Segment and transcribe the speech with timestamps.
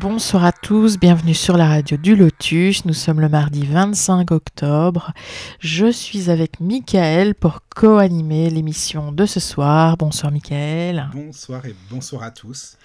[0.00, 2.84] Bonsoir à tous, bienvenue sur la radio du Lotus.
[2.84, 5.12] Nous sommes le mardi 25 octobre.
[5.60, 9.96] Je suis avec Michael pour co-animer l'émission de ce soir.
[9.96, 11.08] Bonsoir Michael.
[11.14, 12.76] Bonsoir et bonsoir à tous.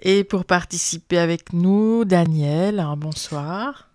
[0.00, 2.86] Et pour participer avec nous, Daniel.
[2.96, 3.88] Bonsoir.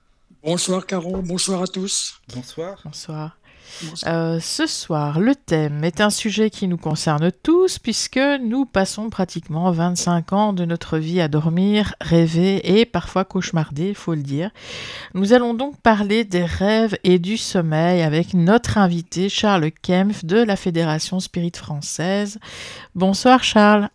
[0.44, 2.20] Bonsoir Caro, bonsoir à tous.
[2.36, 2.82] Bonsoir.
[2.84, 3.38] Bonsoir.
[4.06, 9.10] Euh, ce soir, le thème est un sujet qui nous concerne tous puisque nous passons
[9.10, 14.22] pratiquement 25 ans de notre vie à dormir, rêver et parfois cauchemarder, il faut le
[14.22, 14.52] dire.
[15.14, 20.38] Nous allons donc parler des rêves et du sommeil avec notre invité Charles Kempf de
[20.38, 22.40] la Fédération Spirit française.
[22.96, 23.90] Bonsoir Charles.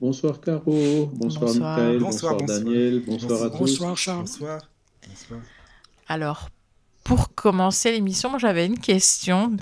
[0.00, 3.58] Bonsoir Caro, bonsoir, Michael, bonsoir, Daniel, bonsoir, à tous.
[3.58, 4.20] Bonsoir Charles.
[4.20, 4.60] Bonsoir.
[5.06, 5.40] bonsoir.
[6.08, 6.48] Alors,
[7.10, 9.56] pour commencer l'émission, moi j'avais une question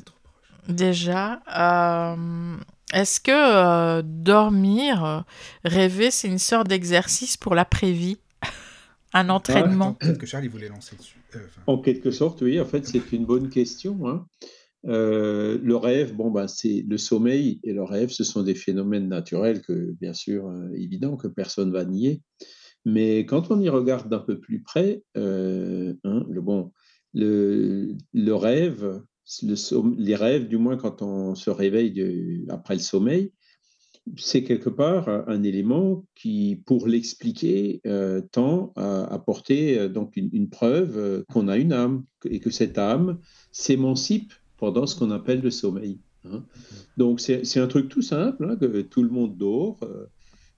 [0.69, 1.41] déjà.
[1.59, 2.57] Euh,
[2.93, 5.25] Est-ce que euh, dormir,
[5.65, 8.19] rêver, c'est une sorte d'exercice pour l'après-vie?
[9.15, 9.95] Un entraînement?
[9.95, 11.17] Peut-être que Charles voulait lancer dessus.
[11.37, 11.39] Euh.
[11.67, 12.61] En quelque sorte, oui.
[12.61, 14.07] En fait, c'est une bonne question.
[14.07, 14.27] Hein.
[14.87, 19.09] Euh, le rêve, bon, ben, c'est le sommeil et le rêve, ce sont des phénomènes
[19.09, 22.21] naturels que, bien sûr, euh, évident que personne va nier.
[22.85, 26.73] Mais quand on y regarde d'un peu plus près, euh, hein, le bon,
[27.15, 29.03] le, le rêve,
[29.43, 33.33] le les rêves, du moins quand on se réveille après le sommeil,
[34.17, 40.49] c'est quelque part un élément qui, pour l'expliquer, euh, tend à apporter euh, donc une,
[40.49, 43.19] preuve euh, qu'on a une âme et que cette âme
[43.53, 46.01] s'émancipe pendant ce qu'on appelle le sommeil.
[46.25, 46.45] Hein.
[46.97, 49.81] Donc c'est un truc tout simple, hein, que tout le monde dort.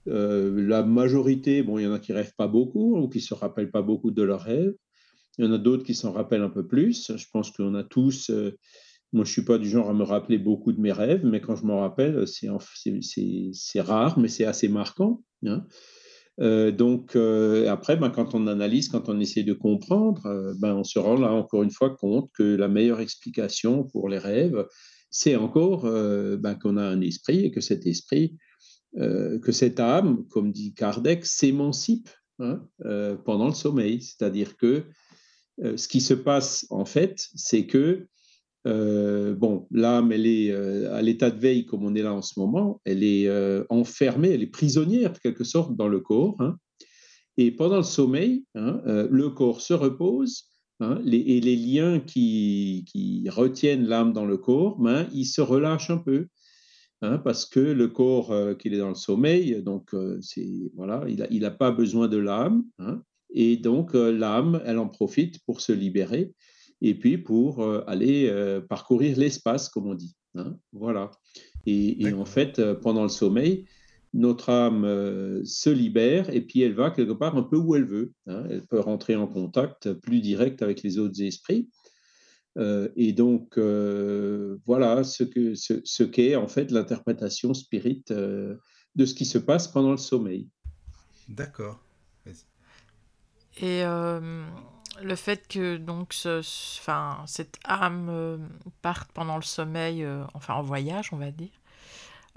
[0.07, 3.69] La majorité, bon, il y en a qui rêvent pas beaucoup ou qui se rappellent
[3.69, 4.73] pas beaucoup de leurs rêves.
[5.41, 7.11] Il y en a d'autres qui s'en rappellent un peu plus.
[7.17, 8.29] Je pense qu'on a tous.
[8.29, 8.55] Euh,
[9.11, 11.55] moi, je suis pas du genre à me rappeler beaucoup de mes rêves, mais quand
[11.55, 15.23] je m'en rappelle, c'est rare, mais c'est assez marquant.
[15.43, 15.65] Hein.
[16.41, 20.83] Euh, donc, euh, après, ben, quand on analyse, quand on essaie de comprendre, ben, on
[20.83, 24.67] se rend là encore une fois compte que la meilleure explication pour les rêves,
[25.09, 25.85] c'est encore
[26.39, 28.37] ben, qu'on a un esprit et que cet esprit,
[28.95, 32.61] que cette âme, comme dit Kardec, s'émancipe hein,
[33.25, 34.03] pendant le sommeil.
[34.03, 34.83] C'est-à-dire que
[35.61, 38.07] ce qui se passe en fait, c'est que
[38.67, 42.21] euh, bon, l'âme, elle est euh, à l'état de veille comme on est là en
[42.21, 46.35] ce moment, elle est euh, enfermée, elle est prisonnière de quelque sorte dans le corps.
[46.39, 46.57] Hein,
[47.37, 50.49] et pendant le sommeil, hein, le corps se repose
[50.79, 52.85] hein, et les liens qui,
[53.29, 56.27] retiennent l'âme dans le corps, ben, ils se relâchent un peu.
[56.99, 61.71] Parce que le corps qu'il est dans le sommeil, donc c'est voilà, il n'a pas
[61.71, 62.63] besoin de l'âme,
[63.33, 66.33] et donc l'âme, elle en profite pour se libérer
[66.81, 70.15] et puis pour euh, aller euh, parcourir l'espace, comme on dit.
[70.35, 71.11] Hein, voilà.
[71.65, 73.65] Et, et en fait, euh, pendant le sommeil,
[74.13, 77.85] notre âme euh, se libère et puis elle va quelque part un peu où elle
[77.85, 78.11] veut.
[78.27, 78.43] Hein.
[78.49, 81.69] Elle peut rentrer en contact plus direct avec les autres esprits.
[82.57, 89.05] Euh, et donc, euh, voilà ce qu'est ce, ce qu en fait l'interprétation spirit de
[89.05, 90.49] ce qui se passe pendant le sommeil.
[91.29, 91.81] D'accord.
[93.57, 93.83] Et
[95.01, 96.39] le fait que donc ce,
[96.79, 98.37] enfin, cette âme euh,
[98.81, 101.49] parte pendant le sommeil, euh, enfin en voyage, on va dire,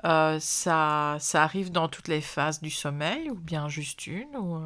[0.05, 4.61] euh, ça, ça arrive dans toutes les phases du sommeil ou bien juste une ou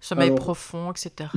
[0.00, 1.28] sommeil Alors, profond, etc.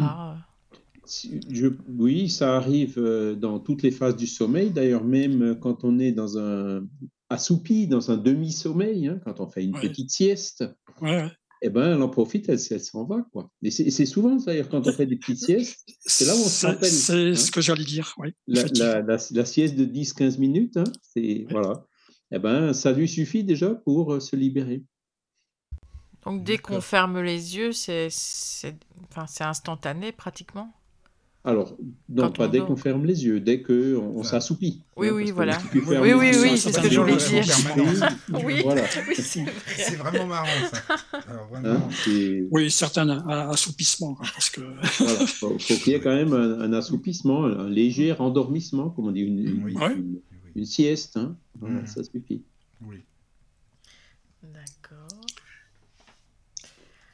[1.50, 1.68] Je,
[1.98, 3.00] oui, ça arrive
[3.40, 4.72] dans toutes les phases du sommeil.
[4.72, 6.86] D'ailleurs, même quand on est dans un
[7.30, 9.82] assoupi, dans un demi-sommeil, hein, quand on fait une Ouais.
[9.82, 10.66] petite sieste,
[11.02, 11.32] Ouais.
[11.62, 13.26] Eh ben, elle en profite, elle, elle s'en va.
[13.32, 13.50] Quoi.
[13.64, 16.50] Et c'est souvent, d'ailleurs, quand on fait des petites siestes, c'est là où on se
[16.50, 16.90] C'est rappelle.
[16.90, 17.36] c'est hein.
[17.36, 18.34] ce que j'allais dire, oui.
[18.48, 18.90] La, effectivement.
[18.90, 21.86] la, la, la sieste de 10-15 minutes, hein, c'est voilà.
[22.32, 24.84] Eh ben, ça lui suffit déjà pour euh, se libérer.
[26.24, 28.76] Donc dès qu'on ferme les yeux, c'est c'est
[29.10, 30.74] enfin, c'est instantané pratiquement?
[31.48, 31.78] Alors,
[32.10, 34.82] non, Quand pas on dès qu'on ferme les yeux, dès qu'on s'assoupit.
[34.98, 35.58] Oui, hein, oui, voilà.
[35.74, 37.46] Oui, Oui, oui, c'est ce que je voulais dire.
[38.44, 38.82] Oui, Voilà.
[39.08, 39.54] oui, c'est vrai.
[39.78, 41.22] C'est vraiment marrant ça.
[41.30, 45.26] Alors, vraiment, Hein, c'est- Oui, certains a- assoupissements, hein, parce que voilà.
[45.26, 49.12] Faut, faut qu'il y ait quand même un, un assoupissement, un léger endormissement, comme on
[49.14, 50.20] dit, une, une, une- oui,
[50.54, 51.16] une sieste.
[51.16, 51.38] Hein.
[51.62, 51.88] Voilà, Mhm.
[51.88, 52.42] Ça suffit.
[52.86, 52.98] oui.
[54.44, 55.08] D'accord.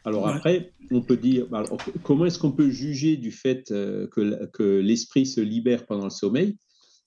[0.05, 0.33] Alors Ouais.
[0.33, 1.63] après, on peut dire, bah,
[2.03, 6.57] comment est-ce qu'on peut juger du fait euh, que, l'esprit se libère pendant le sommeil?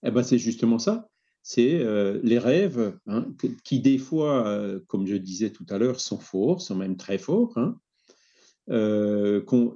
[0.02, 1.08] Eh ben, c'est justement ça.
[1.42, 3.28] C'est euh, les rêves hein,
[3.64, 7.18] qui, des fois, euh, comme je disais tout à l'heure, sont forts, sont même très
[7.18, 7.56] forts.
[7.56, 7.78] hein.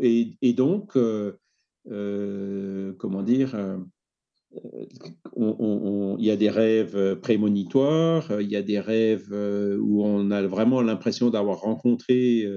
[0.00, 0.98] Et, et donc,
[2.98, 3.78] comment dire,
[5.36, 9.32] il y a des rêves prémonitoires, il y a des rêves
[9.80, 12.48] où on a vraiment l'impression d'avoir rencontré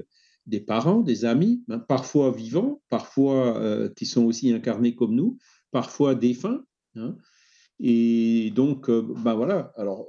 [0.46, 5.38] des parents, des amis, hein, parfois vivants, parfois euh, qui sont aussi incarnés comme nous,
[5.70, 6.62] parfois défunts.
[6.96, 7.16] hein.
[7.80, 10.06] Et donc, euh, ben voilà, alors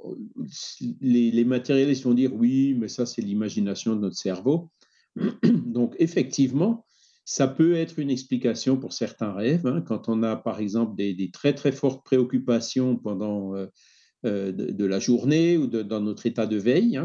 [1.00, 4.70] les, matérialistes vont dire oui, mais ça c'est l'imagination de notre cerveau.
[5.66, 6.86] Donc effectivement,
[7.24, 11.30] ça peut être une explication pour certains rêves, hein, quand on a par exemple des,
[11.32, 17.00] très très fortes préoccupations pendant euh, de, la journée ou dans notre état de veille.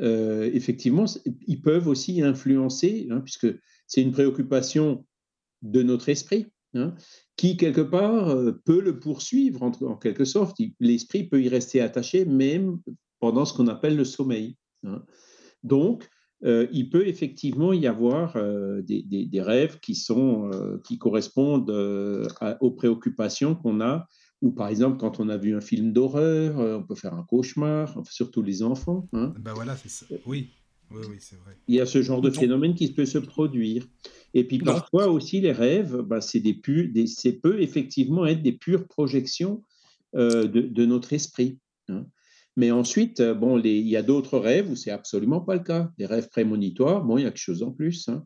[0.00, 1.06] Euh, effectivement,
[1.46, 3.48] ils peuvent aussi influencer, hein, puisque
[3.86, 5.04] c'est une préoccupation
[5.62, 6.94] de notre esprit, hein,
[7.36, 10.58] qui quelque part euh, peut le poursuivre en, quelque sorte.
[10.78, 12.78] L'esprit peut y rester attaché même
[13.18, 14.56] pendant ce qu'on appelle le sommeil.
[14.84, 15.04] hein.
[15.64, 16.08] Donc,
[16.44, 18.36] euh, il peut effectivement y avoir
[18.84, 20.50] des, rêves qui, sont,
[20.84, 21.70] qui correspondent
[22.60, 24.06] aux préoccupations qu'on a,
[24.42, 27.24] ou par exemple quand on a vu un film d'horreur, euh, on peut faire un
[27.24, 29.08] cauchemar, surtout les enfants.
[29.12, 29.34] hein.
[29.38, 30.06] Ben voilà, c'est ça.
[30.26, 30.48] Oui,
[30.90, 31.56] oui, oui, c'est vrai.
[31.66, 33.86] Il y a ce genre de phénomène qui peut se produire.
[34.34, 36.54] Et puis parfois aussi, les rêves, ben, c'est des
[36.88, 39.62] des- c'est peut effectivement être des pures projections
[40.16, 41.58] euh, de, de notre esprit.
[41.88, 42.06] hein.
[42.56, 45.62] Mais ensuite, euh, bon, les- il y a d'autres rêves où c'est absolument pas le
[45.62, 45.90] cas.
[45.98, 48.08] Les rêves prémonitoires, bon, il y a quelque chose en plus.
[48.08, 48.24] hein.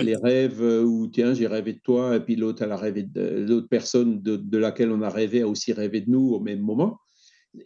[0.00, 3.02] Les rêves euh, où, tiens, j'ai rêvé de toi, et puis l'autre, elle a rêvé
[3.02, 6.40] de l'autre personne de, de laquelle on a rêvé a aussi rêvé de nous au
[6.40, 6.98] même moment.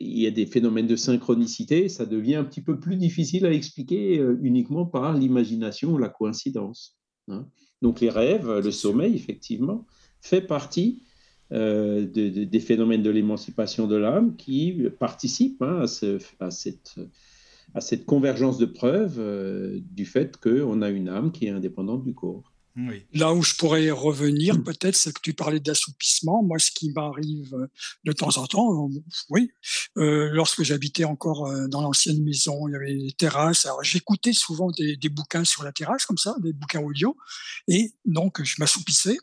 [0.00, 3.52] Il y a des phénomènes de synchronicité, ça devient un petit peu plus difficile à
[3.52, 6.96] expliquer euh, uniquement par l'imagination ou la coïncidence.
[7.28, 7.46] hein.
[7.82, 9.86] Donc les rêves, le sommeil, effectivement,
[10.20, 11.02] fait partie
[11.52, 16.50] euh, de- de- des phénomènes de l'émancipation de l'âme qui participent hein, à, ce- à
[16.50, 16.94] cette,
[17.74, 22.04] à cette convergence de preuves euh, du fait qu'on a une âme qui est indépendante
[22.04, 22.52] du corps.
[22.78, 23.06] Oui.
[23.14, 26.42] Là où je pourrais revenir, peut-être, c'est que tu parlais d'assoupissement.
[26.42, 27.66] Moi, ce qui m'arrive euh,
[28.04, 29.50] de temps en temps, euh, oui,
[29.96, 33.64] euh, lorsque j'habitais encore dans l'ancienne maison, il y avait des terrasses.
[33.64, 37.16] Alors, j'écoutais souvent des, des bouquins sur la terrasse, comme ça, des bouquins audio,
[37.66, 39.16] et donc je m'assoupissais.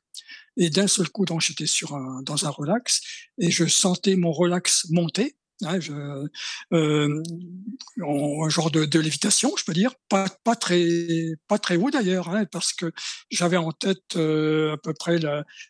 [0.58, 3.02] Et d'un seul coup, donc j'étais sur un, dans un relax,
[3.38, 5.36] et je sentais mon relax monter.
[5.66, 6.28] Euh,
[6.74, 10.28] un genre de, lévitation, je peux dire, pas,
[10.60, 12.92] très, pas très haut d'ailleurs, hein, parce que
[13.30, 15.20] j'avais en tête euh, à peu près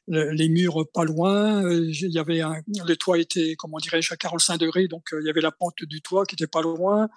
[0.07, 1.63] les murs pas loin.
[1.63, 5.30] euh, Il y avait le toit était, comment dirais-je, à 45 degrés, donc il y
[5.30, 7.09] avait la pente du toit qui était pas loin,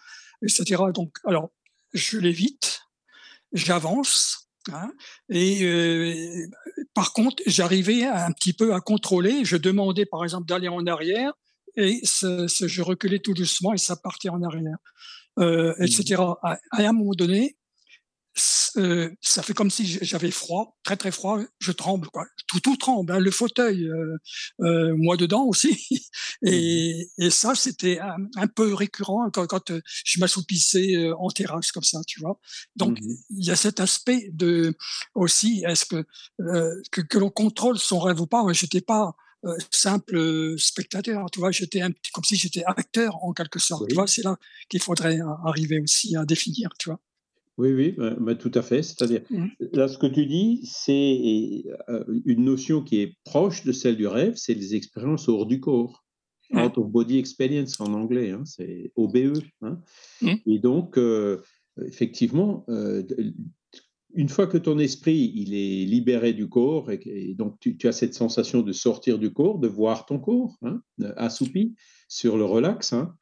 [0.42, 0.82] etc.
[0.94, 1.50] Donc, alors,
[1.94, 2.82] je l'évite,
[3.52, 4.48] j'avance.
[4.72, 4.92] hein,
[5.30, 6.46] et
[6.94, 9.44] par contre, j'arrivais un petit peu à contrôler.
[9.44, 11.32] Je demandais, par exemple, d'aller en arrière,
[11.76, 14.78] et ce- ce- je reculais tout doucement et ça partait en arrière,
[15.38, 16.38] euh, etc.
[16.42, 17.56] À, à un moment donné,
[18.76, 22.26] euh, ça fait comme si j'avais froid, très très froid, je tremble, quoi.
[22.48, 23.88] Tout, tout tremble, hein, le fauteuil,
[24.60, 25.70] euh, moi dedans aussi.
[26.42, 29.72] Et, et ça, c'était un, un peu récurrent quand, quand
[30.04, 32.38] je m'assoupissais en terrasse comme ça, tu vois.
[32.76, 33.16] Donc, Mhm.
[33.30, 34.74] il y a cet aspect de
[35.14, 36.04] aussi, est-ce que,
[36.92, 38.44] que que l'on contrôle son rêve ou pas?
[38.52, 39.14] J'étais pas
[39.44, 41.50] euh, simple euh, spectateur, tu vois.
[41.50, 43.82] J'étais un petit, comme si j'étais acteur en quelque sorte.
[43.82, 43.88] Oui.
[43.88, 44.36] Tu vois, c'est là
[44.68, 47.00] qu'il faudrait arriver aussi à définir, tu vois.
[47.58, 48.82] Oui, oui, bah, bah, tout à fait.
[48.82, 49.50] C'est-à-dire, Mhm.
[49.72, 54.06] là, ce que tu dis, c'est euh, une notion qui est proche de celle du
[54.06, 56.02] rêve, c'est les expériences hors du corps.
[56.52, 59.32] Out of body experience en anglais, hein, c'est OBE.
[59.62, 59.80] hein.
[60.22, 60.38] Mhm.
[60.46, 61.42] Et donc, euh,
[61.84, 63.02] effectivement, euh,
[64.16, 67.92] une fois que ton esprit il est libéré du corps, et, donc tu, tu as
[67.92, 70.82] cette sensation de sortir du corps, de voir ton corps hein,
[71.16, 71.74] assoupi
[72.08, 73.14] sur le relax, hein,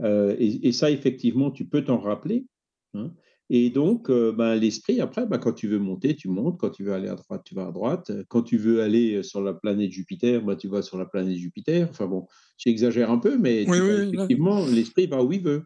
[0.00, 2.46] euh, et, et ça, effectivement, tu peux t'en rappeler.
[2.94, 3.12] hein.
[3.50, 6.58] Et donc, euh, ben, l'esprit, après, ben, quand tu veux monter, tu montes.
[6.58, 8.10] Quand tu veux aller à droite, tu vas à droite.
[8.28, 11.86] Quand tu veux aller sur la planète Jupiter, ben, tu vas sur la planète Jupiter.
[11.90, 15.64] Enfin bon, j'exagère un peu, mais Oui, oui, effectivement, l'esprit va où il veut.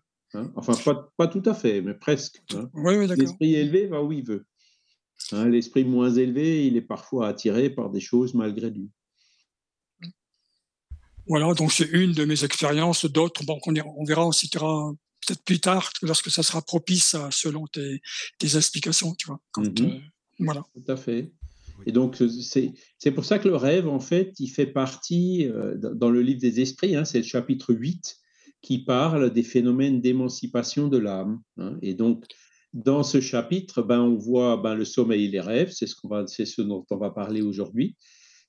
[0.56, 2.42] Enfin, pas, pas tout à fait, mais presque.
[2.74, 3.06] Oui.
[3.16, 4.44] L'esprit élevé va où il veut.
[5.32, 8.90] Hein, L'esprit moins élevé, il est parfois attiré par des choses malgré lui.
[11.26, 13.04] Voilà, donc c'est une de mes expériences.
[13.04, 14.90] D'autres, bon, on, verra, on citera
[15.26, 18.00] peut-être plus tard, lorsque ça sera propice à- selon tes,
[18.38, 19.40] tes explications, tu vois.
[19.52, 19.90] Quand, Mhm.
[19.90, 19.98] euh,
[20.38, 20.62] voilà.
[20.74, 21.30] Tout à fait.
[21.86, 25.76] Et donc, c'est c'est pour ça que le rêve, en fait, il fait partie, euh,
[25.76, 28.16] dans dans le livre des esprits, hein, c'est le chapitre 8,
[28.62, 31.40] qui parle des phénomènes d'émancipation de l'âme.
[31.58, 31.78] hein.
[31.82, 32.24] Et donc,
[32.74, 36.08] dans ce chapitre, ben, on voit ben, le sommeil et les rêves, c'est ce, qu'on
[36.08, 37.96] va, c'est ce dont on va parler aujourd'hui.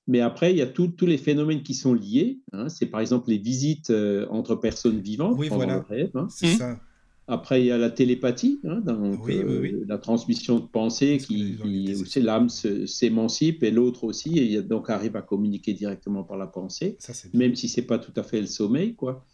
[0.06, 2.40] Mais après, il y a tous les phénomènes qui sont liés.
[2.52, 2.68] Hein.
[2.68, 5.84] C'est par exemple les visites euh, entre personnes vivantes oui, pendant voilà.
[5.88, 6.10] le rêve.
[6.14, 6.26] Hein.
[6.30, 6.80] C'est ça.
[7.28, 9.72] Après, il y a la télépathie, hein, donc, Oui, oui, oui.
[9.74, 14.90] euh, la transmission de pensée, qui, qui l'âme se- s'émancipe et l'autre aussi, et donc
[14.90, 18.40] arrive à communiquer directement par la pensée, Ça, même si c'est pas tout à fait
[18.40, 19.24] le sommeil, quoi.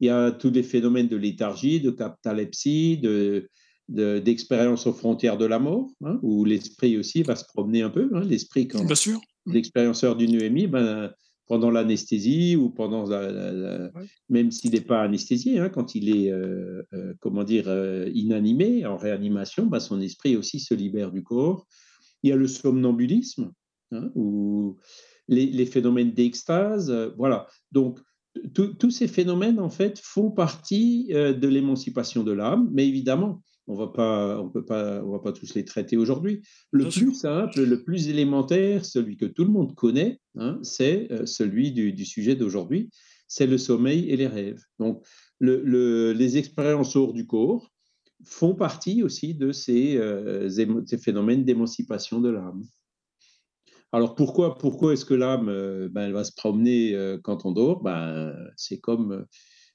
[0.00, 3.48] Il y a tous les phénomènes de léthargie, de catalepsie, de
[3.88, 7.90] de- d'expérience aux frontières de la mort, hein, où l'esprit aussi va se promener un
[7.90, 8.10] peu.
[8.14, 8.20] hein.
[8.20, 9.20] L'esprit, quand sûr.
[9.46, 11.12] l'expérienceur d'une UMI, ben,
[11.46, 14.06] pendant l'anesthésie ou pendant la- la- la- Ouais.
[14.30, 18.86] même s'il n'est pas anesthésié, hein, quand il est euh, euh, comment dire euh, inanimé
[18.86, 21.66] en réanimation, ben, son esprit aussi se libère du corps.
[22.22, 23.52] Il y a le somnambulisme
[23.92, 24.78] hein, ou
[25.28, 27.46] les, les phénomènes d'extase, euh, voilà.
[27.72, 28.00] Donc
[28.54, 33.42] tous tous ces phénomènes en fait font partie euh, de l'émancipation de l'âme, mais évidemment
[33.66, 36.42] on va pas, on peut pas, on va pas tous les traiter aujourd'hui.
[36.70, 41.26] Le plus simple, le plus élémentaire, celui que tout le monde connaît, hein, c'est euh,
[41.26, 42.90] celui du, du sujet d'aujourd'hui,
[43.26, 44.60] c'est le sommeil et les rêves.
[44.78, 45.04] Donc,
[45.38, 47.72] le- le- les expériences hors du corps
[48.24, 50.48] font partie aussi de ces, euh,
[50.86, 52.62] ces phénomènes d'émancipation de l'âme.
[53.92, 57.82] Alors pourquoi, pourquoi est-ce que l'âme, euh, ben, elle va se promener quand on dort?
[57.82, 59.24] Ben, C'est comme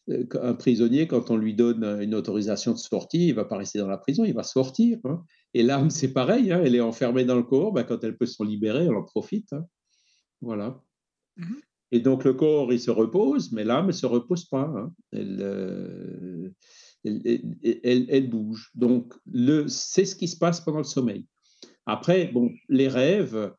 [0.07, 3.79] un prisonnier, quand on lui donne une autorisation de sortie, il ne va pas rester
[3.79, 4.97] dans la prison, il va sortir.
[5.05, 5.23] hein.
[5.53, 8.25] Et l'âme, c'est pareil, hein, elle est enfermée dans le corps, ben, quand elle peut
[8.25, 9.51] s'en libérer, elle en profite.
[9.53, 9.65] hein.
[10.41, 10.81] Voilà.
[11.37, 11.57] Mhm.
[11.91, 14.71] Et donc le corps, il se repose, mais l'âme ne se repose pas.
[15.11, 16.49] Elle, euh,
[17.03, 18.69] elle, elle- bouge.
[18.75, 21.25] Donc le, c'est ce qui se passe pendant le sommeil.
[21.87, 23.51] Après, bon, les rêves,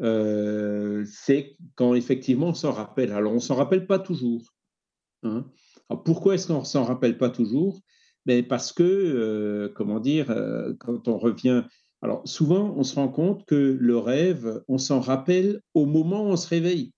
[0.00, 3.12] euh, c'est quand effectivement on s'en rappelle.
[3.12, 4.42] Alors on ne s'en rappelle pas toujours.
[5.22, 5.46] hein.
[5.90, 7.80] Alors, pourquoi est-ce qu'on ne s'en rappelle pas toujours?
[8.26, 11.64] Ben, Parce que, euh, comment dire, euh, quand on revient...
[12.00, 16.28] Alors souvent, on se rend compte que le rêve, on s'en rappelle au moment où
[16.28, 16.92] on se réveille.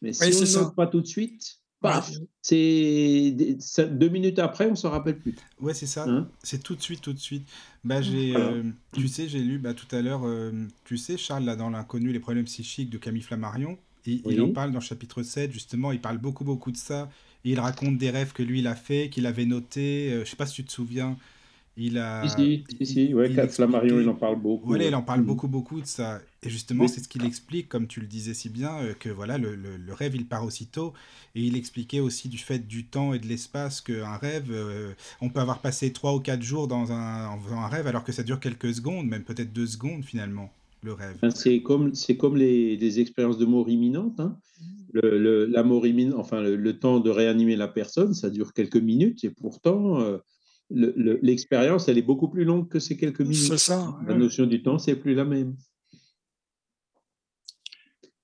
[0.00, 2.16] Mais si Oui, on ne pas tout de suite, paf, Ouais.
[2.40, 5.34] c'est deux minutes après, on ne s'en rappelle plus.
[5.60, 6.04] Ouais, c'est ça.
[6.08, 6.28] Hein?
[6.42, 7.48] C'est tout de suite, tout de suite.
[7.82, 8.50] Bah, j'ai, Voilà.
[8.52, 10.52] euh, tu sais, j'ai lu bah, tout à l'heure, euh,
[10.84, 14.52] tu sais, Charles, là, dans l'inconnu, les problèmes psychiques de Camille Flammarion, et il en
[14.52, 17.08] parle dans le chapitre 7, justement, il parle beaucoup, beaucoup de ça.
[17.44, 20.12] Et il raconte des rêves que lui, il a fait, qu'il avait notés.
[20.12, 21.18] euh, je sais pas si tu te souviens.
[21.76, 22.50] Il a.
[22.62, 23.38] Si, si, si, ouais, il
[24.00, 24.68] il en parle beaucoup.
[24.68, 24.88] Voilà, ouais.
[24.88, 25.26] il en parle Mhm.
[25.26, 26.22] beaucoup, beaucoup de ça.
[26.42, 26.88] Et justement, Oui.
[26.88, 29.76] c'est ce qu'il explique, comme tu le disais si bien, euh, que voilà, le, le-
[29.76, 30.94] le rêve, il part aussitôt.
[31.34, 35.28] Et il expliquait aussi du fait du temps et de l'espace qu'un rêve, euh, on
[35.28, 38.12] peut avoir passé trois ou quatre jours dans un, en faisant un rêve, alors que
[38.12, 40.50] ça dure quelques secondes, même peut-être deux secondes finalement,
[40.84, 41.18] le rêve.
[41.34, 44.20] C'est comme, c'est comme les, les expériences de mort imminente.
[44.20, 44.38] hein.
[44.92, 48.52] Le, le- la mort imminente, enfin, le, le temps de réanimer la personne, ça dure
[48.52, 50.18] quelques minutes et pourtant, euh,
[50.70, 53.48] le- le- l'expérience, elle est beaucoup plus longue que ces quelques minutes.
[53.48, 53.98] C'est ça.
[54.06, 55.56] La notion du temps, c'est plus la même.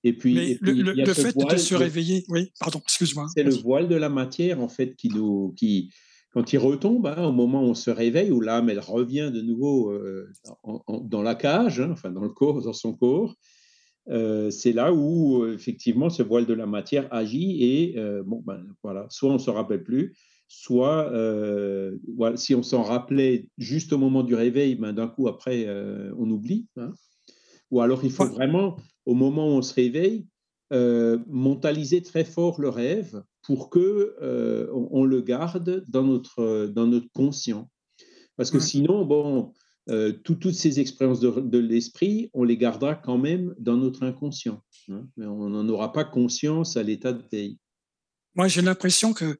[0.02, 3.26] Et puis, Mais et le, puis, fait voile, de se le- réveiller, oui, pardon, excuse-moi.
[3.34, 5.92] c'est le voile de la matière, en fait, qui nous, qui,
[6.32, 9.40] quand il retombe, hein, au moment où on se réveille, où l'âme, elle revient de
[9.40, 10.28] nouveau euh,
[10.62, 13.34] en- en- dans la cage, hein, enfin, dans le corps, dans son corps,
[14.08, 18.42] euh, c'est là où, euh, effectivement, ce voile de la matière agit et, euh, bon,
[18.46, 20.16] ben, voilà, soit on ne se rappelle plus,
[20.48, 21.10] soit,
[22.16, 25.68] voilà, si on s'en rappelait juste au moment du réveil, ben, d'un coup, après,
[26.18, 26.66] on oublie.
[26.76, 26.92] hein.
[27.70, 28.74] Ou alors, il faut vraiment,
[29.06, 30.26] au moment où on se réveille,
[31.28, 36.86] mentaliser très fort le rêve pour que euh, on, on le garde dans notre, dans
[36.86, 37.70] notre conscient.
[38.36, 38.62] Parce que Ouais.
[38.62, 39.52] sinon, bon,
[39.88, 44.02] euh, tout- toutes ces expériences de, de l'esprit, on les gardera quand même dans notre
[44.02, 44.62] inconscient.
[44.90, 45.06] hein.
[45.16, 47.58] Mais on n'en aura pas conscience à l'état de veille.
[48.34, 49.36] Moi, j'ai l'impression que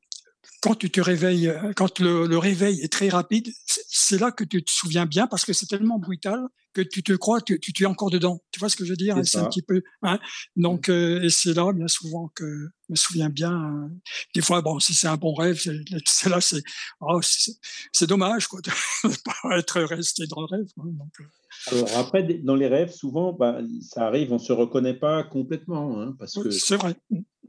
[0.63, 4.45] quand tu te réveilles, euh, quand le, le réveil est très rapide, c'est- là que
[4.45, 6.41] tu te souviens bien parce que c'est tellement brutal
[6.73, 8.43] que tu te crois, tu, tu, tu es encore dedans.
[8.53, 9.17] Tu vois ce que je veux dire?
[9.25, 9.83] C'est hein, un petit peu.
[10.03, 10.19] Hein?
[10.57, 13.53] Donc, euh, et c'est là bien souvent que je me souviens bien.
[13.53, 13.89] euh,
[14.35, 15.59] des fois, bon, si c'est un bon rêve,
[16.07, 16.63] c'est là, c'est
[17.01, 18.71] oh, c'est dommage quoi, de
[19.09, 20.67] ne pas être resté dans le rêve.
[20.77, 20.85] quoi.
[20.87, 21.25] Donc, euh,
[21.73, 26.01] Alors après, dans les rêves, souvent, bah, ça arrive, on ne se reconnaît pas complètement.
[26.01, 26.95] hein, parce que c'est vrai.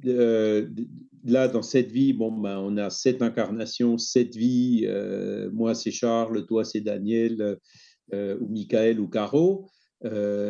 [0.06, 0.68] Euh,
[1.24, 4.86] là, dans cette vie, bon, ben, on a sept incarnations, sept vies.
[4.86, 7.58] euh, moi, c'est Charles, toi, c'est Daniel,
[8.14, 9.70] euh, ou Michael, ou Caro.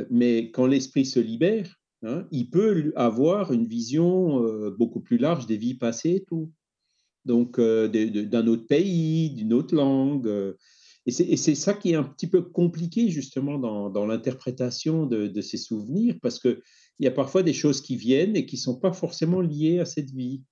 [0.10, 4.42] Mais quand l'esprit se libère, hein, il peut avoir une vision
[4.78, 6.52] beaucoup plus large des vies passées tout.
[7.26, 10.56] Donc, d'un autre pays, d'une autre langue.
[11.06, 15.42] et c'est ça qui est un petit peu compliqué, justement, dans, dans l'interprétation de, de
[15.42, 16.62] ces souvenirs, parce que
[17.00, 19.80] il y a parfois des choses qui viennent et qui ne sont pas forcément liées
[19.80, 20.44] à cette vie.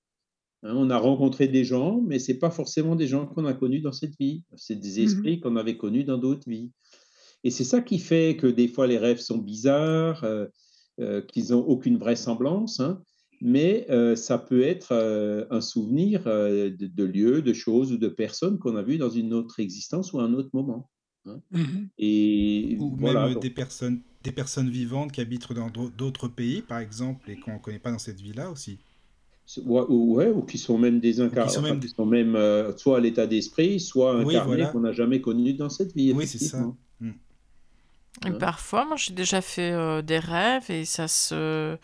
[0.62, 3.54] Hein, on a rencontré des gens, mais ce n'est pas forcément des gens qu'on a
[3.54, 4.42] connus dans cette vie.
[4.56, 5.04] C'est des Mhm.
[5.04, 6.70] esprits qu'on avait connus dans d'autres vies.
[7.44, 10.46] Et c'est ça qui fait que des fois les rêves sont bizarres, euh,
[11.00, 13.02] euh, qu'ils n'ont aucune vraisemblance, hein,
[13.40, 14.92] mais euh, ça peut être
[15.50, 19.32] un souvenir de, de, lieux, de choses ou de personnes qu'on a vues dans une
[19.32, 20.90] autre existence ou un autre moment.
[21.26, 21.40] Hein.
[21.50, 21.64] Mmh
[21.98, 27.30] et ou même des, personnes, des personnes vivantes qui habitent dans d'autres pays, par exemple,
[27.30, 28.78] et qu'on ne connaît pas dans cette vie-là aussi.
[29.64, 32.38] Ouais, ou qui sont même des incarnés, qui sont même,
[32.76, 36.12] soit à l'état d'esprit, soit incarnés qu'on n'a jamais connus dans cette vie.
[36.12, 36.64] Oui, c'est ça.
[38.26, 41.76] Et parfois, moi, j'ai déjà fait euh, des rêves et ça se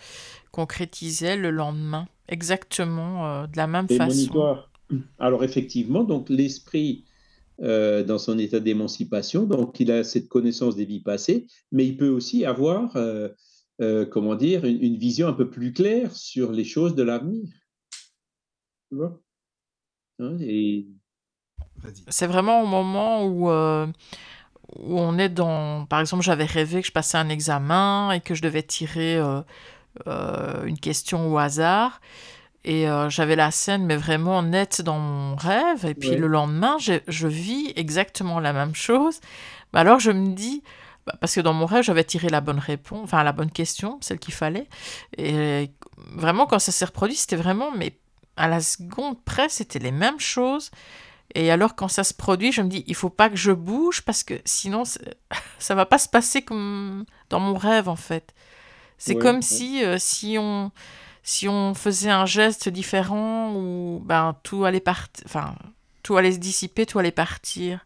[0.51, 4.59] concrétisait le lendemain, exactement euh, de la même façon.
[5.19, 7.05] Alors effectivement, donc l'esprit
[7.63, 11.97] euh, dans son état d'émancipation, donc il a cette connaissance des vies passées, mais il
[11.97, 12.97] peut aussi avoir,
[14.11, 17.49] comment dire, une, vision un peu plus claire sur les choses de l'avenir.
[18.91, 19.21] Tu vois?
[20.19, 20.87] Hein, et...
[22.09, 23.51] C'est vraiment au moment où
[24.75, 25.87] où on est dans...
[25.87, 29.41] Par exemple, j'avais rêvé que je passais un examen et que je devais tirer euh,
[30.07, 32.01] euh, une question au hasard.
[32.67, 35.87] Et euh, j'avais la scène, mais vraiment nette dans mon rêve.
[35.87, 39.21] Et puis le lendemain, je, vis exactement la même chose.
[39.73, 40.65] Bah, alors je me dis,
[41.07, 43.99] bah, parce que dans mon rêve, j'avais tiré la bonne réponse, enfin la bonne question,
[44.01, 44.67] celle qu'il fallait.
[45.17, 47.97] Et vraiment, quand ça s'est reproduit, c'était vraiment, mais
[48.37, 50.73] à la seconde près, c'était les mêmes choses.
[51.37, 54.03] Et alors, quand ça se produit, je me dis, il faut pas que je bouge
[54.03, 54.83] parce que sinon,
[55.61, 58.35] ça va pas se passer comme dans mon rêve, en fait.
[58.99, 60.73] C'est comme si, euh, si, on,
[61.27, 65.57] si on faisait un geste différent ou ben, tout, allait partir, enfin,
[66.05, 67.85] tout allait se dissiper, tout allait partir.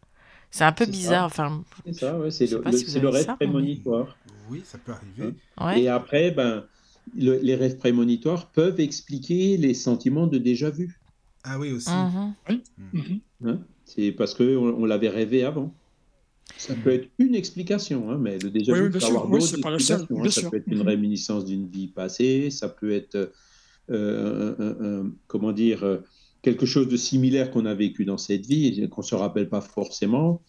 [0.51, 1.25] C'est un peu bizarre.
[1.25, 4.19] Enfin, c'est ça, ouais, c'est le, rêve prémonitoire.
[4.51, 5.81] Oui, ça peut arriver.
[5.81, 6.67] Et après, ben,
[7.15, 11.01] les rêves prémonitoires peuvent expliquer les sentiments de déjà vu.
[11.43, 11.91] Ah oui, aussi.
[12.93, 13.21] Mhm.
[13.47, 15.73] Hein, c'est parce qu'on on, l'avait rêvé avant.
[16.61, 20.07] Ça peut être une explication, hein, mais le déjà vu peut avoir d'autres explications.
[20.11, 20.29] Hein.
[20.29, 23.33] ça peut être une réminiscence d'une vie passée, ça peut être,
[23.91, 25.99] euh, comment dire, euh,
[26.43, 29.49] quelque chose de similaire qu'on a vécu dans cette vie et qu'on ne se rappelle
[29.49, 30.43] pas forcément.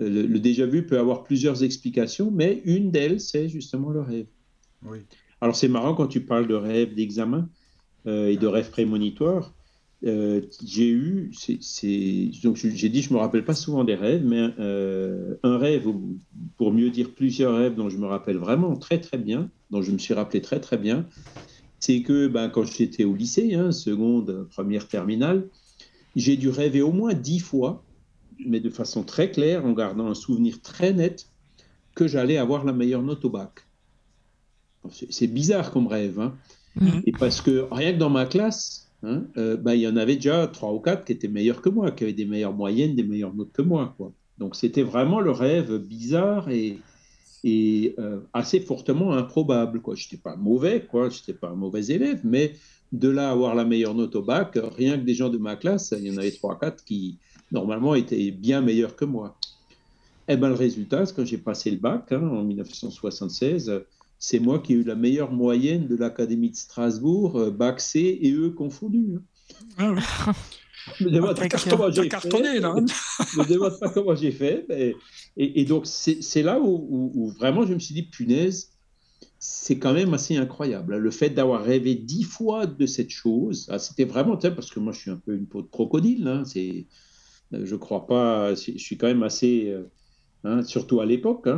[0.00, 4.00] Euh, le, le, déjà vu peut avoir plusieurs explications, mais une d'elles, c'est justement le
[4.00, 4.26] rêve.
[4.84, 4.98] Oui.
[5.40, 7.48] Alors c'est marrant quand tu parles de rêve d'examen
[8.04, 9.54] et de rêve prémonitoire.
[10.04, 14.50] Euh, j'ai eu, c'est, donc j'ai dit, je me rappelle pas souvent des rêves, mais
[14.58, 15.86] euh, un rêve,
[16.56, 19.92] pour mieux dire plusieurs rêves dont je me rappelle vraiment très très bien, dont je
[19.92, 21.06] me suis rappelé très très bien,
[21.78, 25.48] c'est que ben, quand j'étais au lycée, hein, seconde, première, terminale,
[26.16, 27.84] j'ai dû rêver au moins dix fois,
[28.44, 31.28] mais de façon très claire, en gardant un souvenir très net,
[31.94, 33.66] que j'allais avoir la meilleure note au bac.
[34.90, 36.34] C'est bizarre comme rêve, hein.
[36.74, 36.88] Mmh.
[37.04, 40.16] et parce que rien que dans ma classe, Hein, euh, bah, il y en avait
[40.16, 43.02] déjà trois ou quatre qui étaient meilleurs que moi, qui avaient des meilleures moyennes, des
[43.02, 43.94] meilleures notes que moi.
[43.96, 44.12] Quoi.
[44.38, 46.78] Donc c'était vraiment le rêve bizarre et,
[47.44, 49.80] et euh, assez fortement improbable.
[49.84, 52.52] Je n'étais pas mauvais, je n'étais pas un mauvais élève, mais
[52.92, 55.94] de là avoir la meilleure note au bac, rien que des gens de ma classe,
[55.98, 57.18] il y en avait trois ou quatre qui
[57.50, 59.36] normalement étaient bien meilleurs que moi.
[60.28, 63.82] Eh ben, le résultat, c'est quand j'ai passé le bac hein, en 1976,
[64.22, 68.20] c'est moi qui ai eu la meilleure moyenne de l'Académie de Strasbourg, euh, bac C
[68.22, 69.16] et eux confondus.
[69.78, 69.96] Hein.
[69.98, 70.32] Ah
[70.96, 72.60] je me demande pas comment j'ai fait.
[72.60, 72.72] Là.
[72.72, 74.94] me demande pas comment j'ai fait.
[75.36, 78.70] Et, donc, c'est là où, vraiment je me suis dit, punaise,
[79.40, 80.94] c'est quand même assez incroyable.
[80.94, 80.98] Hein.
[80.98, 84.92] Le fait d'avoir rêvé dix fois de cette chose, ah, c'était vraiment, parce que moi
[84.92, 86.86] je suis un peu une peau de crocodile, hein, c'est,
[87.50, 89.74] je crois pas, je suis quand même assez,
[90.44, 91.48] euh, surtout à l'époque,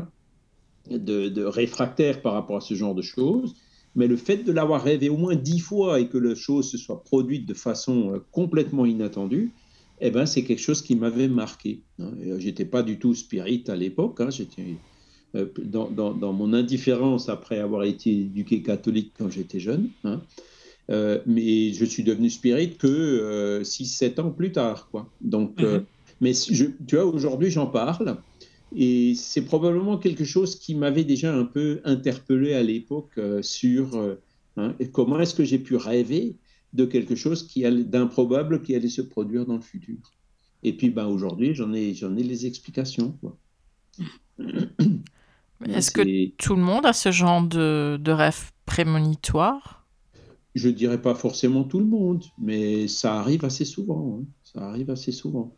[0.90, 3.54] de, réfractaire par rapport à ce genre de choses.
[3.96, 6.78] Mais le fait de l'avoir rêvé au moins dix fois et que la chose se
[6.78, 9.52] soit produite de façon euh, complètement inattendue,
[10.00, 11.82] eh ben, c'est quelque chose qui m'avait marqué.
[12.00, 12.10] Hein.
[12.26, 14.20] Euh, j'étais pas du tout spirit à l'époque.
[14.20, 14.30] Hein.
[14.30, 14.64] J'étais
[15.36, 19.90] euh, dans, dans, mon indifférence après avoir été éduqué catholique quand j'étais jeune.
[20.02, 20.20] Hein.
[20.88, 24.88] mais je suis devenu spirit que 6-7 ans plus tard.
[24.90, 25.08] Quoi.
[25.20, 25.82] Donc, mm-hmm.
[26.20, 28.16] mais je, tu vois, aujourd'hui, j'en parle.
[28.74, 33.94] Et c'est probablement quelque chose qui m'avait déjà un peu interpellé à l'époque euh, sur
[33.94, 34.20] euh,
[34.56, 36.36] hein, comment est-ce que j'ai pu rêver
[36.72, 39.96] de quelque chose qui d'improbable qui allait se produire dans le futur.
[40.64, 43.16] Et puis ben, aujourd'hui, j'en ai, j'en ai les explications.
[45.66, 49.86] Est-ce que tout le monde a ce genre de, de rêve prémonitoire?
[50.56, 54.18] Je dirais pas forcément tout le monde, mais ça arrive assez souvent.
[54.20, 54.24] Hein.
[54.42, 55.56] Ça arrive assez souvent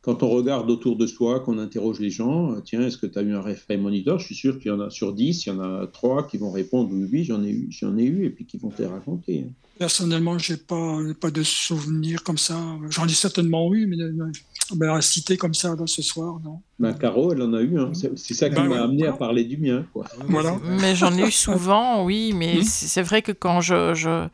[0.00, 3.18] quand on regarde autour de soi, qu'on interroge les gens, euh, tiens, est-ce que tu
[3.18, 4.18] as eu un rêve moniteur?
[4.18, 6.38] Je suis sûr qu'il y en a sur 10, il y en a 3 qui
[6.38, 9.46] vont répondre oui, j'en ai eu, j'en ai eu, et puis qui vont te raconter.
[9.78, 12.58] Personnellement, je n'ai pas, pas de souvenirs comme ça.
[12.90, 14.32] J'en ai certainement eu, mais euh,
[14.74, 16.60] ben, citer comme ça ce soir, non.
[16.78, 17.78] Ben, Caro, elle en a eu.
[17.78, 17.92] Hein.
[17.94, 19.86] C'est ça qui ben m'a amené à parler du mien.
[19.92, 20.06] Quoi.
[20.28, 20.58] Voilà.
[20.80, 22.32] Mais j'en ai eu souvent, oui.
[22.34, 22.64] Mais hmm.
[22.64, 24.26] c'est vrai que quand je, je,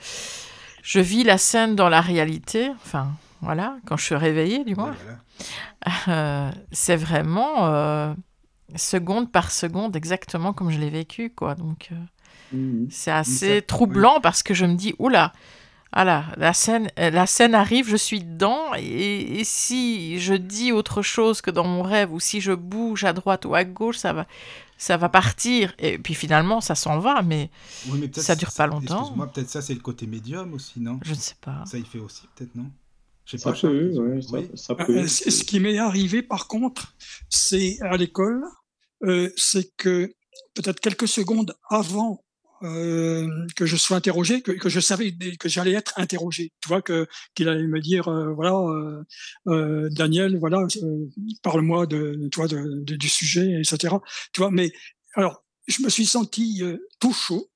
[0.83, 3.09] je, vis la scène dans la réalité, enfin,
[3.45, 4.95] voilà, quand je suis réveillée, du moins,
[6.09, 8.15] euh, c'est vraiment euh,
[8.75, 11.55] seconde par seconde exactement comme je l'ai vécu, quoi.
[11.55, 12.87] Donc, euh, hmm.
[12.91, 15.33] c'est assez troublant parce que je me dis, oula,
[15.93, 21.41] voilà, la scène, la scène arrive, je suis dedans, et, si je dis autre chose
[21.41, 24.27] que dans mon rêve, ou si je bouge à droite ou à gauche, ça va,
[24.79, 25.73] ça va partir.
[25.79, 27.51] Et puis finalement, ça s'en va, mais,
[28.15, 29.01] ça dure pas longtemps.
[29.01, 30.99] Excuse-moi, peut-être ça, c'est le côté médium aussi, non?
[31.05, 31.63] Je ne sais pas.
[31.67, 32.71] Ça y fait aussi, peut-être, non?
[33.25, 36.95] Je sais ça, pas, peut, ouais, ça, peut, euh, Ce qui m'est arrivé, par contre,
[37.31, 38.45] c'est à l'école,
[39.03, 40.15] euh, c'est que
[40.55, 42.25] peut-être quelques secondes avant
[42.65, 46.53] euh, que je sois interrogé, que, que je savais que j'allais être interrogé.
[46.61, 49.05] Tu vois que qu'il allait me dire euh, voilà euh,
[49.49, 50.67] euh Daniel voilà
[51.43, 53.97] parle-moi de toi de, de, du sujet etc.
[54.33, 54.73] Tu vois mais
[55.15, 56.63] alors je me suis senti
[57.01, 57.51] tout chaud.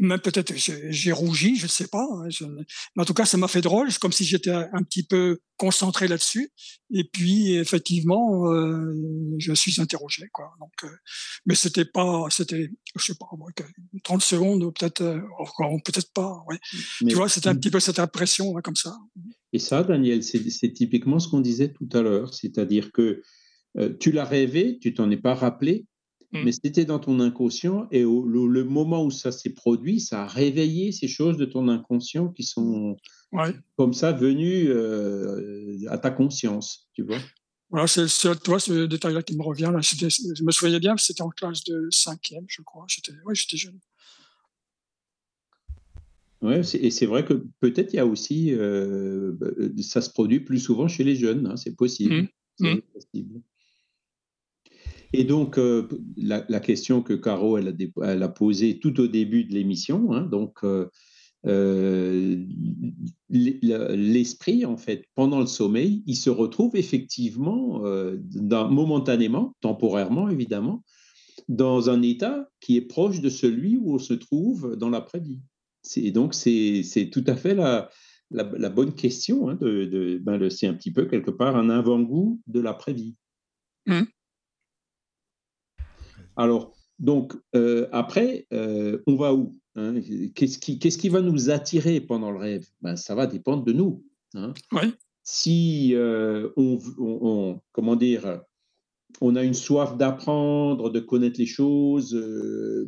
[0.00, 2.06] Euh, même peut-être j'ai rougi, je ne sais pas.
[2.12, 2.28] Hein,
[2.96, 6.08] mais en tout cas, ça m'a fait drôle, comme si j'étais un petit peu concentré
[6.08, 6.50] là-dessus.
[6.92, 8.94] Et puis, effectivement, euh,
[9.38, 10.52] je suis interrogé, quoi.
[10.60, 10.96] Donc, euh,
[11.46, 13.26] mais c'était pas, c'était, je sais pas,
[14.02, 15.20] 30 secondes, peut-être, euh,
[15.84, 16.44] peut-être pas.
[16.48, 16.58] Ouais.
[17.00, 18.96] tu vois, c'était un petit peu cette impression, comme ça.
[19.52, 23.22] Et ça, Daniel, c'est typiquement ce qu'on disait tout à l'heure, c'est-à-dire que
[23.98, 25.86] tu l'as rêvé, tu t'en es pas rappelé,
[26.34, 26.52] mais mmh.
[26.64, 30.90] c'était dans ton inconscient et au, le, moment où ça s'est produit, ça a réveillé
[30.90, 32.96] ces choses de ton inconscient qui sont
[33.76, 37.18] comme ça venues euh, à ta conscience, tu vois?
[37.70, 38.06] Voilà, c'est
[38.42, 39.70] toi ce détail-là qui me revient.
[39.72, 39.80] Là.
[39.80, 42.84] Je me souviens bien, c'était en classe de cinquième, je crois.
[42.88, 43.78] J'étais ouais, jeune.
[46.42, 49.46] Ouais, et c'est vrai que peut-être il y a aussi, euh, bah,
[49.82, 52.14] ça se produit plus souvent chez les jeunes, hein, c'est possible.
[52.14, 52.28] Mmh.
[52.58, 52.80] C'est mmh.
[52.92, 53.40] possible.
[55.16, 57.72] Et donc, euh, la, question que Caro elle
[58.22, 60.90] a, posée tout au début de l'émission, hein, donc euh,
[61.46, 62.44] euh,
[63.30, 67.84] l'esprit, en fait, pendant le sommeil, il se retrouve effectivement,
[68.50, 70.82] momentanément, temporairement évidemment,
[71.46, 75.40] dans un état qui est proche de celui où on se trouve dans l'après-vie.
[75.94, 77.88] Et donc, c'est tout à fait la,
[78.70, 79.48] bonne question.
[79.48, 83.14] Hein, de, ben, c'est un petit peu quelque part un avant-goût de l'après-vie.
[83.86, 84.02] Mmh.
[86.36, 89.94] Alors, donc, euh, après, euh, on va où hein?
[90.34, 92.66] Qu'est-ce qui, qui, va nous attirer pendant le rêve?
[92.82, 94.04] Ben, Ça va dépendre de nous.
[94.34, 94.54] Hein?
[95.22, 98.40] Si euh, on, comment dire,
[99.20, 102.14] on a une soif d'apprendre, de connaître les choses,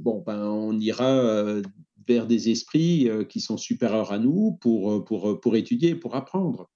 [0.00, 1.60] bon, ben, on ira
[2.06, 6.68] vers des esprits qui sont supérieurs à nous pour, pour, pour étudier, pour apprendre.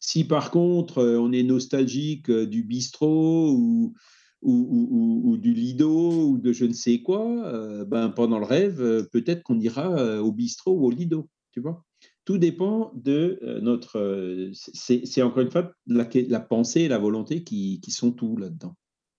[0.00, 3.94] Si par contre on est nostalgique du bistrot ou,
[4.42, 9.02] ou, du Lido ou de je ne sais quoi, euh, ben, pendant le rêve, euh,
[9.02, 11.84] peut-être qu'on ira euh, au bistrot ou au Lido, tu vois.
[12.24, 14.50] Tout dépend de notre...
[14.52, 18.74] c'est encore une fois la, pensée et la volonté qui, qui sont tout là-dedans.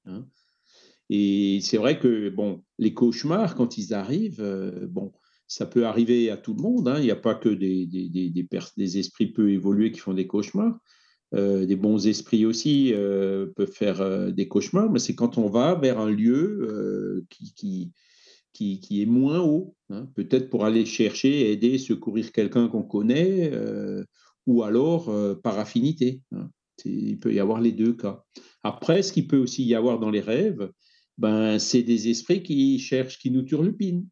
[0.06, 0.28] Hein.
[1.10, 4.44] Et c'est vrai que, bon, les cauchemars, quand ils arrivent,
[4.90, 5.14] bon,
[5.48, 6.90] ça peut arriver à tout le monde.
[6.90, 7.00] Hein.
[7.00, 10.28] Il n'y a pas que des, des, des, des, esprits peu évolués qui font des
[10.28, 10.78] cauchemars.
[11.36, 15.50] Euh, des bons esprits aussi euh, peuvent faire euh, des cauchemars, mais c'est quand on
[15.50, 17.92] va vers un lieu qui,
[18.54, 20.08] qui, qui, est moins haut, hein.
[20.16, 23.52] peut-être pour aller chercher, aider, secourir quelqu'un qu'on connaît,
[24.46, 26.22] ou alors par affinité.
[26.32, 26.50] Hein.
[26.86, 28.24] Il peut y avoir les deux cas.
[28.64, 30.72] Après, ce qu'il peut aussi y avoir dans les rêves,
[31.18, 34.08] ben, c'est des esprits qui cherchent, qui nous turlupinent.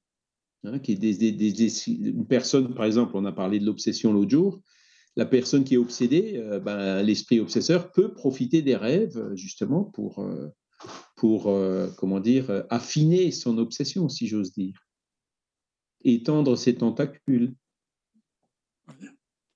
[0.64, 4.62] Hein, qui des, des, une personne, par exemple, on a parlé de l'obsession l'autre jour,
[5.16, 10.20] la personne qui est obsédée, euh, ben, l'esprit obsesseur peut profiter des rêves justement pour,
[10.20, 10.48] euh,
[11.16, 14.78] pour euh, comment dire, affiner son obsession, si j'ose dire,
[16.04, 17.56] étendre ses tentacules.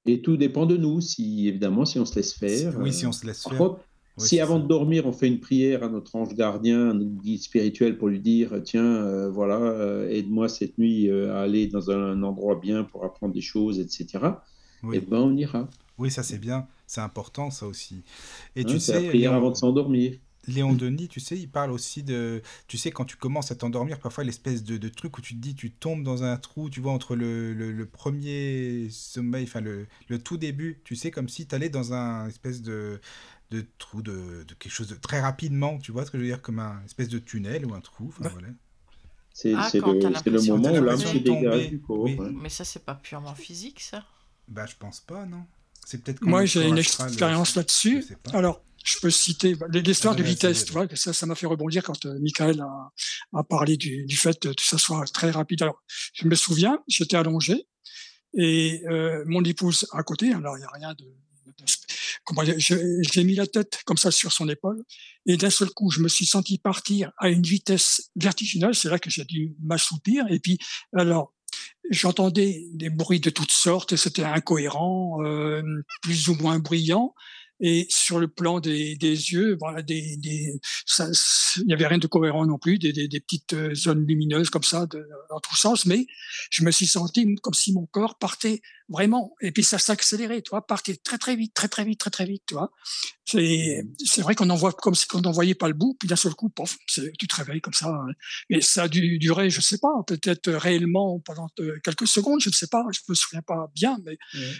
[0.05, 2.77] Et tout dépend de nous, si évidemment, si on se laisse faire.
[2.79, 3.77] Oui, si on se laisse faire.
[4.17, 7.41] si avant de dormir, on fait une prière à notre ange gardien, à notre guide
[7.41, 12.85] spirituel pour lui dire Tiens, voilà, aide-moi cette nuit à aller dans un endroit bien
[12.85, 14.31] pour apprendre des choses, etc
[14.83, 14.97] oui.
[14.97, 15.67] et eh ben on ira.
[15.97, 18.03] Oui, ça c'est bien, c'est important ça aussi.
[18.55, 20.13] Et tu sais, la prière avant de s'endormir.
[20.47, 23.99] Léon Denis, tu sais, il parle aussi de, tu sais, quand tu commences à t'endormir,
[23.99, 26.79] parfois l'espèce de, de, truc où tu te dis, tu tombes dans un trou, tu
[26.79, 31.47] vois, entre le, le, premier sommeil, enfin le, le, tout début, tu sais, comme si
[31.47, 32.99] tu allais dans un espèce de,
[33.51, 36.29] de trou, de, de, quelque chose de très rapidement, tu vois ce que je veux
[36.29, 38.47] dire, comme un espèce de tunnel ou un trou, enfin voilà.
[39.31, 42.09] C'est ah, le, le, moment où l'âme se dégage du corps.
[42.41, 44.03] Mais ça, c'est pas purement physique, ça
[44.49, 45.45] bah, je pense pas, non.
[45.85, 48.05] C'est peut-être Moi, j'ai une expérience là-dessus.
[48.33, 51.47] Alors, je peux citer bah, l'histoire de vitesse, tu vois, que ça, ça m'a fait
[51.47, 52.91] rebondir quand euh, Michael a,
[53.33, 55.61] a parlé du, du, fait que ça soit très rapide.
[55.63, 55.81] Alors,
[56.13, 57.67] je me souviens, j'étais allongé
[58.35, 61.05] et euh, mon épouse à côté, alors il n'y a rien de,
[62.23, 64.83] comment j'ai mis la tête comme ça sur son épaule
[65.25, 68.79] et d'un seul coup, je me suis senti partir à une vitesse vertigineuse.
[68.79, 70.25] C'est là que j'ai dû m'assoupir.
[70.29, 70.57] Et puis,
[70.95, 71.33] alors,
[71.89, 75.61] j'entendais des bruits de toutes sortes, c'était incohérent, euh,
[76.01, 77.13] plus ou moins bruyant.
[77.61, 80.53] Et sur le plan des, des yeux, voilà, des, des,
[81.57, 84.49] il n'y avait rien de cohérent non plus, des, des, des petites euh, zones lumineuses
[84.49, 85.85] comme ça, de, dans tous sens.
[85.85, 86.07] Mais
[86.51, 90.49] je me suis senti comme si mon corps partait vraiment, et puis ça s'accélérait, tu
[90.49, 92.71] vois, partait très très vite, très très vite, très très vite, tu vois.
[93.25, 96.07] C'est c'est vrai qu'on en voit comme si on n'en voyait pas le bout, puis
[96.07, 97.93] d'un seul coup, pof, tu te réveilles comme ça.
[98.49, 102.49] Et ça a dû durer, je sais pas, peut-être réellement pendant euh, quelques secondes, je
[102.49, 104.17] ne sais pas, je me souviens pas bien, mais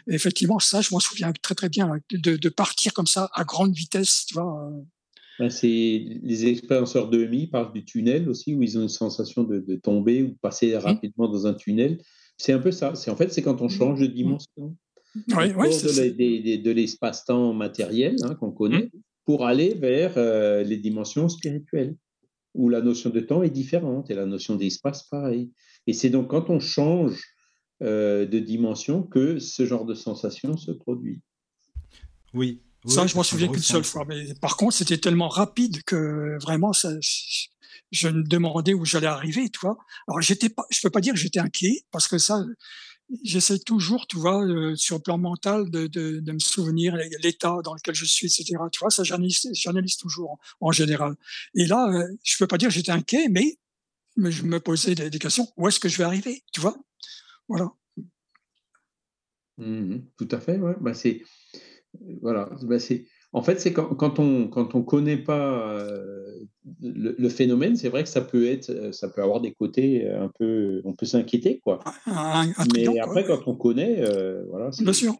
[0.08, 3.74] effectivement, ça, je m'en souviens très très bien, de, de partir comme ça à grande
[3.74, 4.70] vitesse, tu vois.
[4.72, 4.82] Euh.
[5.40, 9.44] Ben, c'est les expérienceurs de MI parlent du tunnel aussi, où ils ont une sensation
[9.44, 10.80] de, tomber ou de passer mmh.
[10.80, 11.98] rapidement dans un tunnel.
[12.40, 12.96] C'est un peu ça.
[12.96, 13.70] C'est en fait, c'est quand on mmh.
[13.70, 14.14] change de mmh.
[14.14, 14.76] dimension.
[15.16, 18.90] Oui, oui, de, de l'espace-temps matériel hein, qu'on connaît
[19.26, 21.96] pour aller vers euh, les dimensions spirituelles,
[22.54, 25.52] où la notion de temps est différente et la notion d'espace pareil.
[25.88, 27.22] Et c'est donc quand on change
[27.82, 31.22] euh, de dimension que ce genre de sensation se produit.
[32.34, 34.06] Oui, ça, je m'en souviens qu'une seule fois.
[34.08, 36.92] Mais par contre, c'était tellement rapide que vraiment, ça,
[37.92, 39.78] je me demandais où j'allais arriver, tu vois.
[40.08, 42.44] Alors, j'étais pas, je peux pas dire que j'étais inquiet parce que ça,
[43.24, 47.74] j'essaie toujours, tu vois, euh, sur le plan mental, de, de, me souvenir l'état dans
[47.74, 48.56] lequel je suis, etc.
[48.72, 51.16] Tu vois, ça, j'analyse toujours en, général.
[51.56, 53.58] Et là, euh, je peux pas dire que j'étais inquiet, mais,
[54.18, 55.48] je me posais des, des questions.
[55.58, 56.76] Où est-ce que je vais arriver, tu vois?
[57.48, 57.72] Voilà.
[59.58, 60.76] Mmh tout à fait, ouais.
[60.80, 61.22] Bah, c'est
[62.22, 66.48] voilà, bah, c'est en fait, c'est quand, quand on quand on connaît pas euh,
[66.82, 70.24] le, phénomène, c'est vrai que ça peut être, euh, ça peut avoir des côtés euh,
[70.24, 71.80] un peu, on peut s'inquiéter quoi.
[72.74, 74.02] Mais après, quand on connaît,
[74.50, 75.16] voilà, bien sûr,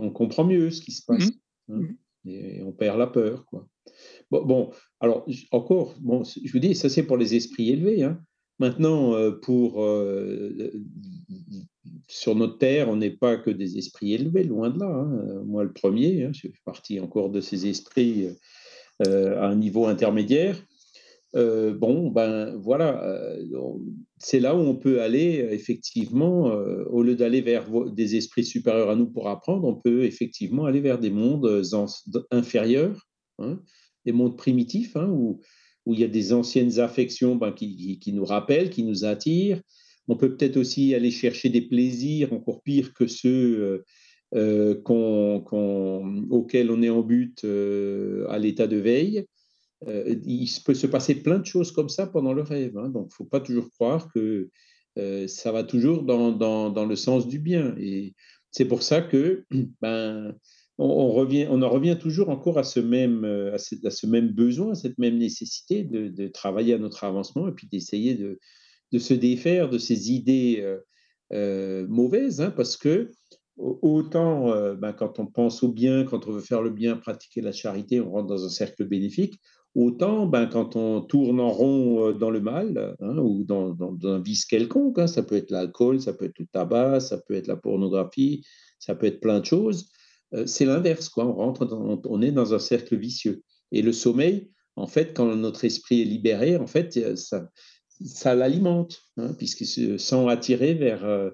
[0.00, 1.26] on comprend mieux ce qui se passe
[1.68, 1.74] mmh.
[1.74, 1.80] Hein,
[2.24, 2.30] mmh.
[2.30, 3.68] et on perd la peur quoi.
[4.30, 8.02] Bon, bon alors encore, bon, je vous dis, ça c'est pour les esprits élevés.
[8.02, 8.18] Hein.
[8.58, 9.84] Maintenant, pour
[12.08, 14.86] sur notre terre, on n'est pas que des esprits élevés, loin de là.
[14.86, 15.42] Hein.
[15.44, 18.28] Moi, le premier, hein, je fais partie encore de ces esprits
[19.06, 20.62] euh, à un niveau intermédiaire.
[21.34, 23.42] Euh, bon, ben voilà, euh,
[24.18, 26.52] c'est là où on peut aller effectivement,
[26.90, 30.80] au lieu d'aller vers des esprits supérieurs à nous pour apprendre, on peut effectivement aller
[30.80, 31.62] vers des mondes
[32.30, 33.60] inférieurs, hein,
[34.04, 35.40] des mondes primitifs, où,
[35.86, 39.62] où, il y a des anciennes affections ben, qui, nous rappellent, qui nous attirent,
[40.08, 43.84] on peut peut-être aussi aller chercher des plaisirs encore pires que ceux
[44.34, 45.40] euh, euh,
[46.30, 49.24] auxquels on est en but euh, à l'état de veille.
[49.86, 52.76] il peut se passer plein de choses comme ça pendant le rêve.
[52.78, 52.88] Hein.
[52.88, 54.48] donc, il ne faut pas toujours croire que
[55.26, 57.74] ça va toujours dans, le sens du bien.
[57.78, 58.14] Et
[58.50, 59.44] c'est pour ça que
[59.80, 60.34] ben,
[60.78, 64.74] on, revient, on en revient toujours encore à ce même, à ce, même besoin, à
[64.74, 68.38] cette même nécessité de, travailler à notre avancement et puis d'essayer de,
[68.92, 70.78] de se défaire de ces idées euh,
[71.32, 73.10] euh, mauvaises, hein, parce que
[73.56, 77.40] autant euh, ben, quand on pense au bien, quand on veut faire le bien, pratiquer
[77.40, 79.40] la charité, on rentre dans un cercle bénéfique,
[79.74, 84.44] autant ben, quand on tourne en rond dans le mal hein, ou dans, un vice
[84.44, 87.56] quelconque, hein, ça peut être l'alcool, ça peut être le tabac, ça peut être la
[87.56, 88.44] pornographie,
[88.78, 89.90] ça peut être plein de choses,
[90.46, 91.26] c'est l'inverse, quoi.
[91.26, 91.68] On rentre,
[92.08, 93.42] on est dans un cercle vicieux.
[93.70, 97.48] Et le sommeil, en fait, quand notre esprit est libéré, en fait, ça,
[98.04, 101.30] ça l'alimente, hein, puisqu'ils se sent attiré vers, euh,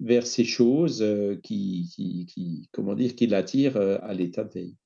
[0.00, 1.88] vers ces choses euh, qui,
[2.28, 4.76] qui, comment dire, qui l'attirent euh, à l'état de veille.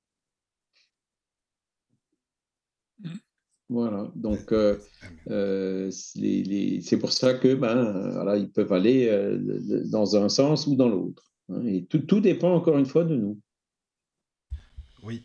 [3.69, 4.53] Voilà, donc
[5.29, 9.09] c'est pour ça que ben, ils peuvent aller
[9.89, 11.31] dans un sens ou dans l'autre.
[11.47, 13.39] Hein, et tout, tout dépend encore une fois de nous.
[15.03, 15.23] Oui.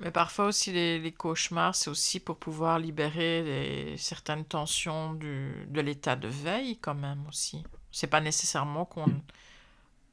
[0.00, 6.16] Mais parfois aussi, les, cauchemars, c'est aussi pour pouvoir libérer certaines tensions du, de l'état
[6.16, 7.62] de veille, quand même, aussi.
[7.92, 9.06] C'est pas nécessairement qu'on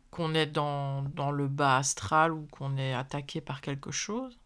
[0.09, 4.37] qu'on est dans, dans, le bas astral ou qu'on est attaqué par quelque chose.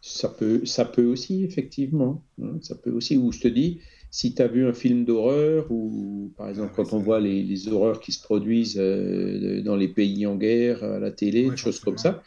[0.00, 2.22] Ça peut, ça peut aussi, effectivement.
[2.40, 3.80] Hein, ça peut aussi, ou je te dis,
[4.10, 7.68] si tu as vu un film d'horreur, ou par exemple, quand on voit les, les,
[7.68, 11.80] horreurs qui se produisent euh, dans les pays en guerre, à la télé, des choses
[11.80, 12.22] comme ça,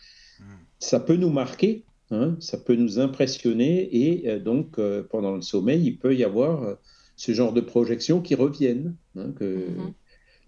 [0.81, 5.41] ça peut nous marquer, hein, ça peut nous impressionner, et euh, donc euh, pendant le
[5.41, 6.75] sommeil, il peut y avoir euh,
[7.15, 8.95] ce genre de projections qui reviennent.
[9.15, 9.93] Hein, que, mm-hmm.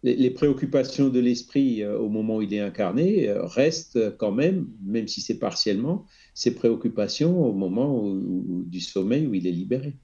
[0.04, 5.22] les, préoccupations de l'esprit au moment où il est incarné restent quand même, même si
[5.22, 9.96] c'est partiellement, ses préoccupations au moment du sommeil où il est libéré.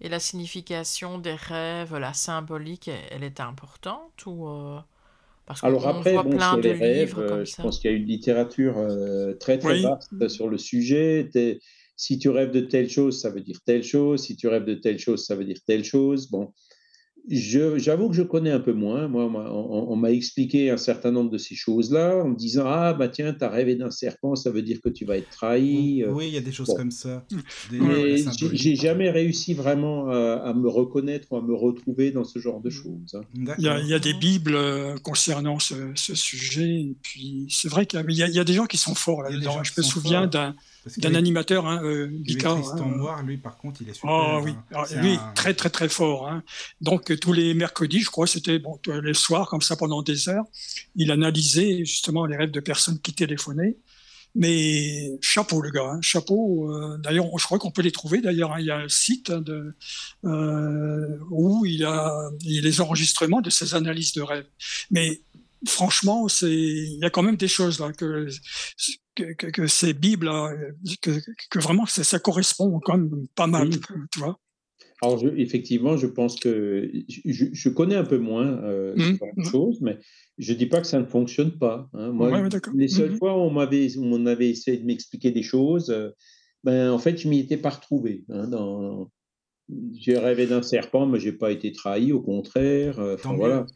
[0.00, 4.46] Et la signification des rêves, la symbolique, elle est importante ou
[5.46, 8.06] parce Alors après, voit bon, plein de rêves, livres je pense qu'il y a une
[8.06, 8.74] littérature
[9.40, 11.30] très très vaste sur le sujet.
[11.96, 14.22] Si tu rêves de telle chose, ça veut dire telle chose.
[14.22, 16.30] Si tu rêves de telle chose, ça veut dire telle chose.
[16.30, 16.52] Bon,
[17.28, 19.08] J'avoue que je connais un peu moins.
[19.08, 23.08] Moi, on, m'a expliqué un certain nombre de ces choses-là en me disant Ah, bah
[23.08, 26.04] tiens, tu as rêvé d'un serpent, ça veut dire que tu vas être trahi.
[26.08, 27.24] Oui, il y a des choses comme ça.
[27.72, 28.16] Mais
[28.52, 32.70] j'ai jamais réussi vraiment à, me reconnaître ou à me retrouver dans ce genre de
[32.70, 33.14] choses.
[33.14, 33.54] Hein.
[33.58, 36.80] Il y, a, des Bibles euh, concernant ce, sujet.
[36.80, 39.62] Et puis, c'est vrai qu'il y, y, a des gens qui sont forts là-dedans.
[39.64, 40.54] Je me souviens d'un
[40.98, 42.96] d'un animateur, hein, euh, Tristan hein.
[42.96, 44.10] Noir, lui, par contre, il est super.
[44.10, 46.28] Ah oui, ah, lui, très, très, très fort.
[46.28, 46.42] Hein.
[46.80, 50.44] Donc, tous les mercredis, je crois, c'était bon, les soirs, comme ça, pendant des heures,
[50.94, 53.76] il analysait justement les rêves de personnes qui téléphonaient.
[54.38, 56.70] Mais chapeau, le gars, hein, chapeau.
[56.70, 58.20] Euh, d'ailleurs, je crois qu'on peut les trouver.
[58.20, 59.74] D'ailleurs, hein, il y a un site de,
[60.26, 64.46] euh, où il a, il a les enregistrements de ses analyses de rêves.
[64.90, 65.22] Mais
[65.66, 68.28] franchement, c'est il y a quand même des choses là que
[69.16, 70.30] que, ces bibles
[71.00, 71.10] que,
[71.50, 74.38] que, vraiment ça, ça, correspond quand même pas mal, tu vois.
[75.02, 79.98] Alors effectivement, je pense que je, connais un peu moins euh, mmh, choses, mais
[80.38, 81.88] je dis pas que ça ne fonctionne pas.
[81.92, 82.12] Hein.
[82.12, 85.90] Moi, les seules mmh fois où on m'avait on avait essayé de m'expliquer des choses,
[85.90, 86.10] euh,
[86.64, 89.10] ben en fait je m'y étais pas retrouvé hein, dans
[89.98, 93.00] j'ai rêvé d'un serpent, mais j'ai pas été trahi, au contraire.
[93.00, 93.66] Euh, voilà,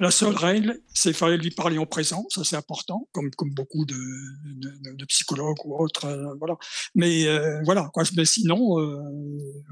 [0.00, 3.50] la seule règle, c'est qu'il fallait lui parler en présent, ça c'est important, comme, comme
[3.50, 3.94] beaucoup de,
[4.94, 6.06] de, psychologues ou autres.
[6.06, 6.56] Euh, voilà.
[6.94, 8.04] Mais euh, voilà, quoi.
[8.16, 8.76] Mais sinon,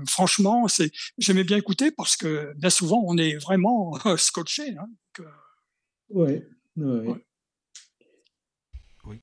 [0.07, 4.77] franchement, c'est, j'aimais bien écouter parce que bien souvent, on est vraiment scotché.
[4.77, 5.25] Hein,
[6.11, 6.47] ouais,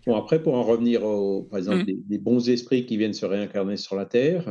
[0.06, 2.04] Bon, après, pour en revenir, au, par exemple, mmh.
[2.08, 4.48] des, bons esprits qui viennent se réincarner sur la Terre,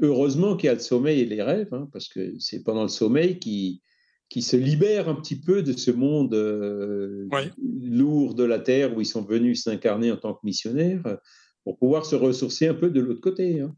[0.00, 2.88] Heureusement qu'il y a le sommeil et les rêves, hein, parce que c'est pendant le
[2.88, 3.80] sommeil qui,
[4.28, 7.28] qui se libère un petit peu de ce monde euh,
[7.82, 11.02] lourd de la Terre où ils sont venus s'incarner en tant que missionnaires
[11.64, 13.60] pour pouvoir se ressourcer un peu de l'autre côté.
[13.60, 13.74] Hein.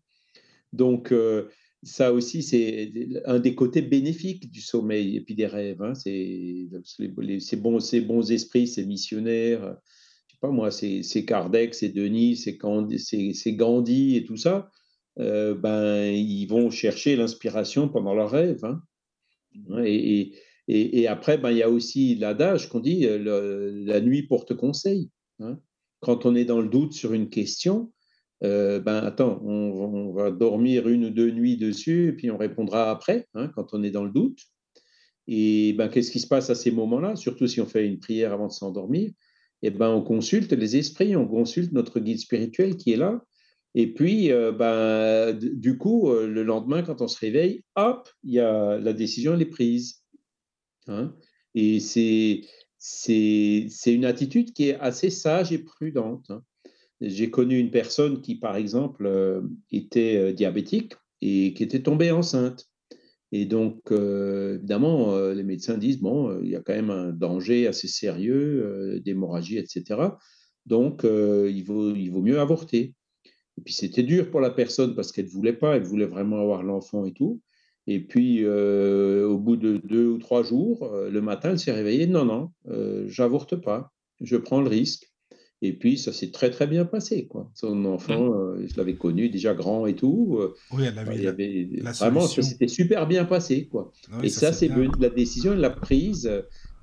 [0.73, 1.49] Donc, euh,
[1.85, 2.93] ça aussi, c'est
[3.25, 5.81] un des côtés bénéfiques du sommeil et puis des rêves.
[5.83, 5.95] Hein.
[5.95, 9.77] C'est ces bons, ces bons esprits, ces missionnaires,
[10.27, 14.69] je sais pas moi, c'est Kardec, c'est Denis, c'est Gandhi et tout ça
[15.19, 18.65] euh, ben, ils vont chercher l'inspiration pendant leur rêve.
[18.65, 18.83] Hein.
[19.85, 20.33] Et,
[20.69, 24.55] et, et, après, ben, il y a aussi l'adage qu'on dit euh, la nuit porte
[24.55, 25.11] conseil.
[25.41, 25.59] Hein.
[26.01, 27.93] Quand on est dans le doute sur une question,
[28.45, 32.91] euh, ben attends, on, va dormir une ou deux nuits dessus et puis on répondra
[32.91, 34.39] après, hein, quand on est dans le doute.
[35.27, 38.33] Et ben, qu'est-ce qui se passe à ces moments-là, surtout si on fait une prière
[38.33, 39.11] avant de s'endormir
[39.63, 43.25] et ben, on consulte les esprits, on consulte notre guide spirituel qui est là
[43.75, 48.39] et puis, euh, ben, du coup, euh, le lendemain, quand on se réveille, hop, y
[48.39, 50.03] a, la décision, elle est prise.
[50.91, 51.15] Hein.
[51.55, 52.47] et c'est,
[53.87, 56.31] une attitude qui est assez sage et prudente.
[56.31, 56.43] Hein.
[57.03, 62.67] J'ai connu une personne qui, par exemple, euh, était diabétique et qui était tombée enceinte.
[63.33, 67.87] Et donc, évidemment, les médecins disent, bon, il y a quand même un danger assez
[67.87, 70.01] sérieux d'hémorragie, etc.
[70.65, 72.95] Donc, il, vaut, il vaut mieux avorter.
[73.59, 76.41] Et puis c'était dur pour la personne parce qu'elle ne voulait pas, elle voulait vraiment
[76.41, 77.41] avoir l'enfant et tout.
[77.89, 81.73] Et puis euh, au bout de deux ou trois jours, euh, le matin, elle s'est
[81.73, 85.13] réveillée, non, non, euh, j'avorte pas, je prends le risque.
[85.61, 87.27] Et puis ça s'est très très bien passé.
[87.27, 87.51] Quoi.
[87.53, 88.69] Son enfant, mmh.
[88.69, 90.39] je l'avais connu déjà grand et tout.
[90.71, 93.67] oui, elle avait, il avait vraiment, ça s'était super bien passé.
[93.67, 93.91] Quoi.
[94.13, 96.31] Ah et ça, c'est la décision, elle l'a prise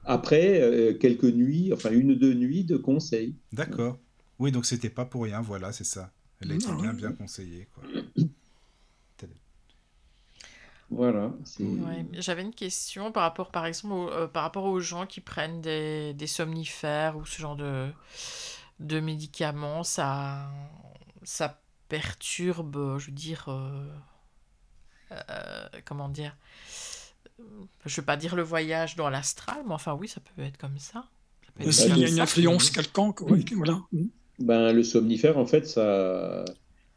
[0.03, 3.37] après quelques nuits, enfin une ou deux nuits de conseil.
[3.53, 3.97] D'accord.
[4.39, 6.11] Oui, donc c'était pas pour rien, voilà, c'est ça.
[6.45, 7.67] Elle a été bien, bien conseillée.
[7.73, 7.83] Quoi.
[10.91, 11.33] Voilà.
[12.13, 16.13] J'avais une question par rapport, par exemple, euh, par rapport aux gens qui prennent des,
[16.13, 17.89] des, somnifères ou ce genre de,
[18.79, 19.83] de médicaments.
[19.83, 20.51] Ça,
[21.23, 23.89] ça perturbe, je veux dire, euh,
[25.11, 26.37] euh, comment dire,
[27.39, 30.57] je ne veux pas dire le voyage dans l'astral, mais enfin oui, ça peut être
[30.57, 31.05] comme ça.
[31.71, 33.81] ça il y a une influence quelconque, voilà.
[34.39, 36.45] Ben, le somnifère, en fait, ça,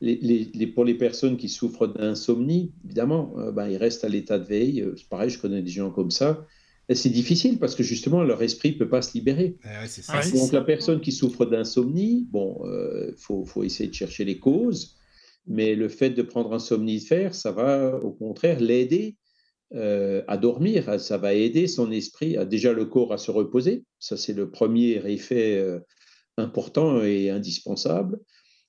[0.00, 0.16] les,
[0.54, 4.44] les, pour les personnes qui souffrent d'insomnie, évidemment, euh, ben, ils restent à l'état de
[4.44, 4.82] veille.
[4.82, 6.46] Euh, c'est pareil, je connais des gens comme ça.
[6.94, 9.56] C'est difficile parce que justement, leur esprit ne peut pas se libérer.
[9.64, 14.24] Eh Donc, la personne qui souffre d'insomnie, bon, il euh, faut, faut, essayer de chercher
[14.24, 14.96] les causes,
[15.46, 19.16] mais le fait de prendre un somnifère, ça va au contraire l'aider
[19.74, 20.98] euh, à dormir.
[20.98, 23.84] Ça va aider son esprit, à, déjà le corps à se reposer.
[23.98, 25.80] Ça, c'est le premier effet euh,
[26.38, 28.18] important et indispensable.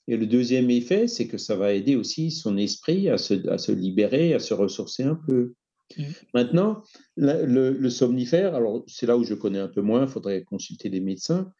[0.07, 3.57] Et le deuxième effet, c'est que ça va aider aussi son esprit à se, à
[3.57, 5.53] se libérer, à se ressourcer un peu.
[5.97, 6.03] Mmh.
[6.33, 6.83] Maintenant,
[7.15, 10.99] le, somnifère, alors c'est là où je connais un peu moins, il faudrait consulter les
[10.99, 11.51] médecins.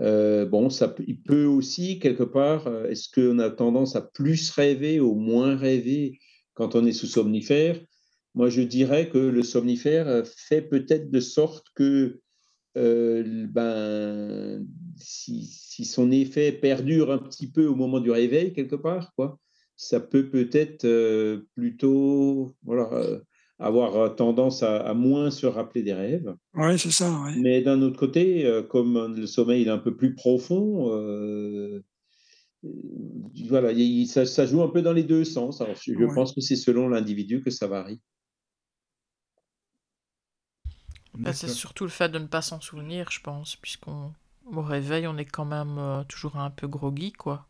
[0.00, 5.00] Euh, bon, ça, il peut aussi, quelque part, est-ce qu'on a tendance à plus rêver
[5.00, 6.18] ou moins rêver
[6.54, 7.80] quand on est sous somnifère?
[8.36, 12.20] Moi, je dirais que le somnifère euh, fait peut-être de sorte que
[12.76, 14.66] euh, ben,
[14.96, 19.38] si, son effet perdure un petit peu au moment du réveil, quelque part, quoi,
[19.76, 22.90] ça peut peut-être euh, plutôt voilà,
[23.58, 26.34] avoir tendance à, moins se rappeler des rêves.
[26.54, 27.10] Oui, c'est ça.
[27.40, 30.90] Mais d'un autre côté, comme le sommeil est un peu plus profond,
[33.48, 33.72] voilà,
[34.06, 35.60] ça, joue un peu dans les deux sens.
[35.60, 38.00] Alors, je pense que c'est selon l'individu que ça varie.
[41.18, 44.12] Bah, c'est surtout le fait de ne pas s'en souvenir, je pense, puisqu'on
[44.54, 47.46] au réveil, on est quand même euh, toujours un peu groggy, quoi.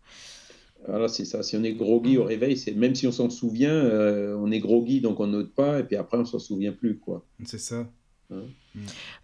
[0.86, 1.42] Voilà, c'est ça.
[1.42, 4.60] Si on est groggy au réveil, c'est même si on s'en souvient, euh, on est
[4.60, 7.24] groggy, donc on note pas, et puis après, on s'en souvient plus, quoi.
[7.44, 7.86] C'est ça.
[8.32, 8.42] Hein.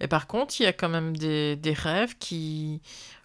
[0.01, 2.81] Et par contre, il y a quand même des, des rêves qui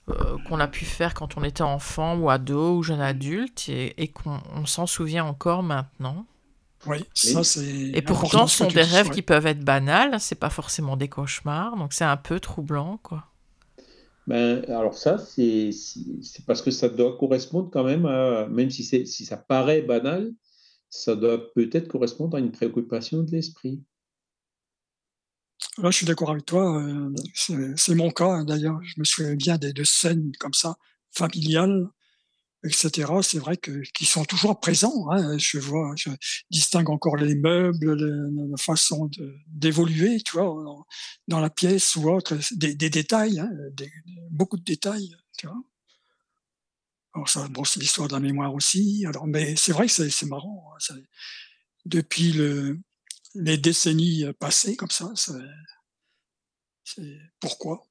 [0.09, 3.93] euh, qu'on a pu faire quand on était enfant ou ado ou jeune adulte et,
[4.01, 6.25] et qu'on s'en souvient encore maintenant.
[6.87, 7.91] Oui, ça c'est.
[7.93, 11.75] Et pourtant, ce sont des rêves qui peuvent être banals, c'est pas forcément des cauchemars,
[11.77, 13.25] donc c'est un peu troublant, quoi.
[14.27, 15.71] Ben, alors ça, c'est
[16.45, 20.33] parce que ça doit correspondre quand même à, même si, si ça paraît banal,
[20.89, 23.81] ça doit peut-être correspondre à une préoccupation de l'esprit.
[25.77, 26.81] Là, je suis d'accord avec toi.
[26.81, 28.79] Euh, c'est mon cas, hein, d'ailleurs.
[28.83, 30.75] Je me souviens bien des deux scènes comme ça,
[31.11, 31.87] familiales,
[32.67, 33.11] etc.
[33.21, 35.09] C'est vrai que qu'ils sont toujours présents.
[35.11, 35.37] Hein.
[35.37, 36.09] Je vois, je
[36.51, 39.09] distingue encore les meubles, la façon
[39.47, 40.85] d'évoluer, tu vois,
[41.27, 43.49] dans, la pièce ou autre, des, détails, hein,
[44.29, 45.61] beaucoup de détails, tu vois.
[47.13, 49.03] Alors ça, bon, c'est l'histoire de la mémoire aussi.
[49.07, 50.71] Alors, mais c'est vrai que c'est marrant.
[50.91, 50.95] Hein,
[51.85, 52.79] depuis le,
[53.33, 55.33] les décennies passées comme ça, c'est
[57.39, 57.87] pourquoi?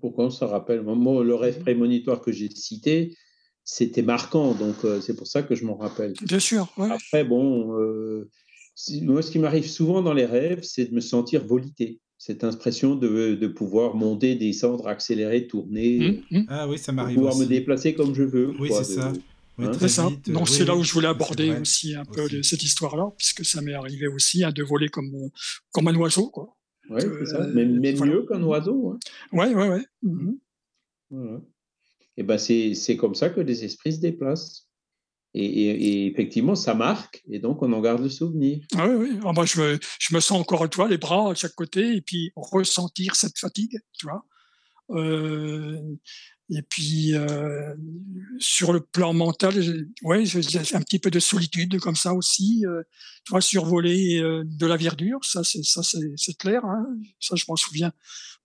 [0.00, 0.82] Pourquoi on se rappelle?
[0.82, 3.16] Moi, le rêve mmh prémonitoire que j'ai cité,
[3.64, 6.14] c'était marquant, donc euh, c'est pour ça que je m'en rappelle.
[6.22, 6.68] Bien sûr.
[6.78, 8.28] Après, bon, euh,
[9.02, 12.00] moi, ce qui m'arrive souvent dans les rêves, c'est de me sentir volité.
[12.18, 16.22] Cette impression de, de pouvoir monter, descendre, accélérer, tourner.
[16.30, 16.44] Mmh, mmh.
[16.48, 17.16] Ah oui, ça m'arrive.
[17.16, 18.52] Pouvoir me déplacer comme je veux.
[18.60, 19.08] Oui, c'est ça.
[19.58, 19.72] Hein?
[19.78, 20.08] c'est ça.
[20.26, 23.74] Donc c'est là où je voulais aborder aussi un peu cette histoire-là, puisque ça m'est
[23.74, 25.30] arrivé aussi hein, de voler comme,
[25.72, 26.30] comme un oiseau.
[26.30, 26.56] Quoi.
[26.90, 27.42] Oui, c'est ça.
[27.42, 28.98] Euh, même, mieux qu'un oiseau.
[29.32, 31.40] Oui, oui, oui.
[32.16, 34.68] Et ben c'est comme ça que les esprits se déplacent.
[35.34, 38.58] Et, effectivement, ça marque, et donc on en garde le souvenir.
[38.76, 39.20] Ah oui, oui.
[39.24, 42.02] Ah, moi, je, me, je me sens encore, toi, les bras à chaque côté, et
[42.02, 44.26] puis ressentir cette fatigue, tu vois.
[44.90, 45.80] Euh,
[46.54, 47.74] et puis, euh,
[48.38, 49.54] sur le plan mental,
[50.02, 50.24] ouais,
[50.74, 52.64] un petit peu de solitude comme ça aussi.
[52.66, 52.82] Euh,
[53.24, 56.64] tu vois, survoler de la verdure, ça, c'est clair.
[56.64, 56.86] Hein.
[57.20, 57.92] Ça, je m'en souviens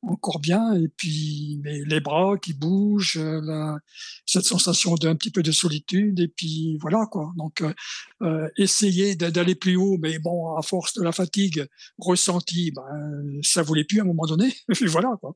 [0.01, 0.74] encore bien.
[0.76, 3.78] Et puis mais les bras qui bougent, euh, la,
[4.26, 6.20] cette sensation d'un petit peu de solitude.
[6.20, 7.32] Et puis voilà quoi.
[7.38, 7.74] Donc euh,
[8.22, 11.66] euh essayer d'aller plus haut, mais bon, à force de la fatigue
[11.97, 14.53] ressentie, ben, ça voulait plus à un moment donné.
[14.82, 15.36] et voilà quoi.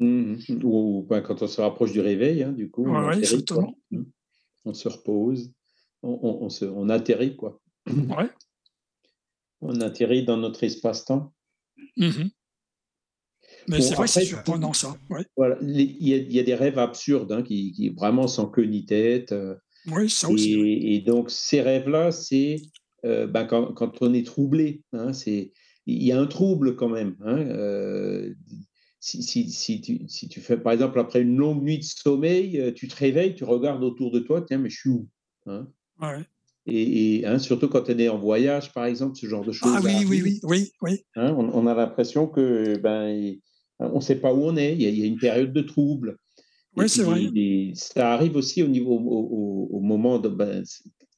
[0.00, 3.44] Euh mmh Ou ben, quand on se rapproche du réveil, hein, du coup, on, atterrit,
[3.90, 4.02] mmh.
[4.64, 5.52] on, se repose,
[6.02, 7.60] on, on, se, on atterrit quoi.
[7.86, 8.30] Ouais.
[9.60, 11.32] On atterrit dans notre espace-temps.
[11.96, 12.28] Mmh
[13.68, 14.96] mais c'est vrai c'est surprenant ça.
[15.36, 19.32] Voilà, il y, a des rêves absurdes hein, qui, qui, vraiment sans queue ni tête.
[19.32, 19.56] Euh,
[19.90, 20.54] oui, ça aussi.
[20.54, 22.56] Et, donc ces rêves-là, c'est
[23.04, 24.82] euh, ben, quand, quand, on est troublé.
[24.92, 25.52] Hein, c'est
[25.86, 27.16] il y a un trouble quand même.
[27.20, 28.34] Hein, euh,
[29.08, 32.72] si, si, si, tu, si, tu, fais, par exemple, après une longue nuit de sommeil,
[32.74, 35.08] tu te réveilles, tu regardes autour de toi, tiens, mais je suis où
[35.46, 35.68] hein?
[36.00, 36.24] ouais.
[36.70, 39.72] Et, hein, surtout quand on est en voyage, par exemple, ce genre de choses.
[39.74, 41.00] Ah oui, oui, oui, oui, oui.
[41.16, 43.34] Hein, on, on, a l'impression que ben,
[43.78, 46.18] on ne sait pas où on est, il y, a, une période de trouble.
[46.76, 47.30] Oui, c'est vrai.
[47.74, 50.62] ça arrive aussi au, niveau, au, moment de, ben,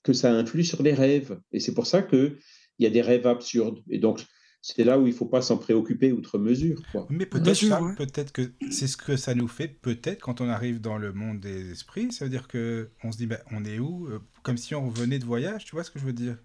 [0.04, 1.38] que ça influe sur les rêves.
[1.52, 2.36] Et c'est pour ça qu'il
[2.78, 3.80] y a des rêves absurdes.
[3.90, 4.20] Et donc,
[4.62, 6.82] c'est là où il ne faut pas s'en préoccuper outre mesure.
[7.08, 10.98] Mais peut-être peut-être que c'est ce que ça nous fait, peut-être quand on arrive dans
[10.98, 14.20] le monde des esprits, ça veut dire qu'on se dit, ben, on est où euh,
[14.42, 16.36] Comme si on revenait de voyage, tu vois ce que je veux dire?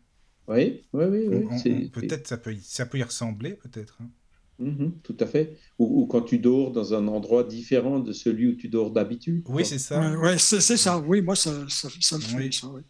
[0.48, 1.90] Oui, oui, oui.
[1.90, 3.98] peut-être ça peut, ça peut y ressembler, peut-être.
[4.02, 4.10] Hein.
[4.58, 5.58] Mmh tout à fait.
[5.80, 9.44] Ou, quand tu dors dans un endroit différent de celui où tu dors d'habitude.
[9.50, 10.18] Oui, c'est ça.
[10.18, 10.98] Ouais, c'est ça.
[11.00, 12.82] Oui, moi, ça, ça, ça me fait ça, oui.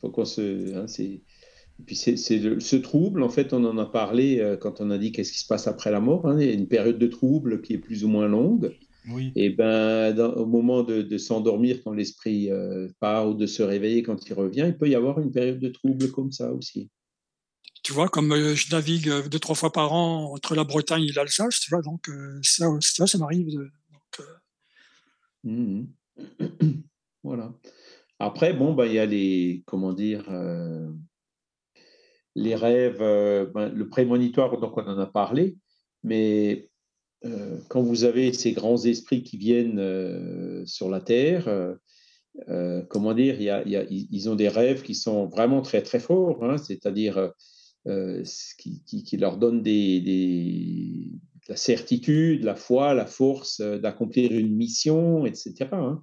[0.00, 0.86] Faut qu'on se, hein,
[1.86, 5.10] puis c'est ce trouble, en fait, on en a parlé euh, quand on a dit
[5.10, 6.26] qu'est-ce qui se passe après la mort.
[6.26, 8.76] Hein, il y a une période de trouble qui est plus ou moins longue.
[9.10, 9.32] Oui.
[9.34, 14.26] Et ben, au moment de, s'endormir quand l'esprit euh, part ou de se réveiller quand
[14.26, 16.90] il revient, il peut y avoir une période de trouble comme ça aussi.
[17.82, 21.12] Tu vois, comme euh, je navigue deux trois fois par an entre la Bretagne et
[21.12, 22.08] l'Alsace, tu vois, donc
[22.42, 23.68] ça, ça, ça m'arrive.
[25.42, 25.82] Mmh
[27.24, 27.52] voilà.
[28.20, 30.24] Après, bon, ben, il y a les, comment dire,
[32.34, 35.56] les rêves, euh, ben, le prémonitoire, donc on en a parlé,
[36.02, 36.68] mais
[37.24, 41.76] euh, quand vous avez ces grands esprits qui viennent euh, sur la Terre,
[42.88, 47.32] comment dire, ils ont des rêves qui sont vraiment très très forts, hein, c'est-à-dire
[48.58, 51.12] qui, leur donnent des,
[51.48, 55.54] la certitude, la foi, la force d'accomplir une mission, etc.
[55.70, 56.02] Hein.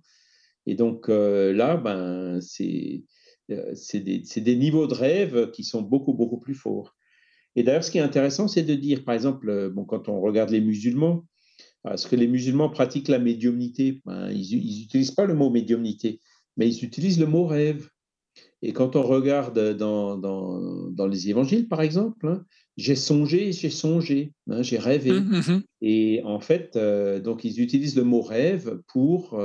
[0.65, 3.03] Et donc là, ben, c'est
[3.75, 6.95] c'est des, niveaux de rêve qui sont beaucoup, beaucoup plus forts.
[7.55, 10.21] Et d'ailleurs, ce qui est intéressant, c'est de dire, par exemple, euh, bon, quand on
[10.21, 11.25] regarde les musulmans,
[11.83, 16.21] parce que les musulmans pratiquent la médiumnité, ben, ils n'utilisent pas le mot médiumnité,
[16.57, 17.89] mais ils utilisent le mot rêve.
[18.61, 22.45] Et quand on regarde dans, dans, les évangiles, par exemple, hein,
[22.77, 25.11] j'ai songé, j'ai songé, hein, j'ai rêvé.
[25.11, 25.63] Mmh, mmh.
[25.81, 29.41] Et en fait, euh, donc ils utilisent le mot rêve pour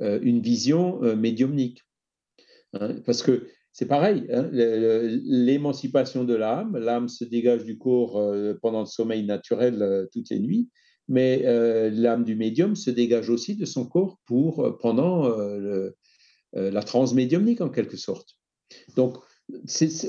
[0.00, 1.84] une vision médiumnique.
[2.74, 8.54] Hein, parce que c'est pareil, hein, l'émancipation de l'âme, l'âme se dégage du corps euh,
[8.60, 10.68] pendant le sommeil naturel euh, toutes les nuits,
[11.08, 15.34] mais euh, l'âme du médium se dégage aussi de son corps pour, pendant
[16.52, 18.36] la transe médiumnique en quelque sorte.
[18.96, 19.16] Donc,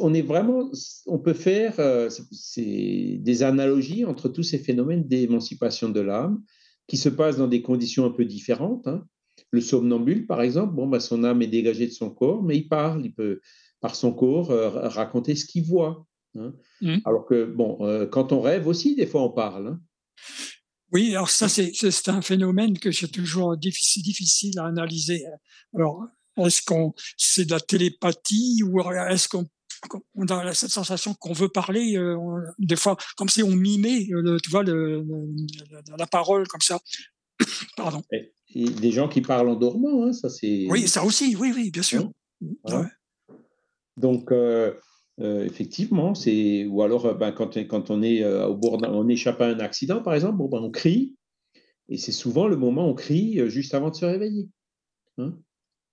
[0.01, 0.69] on est vraiment,
[1.07, 6.43] on peut faire des analogies entre tous ces phénomènes d'émancipation de l'âme
[6.87, 8.87] qui se passent dans des conditions un peu différentes.
[8.87, 9.05] Hein.
[9.53, 12.67] Le somnambule, par exemple, bon, bah, son âme est dégagée de son corps, mais il
[12.67, 13.39] parle, il peut,
[13.81, 16.07] par son corps, euh, raconter ce qu'il voit.
[16.35, 16.53] Hein.
[16.81, 16.95] Mmh.
[17.05, 19.67] Alors que, bon, euh, quand on rêve aussi, des fois, on parle.
[19.67, 19.79] Hein.
[20.91, 25.23] Oui, alors ça, c'est un phénomène que j'ai toujours difficile, difficile à analyser.
[25.75, 26.03] Alors,
[26.37, 29.47] est-ce qu'on c'est de la télépathie ou est-ce qu'on
[30.29, 32.17] a cette sensation qu'on veut parler euh,
[32.57, 34.07] des fois comme si on mimait
[34.41, 36.79] tu vois la parole comme ça
[37.77, 38.01] pardon
[38.55, 40.67] des gens qui parlent en dormant, hein, ça c'est.
[40.69, 42.09] Oui, ça aussi, oui, oui, bien sûr.
[43.97, 44.73] Donc, euh,
[45.19, 46.65] euh, effectivement, c'est.
[46.65, 50.01] Ou alors, euh, ben, quand, quand on est au bord on échappe à un accident,
[50.01, 51.15] par exemple, bon, ben, on crie,
[51.89, 54.47] et c'est souvent le moment où on crie juste avant de se réveiller.
[55.19, 55.37] Hein.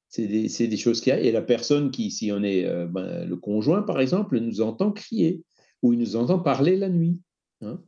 [0.09, 1.21] c'est des, des, choses qui a.
[1.21, 5.45] Et la personne qui, si on est ben, le conjoint, par exemple, nous entend crier,
[5.83, 7.21] ou il nous entend parler la nuit.
[7.63, 7.83] Hein.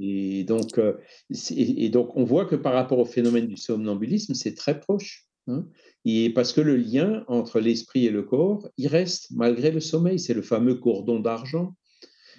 [0.00, 0.94] Et, donc, euh,
[1.50, 5.24] et, donc, on voit que par rapport au phénomène du somnambulisme, c'est très proche.
[5.48, 5.64] Hein.
[6.04, 10.18] et parce que le lien entre l'esprit et le corps, il reste malgré le sommeil.
[10.18, 11.76] C'est le fameux cordon d'argent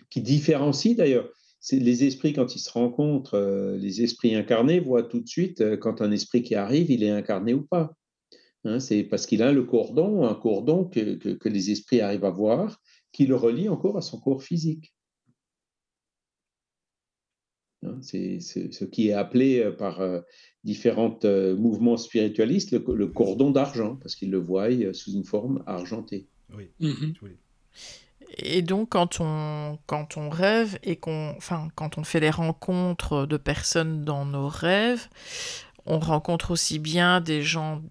[0.10, 1.30] qui différencie d'ailleurs.
[1.72, 5.76] Les esprits, quand ils se rencontrent, euh, les esprits incarnés voient tout de suite euh,
[5.76, 7.94] quand un esprit qui arrive, il est incarné ou pas.
[8.64, 8.80] Hein.
[8.80, 12.32] c'est parce qu'il a le cordon, un cordon que, que, que les esprits arrivent à
[12.32, 14.94] voir, qui le relie encore à son corps physique.
[17.88, 20.22] Hein, c'est ce qui est appelé euh, par euh,
[20.64, 26.28] différents euh, mouvements spiritualistes le, cordon d'argent, parce qu'ils le voient sous une forme argentée.
[26.56, 26.70] Oui.
[26.80, 27.14] Mmh
[28.40, 33.26] et donc, quand on, quand on rêve et qu'on, enfin, quand on fait des rencontres
[33.26, 35.08] de personnes dans nos rêves,
[35.86, 37.82] on rencontre aussi bien des gens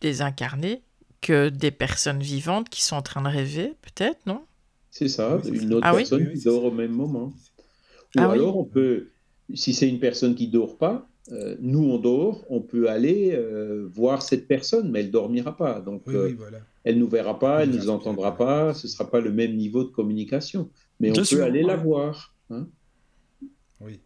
[0.00, 0.82] désincarnés
[1.20, 4.44] que des personnes vivantes qui sont en train de rêver, peut-être, non?
[4.90, 7.32] C'est ça, une autre ah personne qui dort au même moment.
[8.16, 9.08] Ou ah alors, on peut,
[9.54, 13.86] si c'est une personne qui dort pas, euh, nous on dort, on peut aller euh,
[13.92, 15.80] voir cette personne, mais elle dormira pas.
[15.80, 16.36] Donc euh,
[16.84, 19.90] elle nous verra pas, elle nous entendra pas, ce sera pas le même niveau de
[19.90, 20.68] communication.
[20.98, 22.34] Mais on peut aller la voir.
[22.50, 22.66] Hein.
[23.80, 24.00] oui.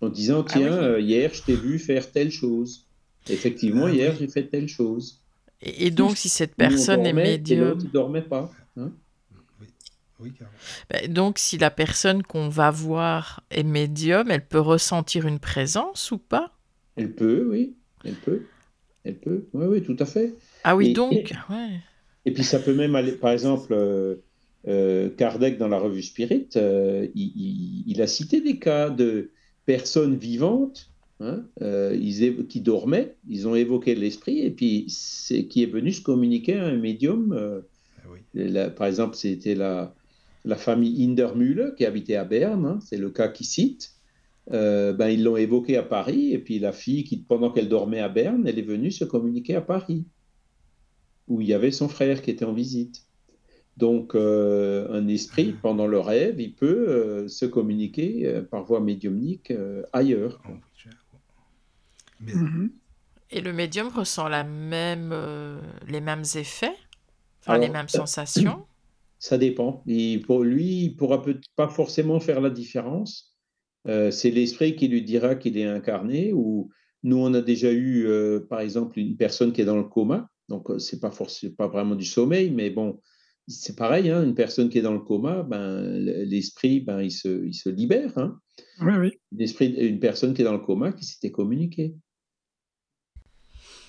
[0.00, 2.86] En disant ah tiens, hier je t'ai vu faire telle chose.
[3.28, 5.20] Effectivement, ah hier j'ai fait telle chose.
[5.60, 8.50] Et, donc si cette personne est médium, ne dormait pas.
[8.76, 8.90] Hein.
[10.90, 16.10] Ben, donc, si la personne qu'on va voir est médium, elle peut ressentir une présence
[16.10, 16.52] ou pas?
[16.96, 17.74] Elle peut, oui.
[18.04, 18.42] Elle peut.
[19.04, 19.46] Elle peut.
[19.52, 20.34] Oui, oui, tout à fait.
[20.64, 21.12] Ah oui, donc.
[21.12, 21.24] Et,
[22.26, 24.16] et, puis, ça peut même aller, par exemple, euh,
[24.68, 29.30] euh, Kardec, dans la revue Spirit, euh, il, a cité des cas de
[29.66, 31.44] personnes vivantes hein,
[32.48, 36.66] qui dormaient, ils ont évoqué l'esprit, et puis c'est qui est venu se communiquer à
[36.66, 37.62] un médium.
[38.04, 39.94] Ah par exemple, c'était la
[40.44, 43.92] la famille Hindermühle qui habitait à Berne, hein, c'est le cas qui cite,
[44.50, 48.00] euh, ben, ils l'ont évoqué à Paris, et puis la fille, qui, pendant qu'elle dormait
[48.00, 50.04] à Berne, elle est venue se communiquer à Paris,
[51.28, 53.04] où il y avait son frère qui était en visite.
[53.76, 59.52] Donc, un esprit, pendant le rêve, il peut se communiquer par voie médiumnique
[59.92, 60.42] ailleurs.
[62.20, 62.70] Mhm.
[63.30, 65.14] Et le médium ressent la même,
[65.88, 66.76] les mêmes effets,
[67.40, 68.66] enfin, les mêmes sensations?
[69.22, 69.84] Ça dépend.
[70.26, 71.22] pour lui, il ne pourra
[71.54, 73.36] pas forcément faire la différence.
[73.86, 76.32] c'est l'esprit qui lui dira qu'il est incarné.
[76.32, 76.70] Ou
[77.04, 78.04] nous, on a déjà eu,
[78.50, 80.28] par exemple, une personne qui est dans le coma.
[80.48, 83.00] Donc, c'est pas forcément pas vraiment du sommeil, mais bon,
[83.46, 87.46] c'est pareil, hein, une personne qui est dans le coma, ben, l'esprit, ben, il, se,
[87.46, 88.18] il se libère.
[88.18, 88.40] Hein.
[88.80, 89.12] Oui, oui.
[89.30, 91.94] L'esprit, une personne qui est dans le coma qui s'était communiquée.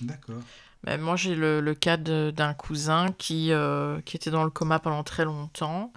[0.00, 0.42] D'accord.
[0.98, 5.02] Moi, j'ai le, le cas d'un cousin qui, euh, qui était dans le coma pendant
[5.02, 5.92] très longtemps.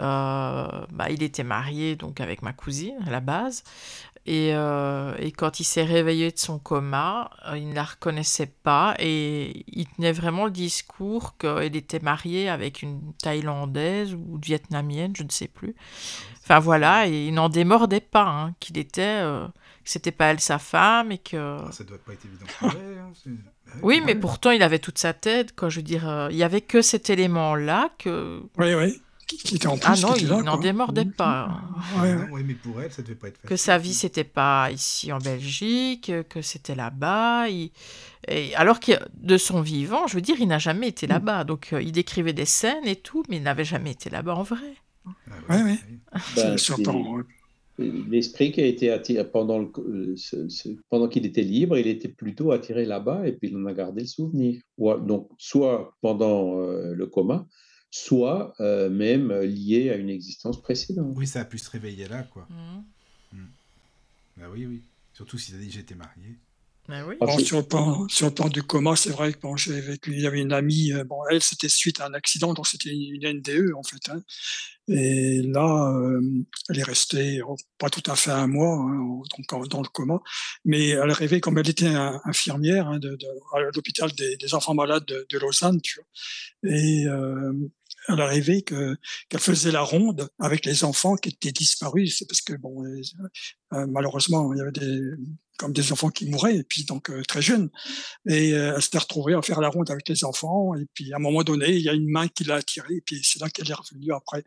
[0.00, 3.62] Euh, bah, il était marié donc avec ma cousine à la base.
[4.26, 8.94] Et, euh, et, quand il s'est réveillé de son coma, il ne la reconnaissait pas
[8.98, 15.22] et il tenait vraiment le discours qu'il était marié avec une Thaïlandaise ou vietnamienne, je
[15.22, 15.74] ne sais plus.
[16.42, 19.22] Enfin voilà, et il n'en démordait pas, hein, qu'il était,
[19.88, 21.36] c'était pas elle sa femme et que.
[21.36, 22.98] Ah, ça doit pas être évident pour elle.
[22.98, 25.68] Hein, bah oui, mais pourtant il avait toute sa tête, quoi.
[25.68, 28.42] Je veux dire, il y avait que cet élément-là que.
[28.58, 29.00] Oui, oui
[29.36, 31.60] qui, en Ah non, il n'en démordait pas.
[32.32, 33.48] Oui, mais pour elle, ça devait pas être facile.
[33.50, 37.48] Que sa vie, c'était pas ici en Belgique, que c'était là-bas.
[37.50, 37.72] Et
[38.56, 41.10] alors que de son vivant, je veux dire, il n'a jamais été mm.
[41.10, 41.44] là-bas.
[41.44, 44.42] Donc, euh, il décrivait des scènes et tout, mais il n'avait jamais été là-bas en
[44.42, 44.74] vrai.
[45.48, 45.80] oui, oui.
[46.36, 46.56] Ben,
[47.78, 52.52] l'esprit qui a été attiré pendant, le, euh, pendant qu'il était libre, il était plutôt
[52.52, 54.60] attiré là-bas et puis il en a gardé le souvenir.
[54.78, 57.46] Donc, soit pendant euh, le coma,
[57.90, 61.12] soit euh, même lié à une existence précédente.
[61.16, 62.46] Oui, ça a pu se réveiller là, quoi.
[62.50, 63.36] Mmh.
[63.36, 63.46] Mmh.
[64.38, 64.82] Bah oui, oui.
[65.12, 66.36] Surtout si tu as dit j'étais marié.
[66.88, 67.16] Bah oui.
[67.20, 70.22] Bon, sur, le plan, sur, le plan, du coma, c'est vrai que bon, vécu, il
[70.22, 73.40] y avait une amie, euh, bon, elle, c'était suite à un accident, donc c'était une
[73.40, 74.08] NDE, en fait.
[74.08, 74.22] Hein.
[74.88, 76.22] Et là, euh,
[76.70, 79.20] elle est restée oh, pas tout à fait un mois hein,
[79.50, 80.20] donc, dans le coma,
[80.64, 81.92] mais elle rêvait comme elle était
[82.24, 86.72] infirmière hein, de, de, à l'hôpital des, des, enfants malades de, de Lausanne, tu vois.
[86.72, 87.52] Et euh,
[88.08, 88.96] elle a rêvé que
[89.28, 92.16] qu'elle faisait la ronde avec les enfants qui étaient disparus.
[92.18, 95.00] C'est parce que bon, euh, malheureusement, il y avait des
[95.58, 97.70] comme des enfants qui mouraient et puis donc euh, très jeunes.
[98.26, 100.74] Et euh, elle s'était retrouvée à faire la ronde avec les enfants.
[100.74, 102.94] Et puis à un moment donné, il y a une main qui l'a attirée.
[102.94, 104.44] Et puis c'est là qu'elle est revenue après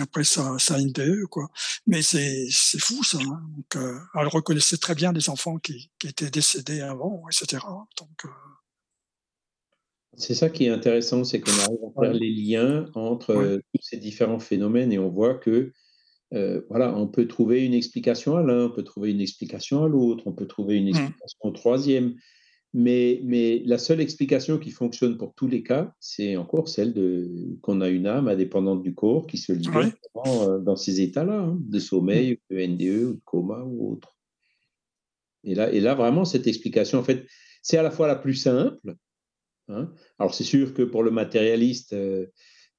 [0.00, 1.48] après sa, sa NDE quoi.
[1.86, 3.18] Mais c'est fou ça.
[3.20, 3.42] Hein.
[3.54, 3.84] Donc
[4.14, 7.62] elle reconnaissait très bien les enfants qui qui étaient décédés avant, etc.
[7.98, 8.24] Donc
[10.16, 13.82] c'est ça qui est intéressant, c'est qu'on arrive à faire les liens entre euh, tous
[13.82, 15.72] ces différents phénomènes et on voit que
[16.32, 19.88] euh, voilà, on peut trouver une explication à l'un, on peut trouver une explication à
[19.88, 20.88] l'autre, on peut trouver une mmh.
[20.88, 22.14] explication au troisième.
[22.72, 27.58] Mais, mais la seule explication qui fonctionne pour tous les cas, c'est encore celle de
[27.62, 29.92] qu'on a une âme indépendante du corps qui se libère
[30.26, 32.54] euh, dans, ces états-là, hein, de sommeil, mmh.
[32.54, 34.16] de NDE, ou de coma ou autre.
[35.42, 37.26] Et là, et là, vraiment, cette explication, en fait,
[37.62, 38.94] c'est à la fois la plus simple,
[39.70, 39.92] Hein.
[40.18, 42.26] Alors c'est sûr que pour le matérialiste, euh,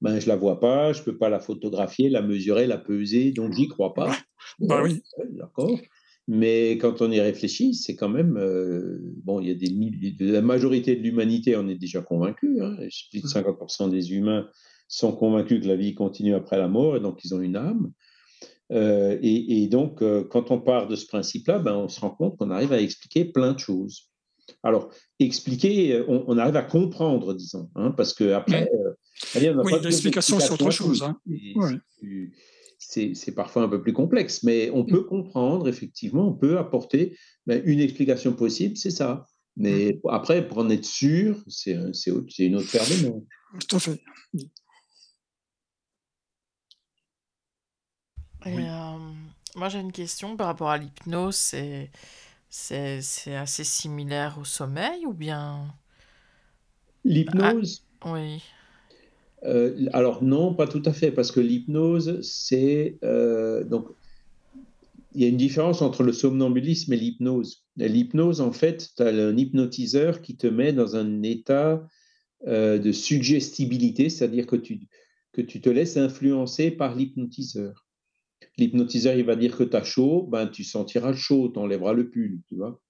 [0.02, 2.76] ben, je ne la vois pas, je ne peux pas la photographier, la mesurer, la
[2.76, 4.14] peser, donc j'y crois pas.
[4.58, 5.00] Bah, oui.
[5.30, 5.78] D'accord.
[6.26, 9.40] Mais quand on y réfléchit, c'est quand même euh, bon.
[9.40, 12.60] Il y a des la majorité de l'humanité en est déjà convaincue.
[12.60, 12.76] Hein,
[13.10, 13.90] plus de 50% mmh.
[13.90, 14.48] des humains
[14.88, 17.92] sont convaincus que la vie continue après la mort et donc ils ont une âme.
[18.72, 22.50] Euh, et, donc, quand on part de ce principe-là, ben, on se rend compte qu'on
[22.50, 24.11] arrive à expliquer plein de choses.
[24.62, 28.92] Alors, expliquer, on, arrive à comprendre, disons, hein, parce que après, euh,
[29.64, 31.02] oui, l'explication c'est autre chose.
[31.02, 31.18] Hein.
[32.78, 37.60] C'est parfois un peu plus complexe, mais on peut comprendre, effectivement, on peut apporter ben,
[37.64, 39.26] une explication possible, c'est ça.
[39.56, 40.08] Mais mm.
[40.10, 41.76] après, pour en être sûr, c'est
[42.38, 43.26] une autre paire de mots.
[43.68, 44.00] Tout à fait.
[48.46, 48.98] Euh,
[49.54, 51.36] moi, j'ai une question par rapport à l'hypnose.
[51.36, 51.90] C'est
[52.52, 55.74] c'est assez similaire au sommeil ou bien...
[57.04, 57.86] L'hypnose?
[58.02, 58.42] Ah, Oui.
[59.44, 62.98] Euh, alors non, pas tout à fait, parce que l'hypnose, c'est...
[63.02, 63.88] Euh, donc,
[65.14, 67.64] il y a une différence entre le somnambulisme et l'hypnose.
[67.76, 71.86] L'hypnose, en fait, tu as un hypnotiseur qui te met dans un état
[72.46, 74.88] euh, de suggestibilité, c'est-à-dire que tu,
[75.32, 77.86] que tu te laisses influencer par l'hypnotiseur.
[78.58, 82.08] L'hypnotiseur, il va dire que tu as chaud, ben, tu sentiras chaud, tu enlèveras le
[82.08, 82.80] pull, tu vois.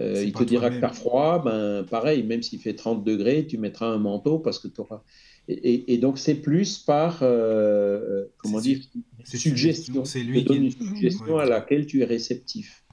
[0.00, 3.46] Euh, il te dira que tu as froid, ben, pareil, même s'il fait 30 degrés,
[3.46, 5.02] tu mettras un manteau parce que tu auras.
[5.48, 8.78] Et, donc, c'est plus par, euh, euh, comment dire,
[9.24, 10.04] suggestion.
[10.04, 12.84] C'est lui qui une suggestion à laquelle tu es réceptif.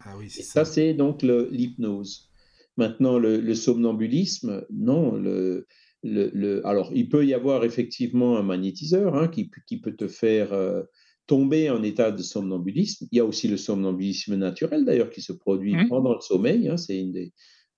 [0.00, 0.64] Ah oui, c'est ça.
[0.64, 2.30] ça c'est donc l'hypnose.
[2.76, 5.66] Maintenant, le, somnambulisme, non, le,
[6.02, 10.52] le, alors, il peut y avoir effectivement un magnétiseur hein, qui, qui, peut te faire
[10.52, 10.82] euh,
[11.30, 13.06] tomber en état de somnambulisme.
[13.12, 15.88] Il y a aussi le somnambulisme naturel, d'ailleurs, qui se produit mmh.
[15.88, 16.68] pendant le sommeil.
[16.68, 17.08] Hein, c'est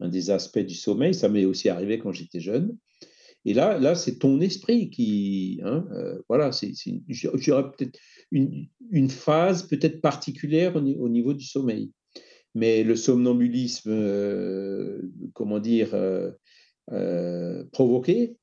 [0.01, 1.13] un des aspects du sommeil.
[1.13, 2.75] Ça m'est aussi arrivé quand j'étais jeune.
[3.45, 5.61] Et là, là c'est ton esprit qui.
[5.65, 6.73] Hein, euh, voilà, c'est,
[7.09, 7.99] j'aurais peut-être
[8.31, 11.93] une, une, phase peut-être particulière au, niveau du sommeil.
[12.55, 15.03] Mais le somnambulisme, euh,
[15.35, 18.39] comment dire, euh, provoqué,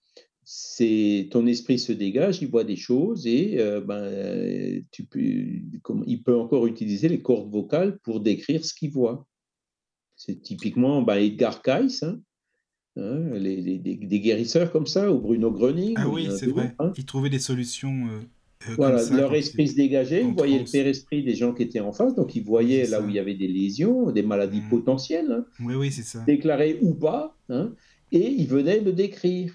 [0.51, 6.23] c'est ton esprit se dégage, il voit des choses et euh, ben, tu peux, il
[6.23, 9.27] peut encore utiliser les cordes vocales pour décrire ce qu'il voit.
[10.15, 12.19] C'est typiquement ben, Edgar Cayce, hein,
[12.97, 15.93] hein les, des, guérisseurs comme ça, ou Bruno Gröning.
[15.97, 16.73] Ah oui, c'est vrai.
[16.79, 16.93] Hein.
[16.97, 18.07] Ils trouvaient des solutions.
[18.07, 21.93] Euh, voilà, leur esprit se dégageait, ils voyaient le père-esprit des gens qui étaient en
[21.93, 24.69] face, donc ils voyaient là où il y avait des lésions, des maladies mmh.
[24.69, 26.23] potentielles, oui, oui, c'est ça.
[26.25, 27.37] déclarées ou pas,
[28.11, 29.53] et ils venaient le décrire.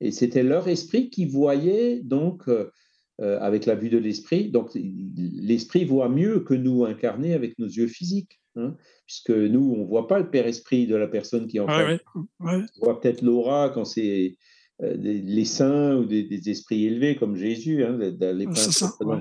[0.00, 2.70] Et c'était leur esprit qui voyait, donc, euh,
[3.20, 7.66] euh, avec la vue de l'esprit, donc l'esprit voit mieux que nous incarnés avec nos
[7.66, 8.76] yeux physiques, hein,
[9.06, 12.00] puisque nous, on ne voit pas le père-esprit de la personne qui est en face.
[12.40, 14.36] On voit peut-être l'aura quand c'est
[14.82, 18.46] euh, les saints ou des, esprits élevés comme Jésus, hein, les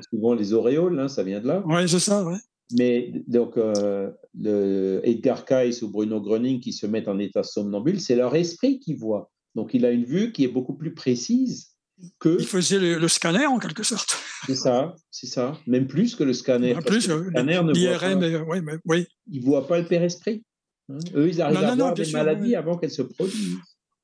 [0.10, 1.64] souvent les auréoles, hein, ça vient de là.
[1.68, 2.38] Oui, c'est ça, ouais.
[2.76, 8.16] Mais donc, le Edgar Cayce ou Bruno Gröning qui se mettent en état somnambule, c'est
[8.16, 9.33] leur esprit qui voit.
[9.56, 11.76] Donc, il a une vue qui est beaucoup plus précise
[12.20, 12.38] que.
[12.40, 14.18] Il faisait le, scanner en quelque sorte.
[14.46, 15.58] C'est ça, c'est ça.
[15.68, 16.74] Même plus que le scanner.
[16.86, 18.44] plus, le scanner ne voit pas.
[18.48, 19.08] Oui, mais, oui.
[19.32, 20.44] Il ne voit pas le père-esprit.
[20.90, 20.98] Hein.
[21.16, 23.60] Eux, ils arrivent à voir des maladies avant qu'elles se produisent.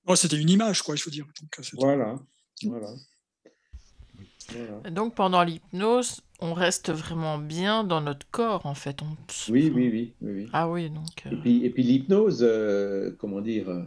[0.08, 1.26] Oh, C'était une image, quoi, il faut dire.
[1.26, 2.16] Donc, voilà.
[2.64, 2.90] voilà.
[4.92, 9.02] Donc pendant l'hypnose, on reste vraiment bien dans notre corps, en fait.
[9.02, 9.18] On...
[9.52, 11.26] Oui, oui, oui, oui, Ah oui, donc.
[11.32, 13.84] Et puis, et puis l'hypnose, euh, comment dire, euh,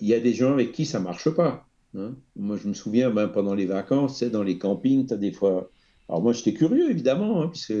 [0.00, 1.66] il y a des gens avec qui ça marche pas.
[1.96, 2.14] Hein.
[2.36, 5.70] Moi, je me souviens, ben, pendant les vacances, dans les campings, tu as des fois.
[6.08, 7.72] Alors moi, j'étais curieux, évidemment, hein, puisque.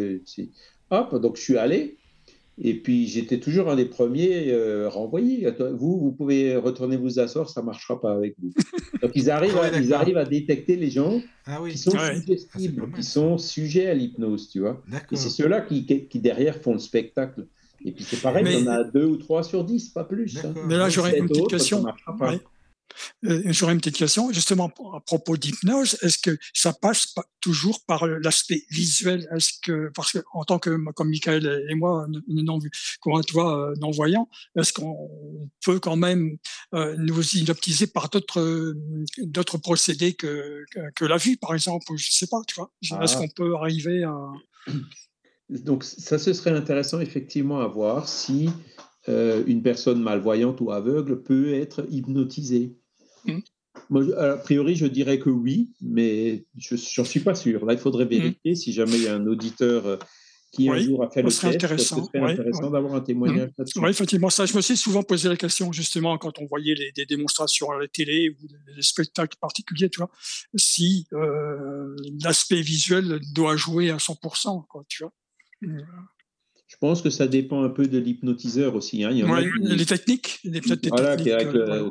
[0.90, 1.96] Hop, donc je suis allé.
[2.62, 5.48] Et puis, j'étais toujours un des premiers euh, renvoyés.
[5.72, 8.52] Vous, vous pouvez retourner vous asseoir, ça ne marchera pas avec vous.
[9.00, 12.82] Donc, ils arrivent, à, ils arrivent à détecter les gens ah qui sont ah suggestibles,
[12.86, 14.82] ah, qui sont sujets à l'hypnose, tu vois.
[15.10, 17.46] Et c'est ceux-là qui, qui, derrière, font le spectacle.
[17.84, 20.36] Et puis, c'est pareil, on a deux ou trois sur dix, pas plus.
[20.38, 20.54] Hein.
[20.66, 21.84] Mais là, j'aurais une petite question.
[23.24, 25.96] Euh, j'aurais une petite question, justement à propos d'hypnose.
[26.02, 29.28] Est-ce que ça passe toujours par l'aspect visuel?
[29.34, 32.58] Est-ce que, parce que en tant que, comme Michael et moi, non,
[33.00, 36.36] comment toi, euh, non voyant, est-ce qu'on peut quand même
[36.74, 38.74] euh, nous hypnotiser par d'autres
[39.18, 40.64] d'autres procédés que,
[40.94, 41.86] que, la vue, par exemple?
[41.96, 42.70] Je sais pas, tu vois.
[42.82, 43.18] Est-ce ah.
[43.18, 44.16] qu'on peut arriver à
[45.50, 48.48] donc ça, ce serait intéressant effectivement à voir si
[49.08, 52.76] une personne malvoyante ou aveugle peut être hypnotisée.
[53.24, 53.38] Mmh.
[53.88, 57.64] Moi, a priori, je dirais que oui, mais je n'en suis pas sûr.
[57.64, 58.08] Là, il faudrait mmh.
[58.08, 59.96] vérifier si jamais il y a un auditeur euh,
[60.52, 61.44] qui un jour a fait le test.
[61.44, 62.04] Intéressant.
[62.04, 63.54] Ce serait intéressant d'avoir un témoignage mmh.
[63.58, 63.78] là-dessus.
[63.80, 66.92] Oui, effectivement, ça, je me suis souvent posé la question, justement, quand on voyait les,
[66.92, 68.46] des démonstrations à la télé ou
[68.76, 70.10] des spectacles particuliers, tu vois,
[70.56, 75.12] si euh, l'aspect visuel doit jouer à 100%, quoi, tu vois.
[75.62, 79.02] Je pense que ça dépend un peu de l'hypnotiseur aussi.
[79.02, 79.10] Hein.
[79.10, 81.90] Il y les techniques, les voilà, qui, euh,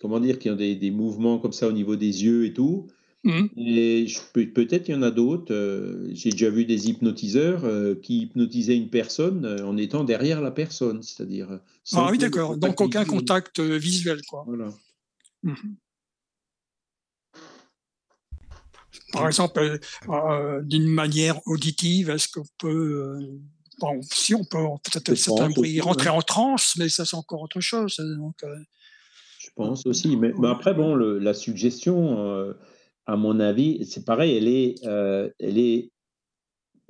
[0.00, 2.88] comment dire, qui ont des, des, mouvements comme ça au niveau des yeux et tout.
[3.24, 3.46] Mmh.
[3.56, 5.52] Et peut-être il y en a d'autres.
[5.52, 10.52] Euh, j'ai déjà vu des hypnotiseurs euh, qui hypnotisaient une personne en étant derrière la
[10.52, 11.58] personne, c'est-à-dire.
[11.92, 12.56] Ah oui, d'accord.
[12.56, 14.44] Donc aucun contact visuel, quoi.
[14.46, 14.70] Voilà.
[15.42, 15.54] Mmh.
[19.12, 19.78] Par exemple,
[20.62, 23.18] d'une manière auditive, est-ce qu'on peut
[24.10, 27.96] si on peut peut-être certains bruits rentrer en transe, mais ça c'est encore autre chose.
[28.18, 28.56] Donc, euh.
[29.38, 30.16] Je pense aussi.
[30.16, 32.52] Mais, après, bon, la suggestion, euh,
[33.06, 35.90] à mon avis, c'est pareil, elle est, euh, elle est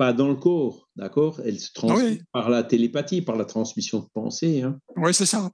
[0.03, 1.41] pas dans le corps, d'accord?
[1.45, 4.63] Elle se transmet par la télépathie, par la transmission de pensée.
[4.63, 4.77] Hein.
[4.97, 5.49] Oui, c'est ça.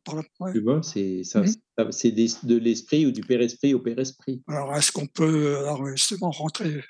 [0.53, 1.53] Tu vois, c'est ça, mmh
[1.91, 4.43] c'est de l'esprit ou du père-esprit au père-esprit.
[4.49, 6.83] Alors, est-ce qu'on peut alors, justement rentrer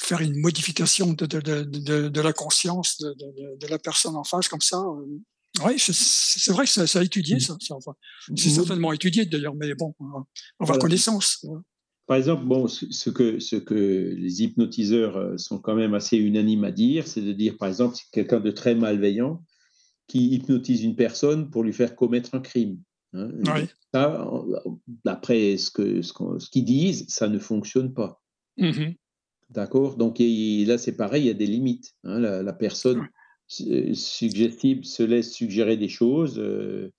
[0.00, 4.62] faire une modification de, de, de, de la conscience de, la personne en face comme
[4.62, 4.78] ça.
[4.78, 5.64] Euh?
[5.66, 7.56] Oui, c'est vrai que ça, ça a étudié ça.
[8.36, 9.94] c'est certainement étudié d'ailleurs, mais bon,
[10.58, 11.44] on va connaissance.
[12.10, 16.64] Par exemple, bon, ce que, ce que les hypnotiseurs euh, sont quand même assez unanimes
[16.64, 19.44] à dire, c'est de dire, par exemple, c'est quelqu'un de très malveillant
[20.08, 22.80] qui hypnotise une personne pour lui faire commettre un crime.
[23.12, 23.30] Hein.
[25.04, 28.20] D'après ce qu'ils ce, ce qu'ils disent, ça ne fonctionne pas.
[28.56, 28.94] Mmh
[29.50, 29.96] D'accord?
[29.96, 31.94] Donc là, c'est pareil, il y a des limites.
[32.02, 32.18] Hein.
[32.18, 33.06] la, personne
[33.46, 36.90] suggestible se laisse suggérer des choses euh,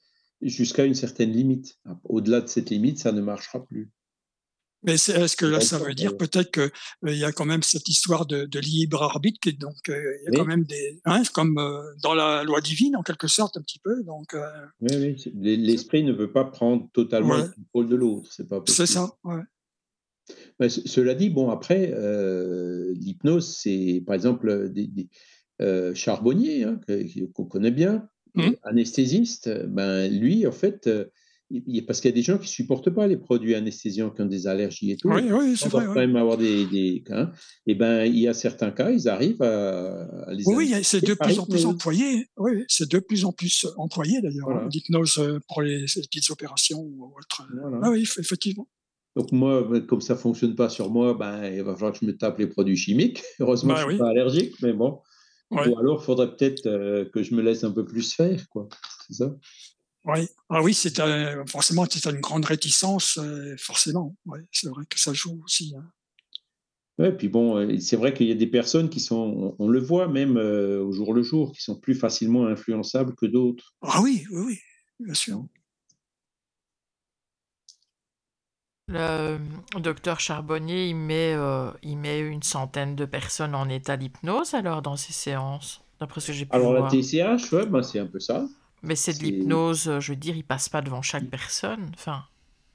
[0.41, 1.80] jusqu'à une certaine limite.
[2.05, 3.91] Au-delà de cette limite, ça ne marchera plus.
[4.84, 6.72] Mais est-ce que là, ça veut dire peut-être qu'il
[7.06, 10.36] euh, y a quand même cette histoire de, libre arbitre, qui, donc euh, il y
[10.36, 13.62] a quand même des, hein, comme euh, dans la loi divine en quelque sorte un
[13.62, 14.04] petit peu.
[14.04, 14.36] Donc,
[14.82, 15.34] oui, oui.
[15.36, 19.12] L'esprit ne veut pas prendre totalement le contrôle de l'autre, c'est pas C'est ça.
[19.24, 20.70] Ouais.
[20.70, 21.94] cela dit, bon après,
[22.94, 25.10] l'hypnose, c'est par exemple des,
[25.94, 26.80] charbonniers hein,
[27.34, 28.50] qu'on connaît bien, mmh.
[28.64, 29.50] anesthésiste.
[29.68, 30.90] Ben lui, en fait
[31.86, 34.47] parce qu'il y a des gens qui supportent pas les produits anesthésiants, qui ont des
[34.47, 35.10] allergies et tout.
[35.10, 35.86] Oui, oui, c'est vrai.
[35.86, 37.32] quand même avoir des, des hein.
[37.68, 40.43] et ben il y a certains cas, ils arrivent à, les.
[40.47, 42.28] Oui, c'est de plus en plus employé.
[42.38, 47.12] Oui, c'est de plus en plus employé d'ailleurs l'hypnose euh, pour les, petites opérations ou
[47.18, 47.47] autres.
[47.84, 48.68] Ah oui, effectivement.
[49.16, 52.06] Donc moi, ben, comme ça fonctionne pas sur moi, ben il va falloir que je
[52.06, 53.22] me tape les produits chimiques.
[53.39, 54.99] Heureusement, je je suis pas allergique, mais bon.
[55.52, 58.70] Ou alors, il faudrait peut-être euh, que je me laisse un peu plus faire, quoi.
[59.08, 59.36] C'est ça.
[60.06, 60.99] Oui, ah oui, c'est
[61.47, 64.16] forcément c'est une grande réticence, euh, forcément.
[64.52, 65.76] c'est vrai que ça joue aussi.
[65.78, 65.86] Hein.
[66.97, 69.80] Ouais, puis bon, euh, c'est vrai qu'il y a des personnes qui sont, on, le
[69.80, 73.76] voit même euh, au jour le jour, qui sont plus facilement influençables que d'autres.
[73.82, 74.60] Ah oui, oui, oui,
[74.99, 75.45] bien sûr.
[78.88, 79.38] Le
[79.80, 81.36] docteur Charbonnier, il met,
[81.82, 86.28] il met une centaine de personnes en état d'hypnose alors dans ses séances, d'après ce
[86.28, 88.45] que j'ai pu Alors la TCH, ouais, ben, c'est un peu ça.
[88.84, 91.92] Mais c'est de l'hypnose, euh, je veux dire, il passe pas devant chaque personne.
[91.94, 92.24] Enfin,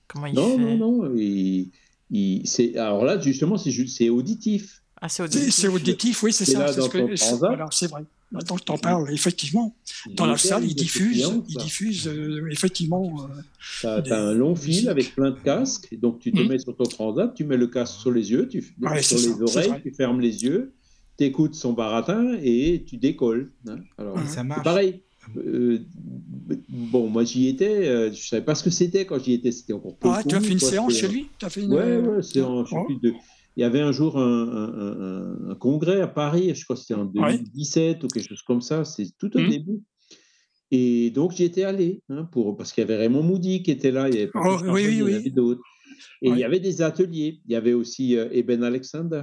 [0.07, 0.77] comment il non, fait?
[0.77, 1.71] Non, non, il,
[2.11, 4.83] il, c'est, alors là, justement, c'est, auditif.
[5.01, 5.53] Ah, c'est auditif.
[5.53, 6.69] C'est, auditif, oui, c'est ça.
[6.69, 8.05] C'est, ce voilà, c'est vrai.
[8.33, 9.77] Maintenant que tu en parles, effectivement,
[10.15, 13.29] dans la salle, il diffuse, il diffuse euh, effectivement.
[13.85, 16.49] Euh, tu as, un long fil avec plein de casques, et donc tu te mmh.
[16.49, 18.63] mets sur ton transat, tu mets le casque sur les yeux, tu,
[19.01, 20.75] sur les oreilles, tu fermes les yeux,
[21.17, 23.53] tu écoutes son baratin et tu décolles.
[23.69, 23.79] Hein.
[23.97, 24.65] Alors, ça marche.
[24.65, 25.03] Pareil,
[25.37, 25.79] euh,
[26.68, 29.72] bon, moi j'y étais, euh, je savais pas ce que c'était quand j'y étais, c'était
[29.72, 31.29] encore Ah, tu as fait une séance chez lui?
[31.43, 31.72] As fait une...
[31.72, 32.70] Ouais, ouais, séance.
[32.72, 32.87] Oh.
[33.03, 33.12] De...
[33.57, 37.07] Il y avait un jour un, un, congrès à Paris, je crois que c'était en
[37.07, 39.49] 2017 ou quelque chose comme ça, c'est tout au mmh.
[39.49, 39.83] début.
[40.70, 43.93] Et donc j'y étais allé, hein, pour, parce qu'il y avait Raymond Moody qui était
[43.93, 45.62] là, il y avait, oh, oui, oui, avait d'autres.
[46.22, 49.22] Et il y avait des ateliers, il y avait aussi euh, Eben Alexander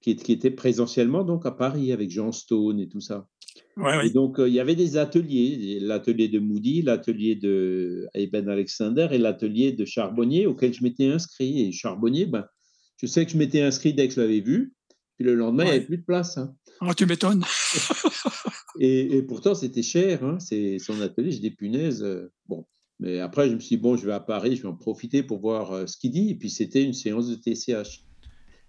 [0.00, 3.26] qui, qui, était présentiellement donc à Paris avec Jean Stone et tout ça
[4.14, 9.18] donc, euh, il y avait des ateliers, l'atelier de Moody, l'atelier de Eben Alexander et
[9.18, 11.62] l'atelier de Charbonnier auquel je m'étais inscrit.
[11.62, 12.44] Et Charbonnier, ben,
[12.98, 14.74] je sais que je m'étais inscrit dès que je l'avais vu.
[15.16, 16.38] Puis le lendemain, il n'y avait plus de place.
[16.38, 16.54] Hein.
[16.80, 17.44] Oh, tu m'étonnes.
[18.80, 20.24] et, pourtant, c'était cher.
[20.24, 20.38] Hein.
[20.38, 22.02] C'est son atelier, j'ai des punaises.
[22.02, 22.66] Euh, bon.
[22.98, 25.22] Mais après, je me suis dit, bon, je vais à Paris, je vais en profiter
[25.22, 26.30] pour voir euh, ce qu'il dit.
[26.30, 28.04] Et puis, c'était une séance de TCH.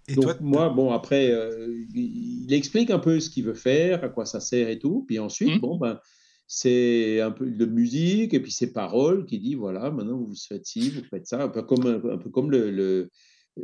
[0.08, 4.26] Donc, moi, bon, après, euh, il explique un peu ce qu'il veut faire, à quoi
[4.26, 5.04] ça sert et tout.
[5.06, 5.60] Puis ensuite, mmh.
[5.60, 6.00] bon, ben,
[6.46, 10.66] c'est un peu de musique et puis ses paroles qui dit voilà, maintenant vous faites
[10.66, 13.10] ci, vous faites ça, un peu comme, un peu comme, le,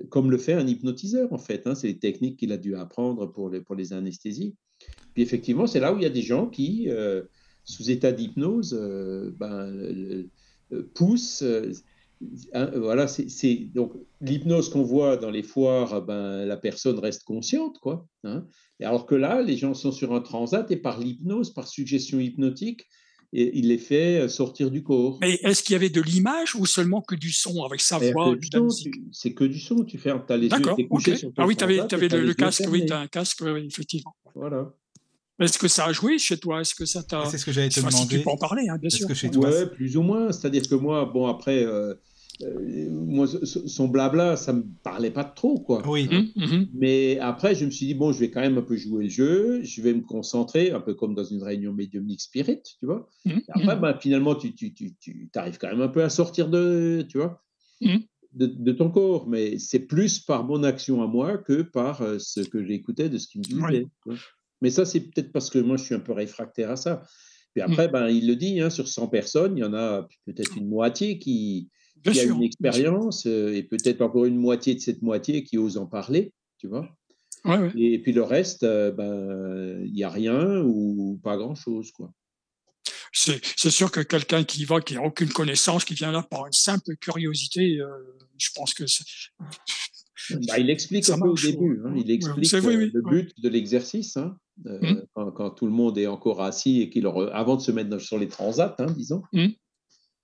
[0.09, 1.67] comme le fait un hypnotiseur en fait.
[1.67, 4.55] Hein, c'est les techniques qu'il a dû apprendre pour les, pour les anesthésies.
[5.13, 7.25] Puis effectivement, c'est là où il y a des gens qui, euh,
[7.65, 10.27] sous état d'hypnose, euh, ben,
[10.95, 11.45] poussent
[12.53, 17.79] Hein, voilà, c'est donc l'hypnose qu'on voit dans les foires, ben, la personne reste consciente,
[17.79, 18.07] quoi.
[18.25, 18.47] Hein.
[18.81, 22.19] Et alors que là, les gens sont sur un transat et par l'hypnose, par suggestion
[22.19, 22.87] hypnotique,
[23.33, 25.19] et il les fait euh, sortir du corps.
[25.21, 28.35] Mais est-ce qu'il y avait de l'image ou seulement que du son avec sa voix
[29.13, 31.65] C'est que du son, tu fermes, as les yeux, couché sur ton Ah oui, tu
[31.65, 34.17] avais, le, casque, oui, tu as un casque, effectivement.
[34.35, 34.73] Voilà.
[35.41, 36.63] Est-ce que ça a joué chez toi?
[36.63, 37.25] Est-ce que ça t'a.
[37.27, 38.17] C'est ce que j'allais te demander.
[38.17, 39.07] tu peux en parler, hein, bien sûr.
[39.07, 40.33] Que chez toi, ouais, plus ou moins.
[40.33, 41.95] C'est-à-dire que moi, bon, après, euh,
[42.91, 45.83] moi, son blabla, ça me parlait pas trop, quoi.
[45.89, 46.09] Oui.
[46.09, 46.67] Mmh, mmh.
[46.75, 49.11] Mais après, je me suis dit, bon, je vais quand même un peu jouer le
[49.11, 53.09] jeu, je vais me concentrer, un peu comme dans une réunion médiumnique spirit, tu vois.
[53.25, 56.49] Mmh, après, bah, finalement, tu, tu, tu, tu arrives quand même un peu à sortir
[56.49, 57.43] de, tu vois,
[57.81, 59.29] de, de, ton corps.
[59.29, 63.19] Mais c'est plus par mon action à moi que par euh, ce que j'écoutais de
[63.19, 63.87] ce qu'il me disait.
[64.61, 67.03] Mais ça, c'est peut-être parce que moi, je suis un peu réfractaire à ça.
[67.55, 70.57] Puis après, ben, il le dit, hein, sur 100 personnes, il y en a peut-être
[70.57, 71.71] une moitié qui,
[72.05, 75.77] qui a une expérience euh, et peut-être encore une moitié de cette moitié qui ose
[75.77, 76.89] en parler, tu vois.
[77.77, 82.13] Et puis le reste, euh, ben, il n'y a rien ou pas grand-chose, quoi.
[83.13, 86.53] C'est sûr que quelqu'un qui va, qui n'a aucune connaissance, qui vient là par une
[86.53, 87.89] simple curiosité, euh,
[88.37, 88.85] je pense que
[90.47, 91.81] bah, il explique un peu au début.
[91.85, 91.95] Hein.
[91.97, 94.17] il explique le but de l'exercice.
[94.17, 95.01] Hein, mmh.
[95.35, 98.29] quand, tout le monde est encore assis et qu'il avant de se mettre sur les
[98.29, 99.23] transats, hein, disons.
[99.33, 99.49] Mmh.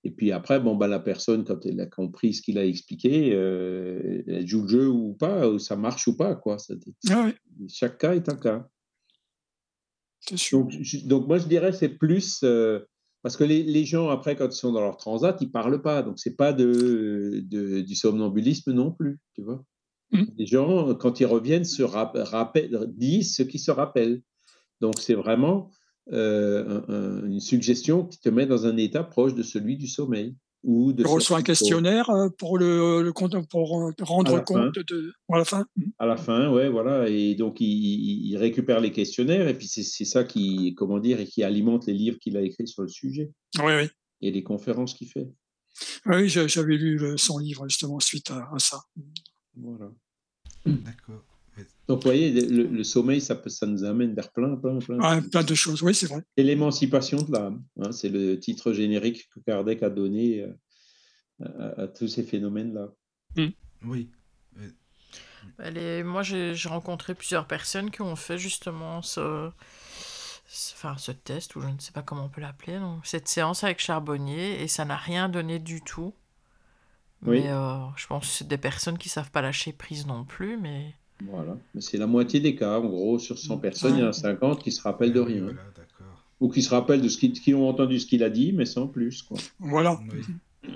[0.04, 3.32] Et puis après, bon, bah, la personne, quand elle a compris ce qu'il a expliqué,
[3.32, 6.34] euh, elle joue le jeu ou pas, ou ça marche ou pas.
[6.34, 6.58] Quoi.
[7.10, 7.30] Ah
[7.68, 8.68] chaque cas est un cas.
[10.52, 10.74] Donc,
[11.06, 12.80] donc, moi, je dirais c'est plus euh,
[13.22, 16.02] Parce que les, gens, après, quand ils sont dans leur transat, ils parlent pas.
[16.02, 19.64] Donc, c'est pas de, du somnambulisme non plus, tu vois.
[20.12, 20.24] Mmh.
[20.36, 24.22] Les gens, quand ils reviennent, se rappellent, disent ce qu'ils se rappellent.
[24.82, 25.70] Donc, c'est vraiment
[26.12, 30.36] euh, une suggestion qui te met dans un état proche de celui du sommeil.
[30.66, 35.12] Ou de tu reçois un questionnaire euh, pour le, le pour euh, rendre compte de
[35.30, 35.66] à la fin?
[35.76, 35.82] Mmh.
[35.98, 37.06] À la fin, ouais, voilà.
[37.06, 41.42] Et donc il, récupère les questionnaires et puis c'est ça qui, comment dire, et qui
[41.42, 43.30] alimente les livres qu'il a écrits sur le sujet.
[43.58, 43.88] Oui, oui.
[44.22, 45.28] Et les conférences qu'il fait.
[46.06, 48.80] Oui, j'avais lu son livre justement suite à, à ça.
[49.54, 49.90] Voilà.
[50.64, 51.24] D'accord.
[51.86, 55.20] Donc, vous voyez, le, sommeil, ça, peut, ça nous amène vers plein, plein, plein.
[55.20, 56.22] plein de choses, oui, c'est vrai.
[56.36, 60.46] Et l'émancipation de l'âme, hein, c'est le titre générique que Kardec a donné
[61.42, 62.88] euh, à, tous ces phénomènes-là.
[63.36, 63.50] Hmm.
[63.86, 64.10] Oui.
[66.04, 69.50] moi, j'ai rencontré plusieurs personnes qui ont fait justement ce,
[70.72, 73.78] enfin, ce test, ou je ne sais pas comment on peut l'appeler, cette séance avec
[73.80, 76.14] Charbonnier, et ça n'a rien donné du tout.
[77.24, 80.58] Mais euh, je pense que c'est des personnes qui savent pas lâcher prise non plus,
[80.58, 80.94] mais...
[81.28, 82.78] Voilà, mais c'est la moitié des cas.
[82.78, 85.46] En gros, sur 100 personnes, il y en a 50 qui se rappellent de rien.
[86.40, 88.66] Ou qui se rappellent de ce qui, qui ont entendu ce qu'il a dit, mais
[88.66, 89.22] sans plus.
[89.22, 89.38] Quoi.
[89.58, 89.98] Voilà.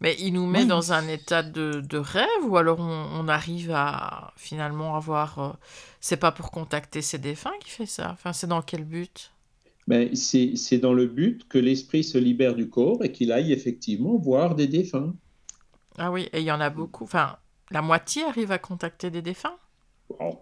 [0.00, 4.32] Mais il nous met dans un état de, de, rêve ou alors on, arrive à
[4.36, 5.38] finalement avoir.
[5.38, 5.52] Euh,
[6.00, 8.10] c'est pas pour contacter ses défunts qui fait ça?
[8.12, 9.32] Enfin, c'est dans quel but?
[9.86, 14.16] Ben, C'est dans le but que l'esprit se libère du corps et qu'il aille effectivement
[14.16, 15.14] voir des défunts.
[15.98, 17.04] Ah oui, et il y en a beaucoup.
[17.04, 17.36] Enfin,
[17.70, 19.56] la moitié arrive à contacter des défunts?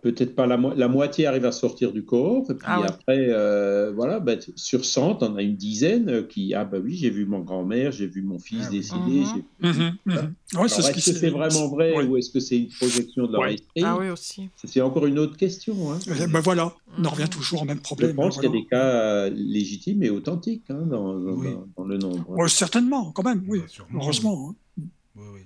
[0.02, 3.92] Peut-être pas la, la, moitié arrive à sortir du corps, et puis ah après, euh,
[3.92, 7.40] voilà, ben, sur 100, on a une dizaine qui, ah bah oui, j'ai vu mon
[7.40, 9.24] grand-mère, j'ai vu mon fils ah décédé.
[9.60, 9.96] Mhm.
[10.04, 10.34] Mhm.
[10.64, 13.96] est-ce que c'est vraiment vrai ou est-ce que c'est une projection de leur esprit Ah
[13.98, 14.50] oui, aussi.
[14.62, 15.92] C'est encore une autre question.
[15.92, 15.98] Hein.
[16.06, 18.10] Eh ben voilà, on en revient toujours au même problème.
[18.10, 22.48] Je pense qu'il y a des cas légitimes et authentiques hein, dans, dans, le nombre.
[22.48, 23.62] certainement, quand même, oui,
[23.94, 24.50] heureusement.
[24.50, 24.82] Hein.
[25.16, 25.40] Oui, oui.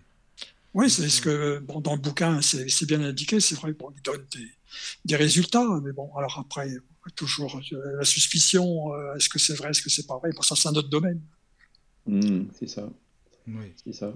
[0.75, 4.03] Oui, c'est ce que bon, dans le bouquin, c'est bien indiqué, c'est vrai, bon, il
[4.03, 4.49] donne des,
[5.05, 6.71] des, résultats, mais bon, alors après,
[7.17, 10.43] toujours euh, la suspicion, euh, est-ce que c'est vrai, est-ce que c'est pas vrai, bon,
[10.43, 11.21] ça c'est un autre domaine.
[12.07, 12.89] Mmh, c'est ça.
[13.47, 13.73] Oui.
[13.85, 14.15] C'est ça.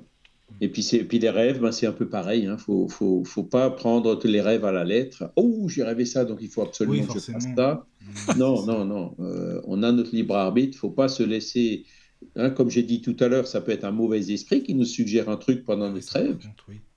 [0.60, 2.42] Et puis, puis les rêves, ben, c'est un peu pareil.
[2.42, 2.52] Il hein.
[2.52, 5.32] ne faut, faut, faut, pas prendre tous les rêves à la lettre.
[5.36, 7.86] Oh, j'ai rêvé ça, donc il faut absolument que je fasse ça.
[8.00, 8.38] Mmh.
[8.38, 9.14] Non, non, non.
[9.20, 10.74] Euh, on a notre libre arbitre.
[10.74, 11.86] Il ne faut pas se laisser
[12.36, 14.84] Hein, comme j'ai dit tout à l'heure, ça peut être un mauvais esprit qui nous
[14.84, 16.38] suggère un truc pendant notre rêve.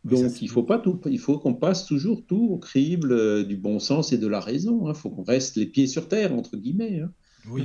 [0.04, 3.58] Donc il faut pas tout, il faut qu'on passe toujours tout au crible euh, du
[3.58, 4.86] bon sens et de la raison.
[4.86, 4.94] Il hein.
[4.94, 7.12] faut qu'on reste les pieds sur terre entre guillemets hein.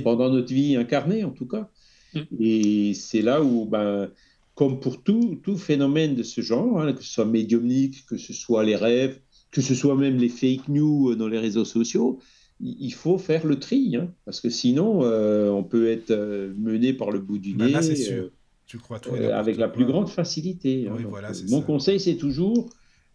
[0.03, 1.69] pendant notre vie incarnée en tout cas.
[2.13, 2.19] Mm.
[2.39, 4.09] Et c'est là où, ben,
[4.55, 8.63] comme pour tout, tout phénomène de ce genre, que ce soit médiumnique, que ce soit
[8.63, 9.19] les rêves,
[9.51, 12.19] que ce soit même les fake news dans les réseaux sociaux,
[12.61, 16.93] il faut faire le tri, hein, parce que sinon, euh, on peut être euh, mené
[16.93, 17.95] par le bout du bah, nez.
[17.95, 18.23] sûr.
[18.23, 18.33] Euh,
[18.67, 19.01] tu crois
[19.33, 20.87] avec la plus grande facilité.
[20.87, 20.95] Hein,
[21.49, 22.69] mon conseil, c'est toujours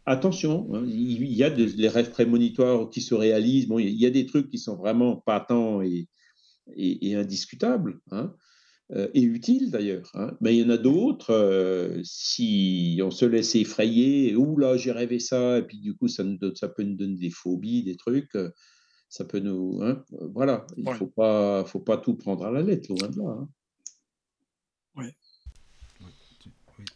[0.04, 0.68] attention.
[0.74, 3.66] Hein, il y a des rêves prémonitoires qui se réalisent.
[3.66, 6.08] Bon, il y a des trucs qui sont vraiment patents et,
[6.76, 8.00] et, indiscutables.
[9.14, 10.12] et utiles d'ailleurs.
[10.42, 15.20] Mais il y en a d'autres, si on se laisse effrayer, ou là j'ai rêvé
[15.20, 18.36] ça, et puis du coup ça, nous ça peut nous donner des phobies, des trucs
[19.08, 19.80] ça peut nous.
[19.82, 23.08] Hein, euh, voilà, il ne faut, pas, faut pas tout prendre à la lettre, loin
[23.08, 23.30] de là.
[23.30, 23.48] Hein.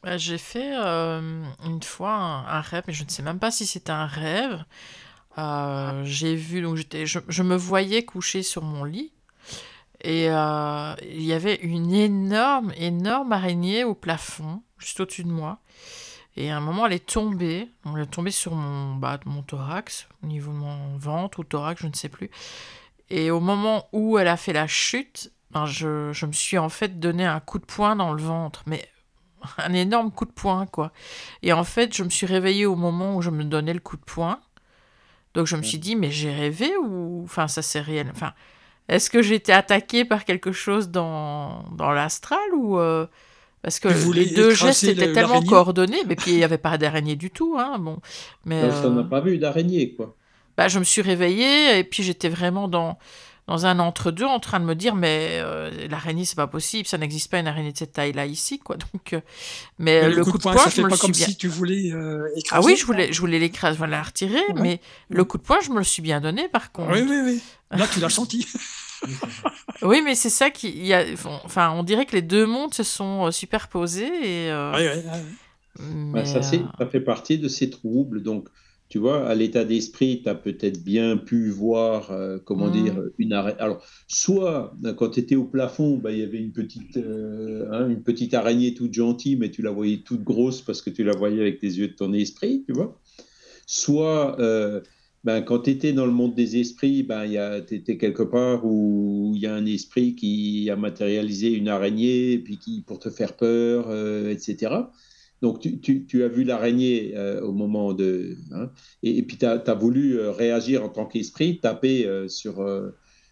[0.02, 3.66] Bah, j'ai fait euh, une fois un, rêve, mais je ne sais même pas si
[3.66, 4.64] c'était un rêve.
[5.38, 9.12] Euh, j'ai vu, donc j'étais, je, me voyais coucher sur mon lit
[10.02, 15.60] et il y avait une énorme, énorme araignée au plafond, juste au-dessus de moi.
[16.36, 17.68] Et à un moment, elle est tombée.
[17.86, 21.82] Elle est tombée sur mon, bah, mon thorax, au niveau de mon ventre ou thorax,
[21.82, 22.30] je ne sais plus.
[23.10, 26.68] Et au moment où elle a fait la chute, ben je, je, me suis en
[26.68, 28.62] fait donné un coup de poing dans le ventre.
[28.66, 28.88] Mais
[29.58, 30.92] un énorme coup de poing, quoi.
[31.42, 33.96] Et en fait, je me suis réveillée au moment où je me donnais le coup
[33.96, 34.40] de poing.
[35.34, 37.22] Donc je me suis dit, mais j'ai rêvé ou...
[37.24, 38.08] Enfin, ça c'est réel.
[38.10, 38.32] Enfin,
[38.88, 42.78] est-ce que j'ai été attaquée par quelque chose dans, dans l'astral ou...
[42.78, 43.06] Euh,
[43.62, 47.16] parce que les deux gestes étaient tellement coordonnés, mais puis il n'y avait pas d'araignée
[47.16, 47.56] du tout.
[47.58, 47.98] Hein, bon.
[48.44, 50.16] Mais, ça n'a euh, pas vu d'araignée, quoi.
[50.56, 52.98] Bah, je me suis réveillée et puis j'étais vraiment dans,
[53.46, 56.98] dans un entre-deux en train de me dire mais euh, l'araignée c'est pas possible ça
[56.98, 59.20] n'existe pas une araignée de cette taille là ici quoi donc euh,
[59.78, 61.92] mais, le, coup, de poing, je me pas comme si tu voulais
[62.36, 65.42] écraser ah oui je voulais je voulais l'écraser voilà la retirer mais le coup de
[65.42, 67.40] poing je me le suis bien donné par contre oui oui oui
[67.70, 68.46] là tu l'as senti
[69.82, 70.70] oui, mais c'est ça qui.
[70.70, 71.04] Y a...
[71.44, 74.06] Enfin, on dirait que les deux mondes se sont euh, superposés.
[74.06, 74.72] Et, euh,
[76.12, 76.42] bah, ça, euh,
[76.78, 78.22] ça fait partie de ces troubles.
[78.22, 78.48] Donc,
[78.88, 82.72] tu vois, à l'état d'esprit, tu as peut-être bien pu voir, euh, comment Mm.
[82.82, 83.60] dire, une araignée.
[83.60, 87.88] Alors, soit quand tu étais au plafond, bah, il y avait une petite, euh, hein,
[87.88, 91.12] une petite araignée toute gentille, mais tu la voyais toute grosse parce que tu la
[91.16, 92.98] voyais avec les yeux de ton esprit, tu vois.
[93.64, 94.80] Soit, euh,
[95.24, 97.26] ben, quand tu étais dans le monde des esprits, ben,
[97.66, 102.32] tu étais quelque part où il y a un esprit qui a matérialisé une araignée,
[102.32, 104.92] et puis qui, pour te faire peur, euh, etc.
[105.42, 108.36] Donc, tu, tu- tu as vu l'araignée euh, au moment de.
[108.52, 108.70] hein,
[109.02, 112.60] et, et puis, tu as, voulu euh, réagir en tant qu'esprit, taper euh, sur,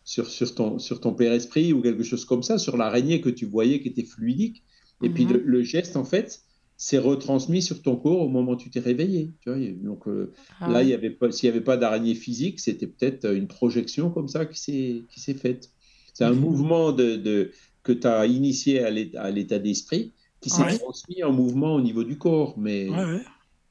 [0.04, 3.28] sur, sur, ton, sur ton père esprit ou quelque chose comme ça, sur l'araignée que
[3.30, 4.64] tu voyais qui était fluidique.
[5.02, 5.32] Et puis, Mhm.
[5.34, 6.40] le, le geste, en fait,
[6.78, 9.34] s'est retransmis sur ton corps au moment où tu t'es réveillé.
[9.40, 12.14] Tu vois, donc, euh, Ah là, il y avait pas, s'il n'y avait pas d'araignée
[12.14, 15.70] physique, c'était peut-être une projection comme ça qui s'est, qui s'est faite.
[16.14, 16.40] C'est un Mhm.
[16.40, 17.50] mouvement de, de-
[17.82, 20.78] que tu as initié à l'état, à l'état d'esprit qui s'est Ouais.
[20.78, 23.22] transmis en mouvement au niveau du corps, mais Ouais, ouais.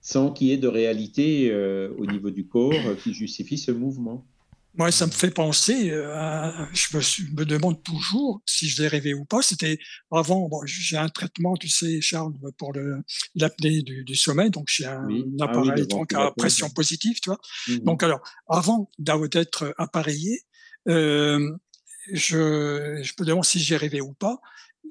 [0.01, 3.71] sans qu'il y ait de réalité euh, au niveau du corps euh, qui justifie ce
[3.71, 4.25] mouvement.
[4.77, 9.13] Moi, ça me fait penser, euh, à- je me, demande toujours si je l'ai rêvé
[9.15, 9.41] ou pas.
[9.41, 9.79] C'était
[10.11, 12.73] avant, bon, j'ai un traitement, tu sais, Charles, pour
[13.35, 15.25] l'apnée du, du sommeil, donc j'ai un, Oui.
[15.39, 17.39] un Ah oui, appareil donc à pression positive, tu vois.
[17.67, 17.79] Mhm.
[17.85, 20.41] Donc alors, avant d'être appareillé,
[20.87, 21.57] euh,
[22.13, 24.39] je, je me demande si j'ai rêvé ou pas.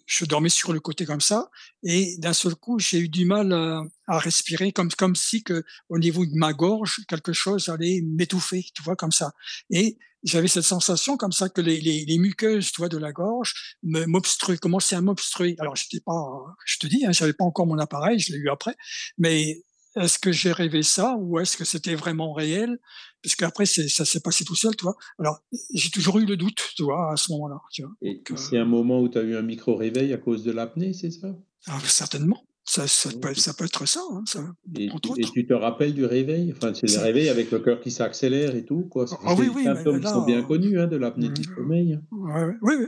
[0.07, 1.51] Je dormais sur le côté comme ça,
[1.83, 5.65] et d'un seul coup, j'ai eu du mal à, à respirer, comme comme si que
[5.89, 9.33] au niveau de ma gorge, quelque chose allait m'étouffer, tu vois, comme ça.
[9.71, 13.13] Et j'avais cette sensation comme ça que les, les, les muqueuses, tu vois, de la
[13.13, 15.55] gorge m'obstruaient, commençaient à m'obstruer.
[15.59, 16.23] Alors, j'étais pas,
[16.65, 18.77] je te dis, hein, j'avais pas encore mon appareil, je l'ai eu après,
[19.19, 19.63] mais
[19.97, 22.79] est-ce que j'ai rêvé ça ou est-ce que c'était vraiment réel?
[23.23, 24.97] Puisque après, c'est, ça s'est passé tout seul, tu vois.
[25.19, 25.41] Alors,
[25.75, 27.59] j'ai toujours eu le doute, tu vois, à ce moment-là.
[28.03, 30.53] Et Donc, euh, c'est un moment où tu as eu un micro-réveil à cause de
[30.53, 31.35] l'apnée, c'est ça?
[31.67, 34.41] Ah, certainement, ça, peut, c'est- ça peut être ça, hein, ça
[34.79, 35.33] et, tu- et autres.
[35.33, 36.53] tu te rappelles du réveil?
[36.53, 39.07] Enfin, c'est le réveil avec le cœur qui s'accélère et tout, quoi.
[39.25, 41.55] Ah oui, C'est- oui, symptômes là, sont bien euh, connus hein, de l'apnée du mm,
[41.57, 41.99] sommeil.
[42.13, 42.87] oui, oui.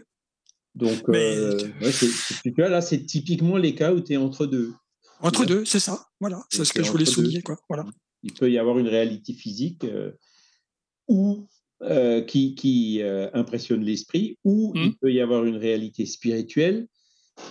[0.75, 4.13] Donc, Mais euh, ouais, c'est- c'est- tu vois, là, c'est typiquement les cas où tu
[4.13, 4.75] es entre deux.
[5.21, 6.07] Entre deux, c'est ça.
[6.21, 7.57] Voilà, c'est ce que je voulais souligner, quoi.
[7.69, 7.87] Voilà.
[8.23, 10.13] Il peut y avoir une réalité physique euh,
[11.07, 11.47] ou
[11.83, 14.83] euh, qui, qui euh, impressionne l'esprit, ou Mm.
[14.83, 16.87] il peut y avoir une réalité spirituelle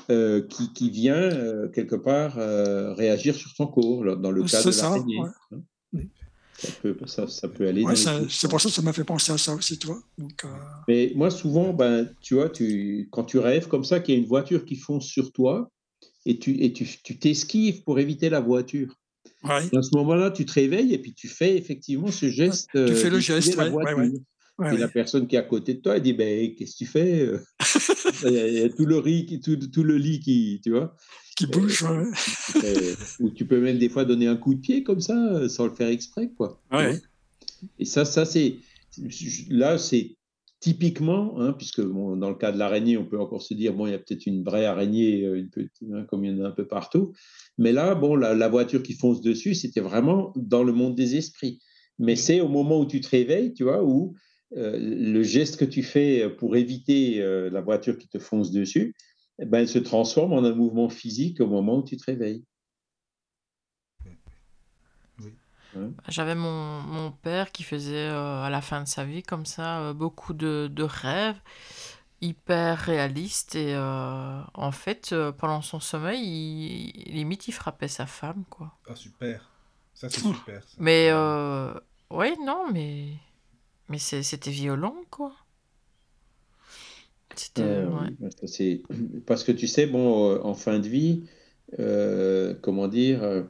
[0.09, 1.30] qui, qui vient
[1.74, 2.36] quelque part
[2.97, 5.30] réagir sur ton corps, dans le cas de ça, ouais.
[5.53, 5.61] hein.
[6.57, 9.32] Ça, peut, ça, ça peut aller Ouais, c'est pour ça que ça m'a fait penser
[9.32, 10.01] à ça aussi, tu vois.
[10.18, 10.43] Donc,
[10.89, 14.20] Mais moi, souvent, ben, tu vois, tu, quand tu rêves comme ça, qu'il y a
[14.20, 15.72] une voiture qui fonce sur toi,
[16.30, 18.93] et tu et tu tu t'esquives pour éviter la voiture.
[19.43, 22.69] ouais, Et à ce moment-là, tu te réveilles et puis tu fais effectivement ce geste
[22.73, 24.11] tu euh, fais le geste, la ouais,
[24.73, 26.86] Et la personne qui est à côté de toi, elle dit, ben, qu'est-ce que tu
[26.86, 27.39] fais euh?
[28.25, 30.59] Il y a- il y a tout le riz, qui- tout, tout le lit qui,
[30.63, 30.95] tu vois,
[31.38, 32.95] Qui euh, bouge, ouais.
[33.19, 35.65] ou tu peux même des fois donner un coup de pied comme ça, euh, sans
[35.67, 36.59] le faire exprès, quoi.
[36.71, 36.99] Ouais.
[37.80, 38.55] Et ça, ça c'est
[39.49, 40.15] là, c'est
[40.60, 43.88] typiquement, hein, puisque bon, dans le cas de l'araignée, on peut encore se dire, bon,
[43.88, 46.45] il y a peut-être une vraie araignée, euh, une petite, hein, comme il y en
[46.45, 47.14] a un peu partout.
[47.58, 51.16] Mais là, bon, la, la voiture qui fonce dessus, c'était vraiment dans le monde des
[51.16, 51.60] esprits.
[51.99, 54.16] Mais c'est au moment où tu te réveilles, tu vois, où
[54.55, 58.95] euh, le geste que tu fais pour éviter euh, la voiture qui te fonce dessus,
[59.39, 62.43] eh ben, elle se transforme en un mouvement physique au moment où tu te réveilles.
[66.07, 69.80] J'avais mon, mon père qui faisait euh, à la fin de sa vie comme ça
[69.82, 71.39] euh, beaucoup de, de rêves
[72.21, 76.21] hyper réalistes et euh, en fait euh, pendant son sommeil
[76.95, 78.73] il, limite il frappait sa femme quoi.
[78.88, 79.51] Ah, super.
[79.93, 80.67] Ça, c'est super.
[80.67, 80.78] ça.
[80.78, 81.74] Mais euh,
[82.09, 83.09] ouais non mais
[83.89, 85.33] mais c'était violent quoi.
[87.36, 88.09] C'était Euh, ouais.
[89.25, 91.28] parce que tu sais, bon, euh, en fin de vie,
[91.79, 93.43] euh, comment dire, euh,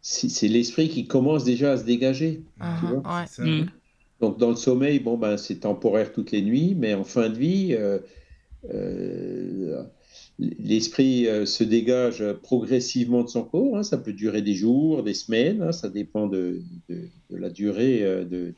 [0.00, 2.42] c'est l'esprit qui commence déjà à se dégager.
[2.60, 2.98] Ah, tu vois.
[3.20, 3.26] ouais.
[3.28, 3.48] C'est ça.
[3.48, 3.70] Mm.
[4.20, 7.38] Donc dans le sommeil, bon ben c'est temporaire toutes les nuits, mais en fin de
[7.38, 7.98] vie, euh,
[8.74, 9.82] euh,
[10.38, 13.76] l'esprit euh, se dégage progressivement de son corps.
[13.76, 13.82] hein.
[13.82, 18.00] ça peut durer des jours, des semaines, hein, ça dépend de, de- de la durée
[18.00, 18.54] de,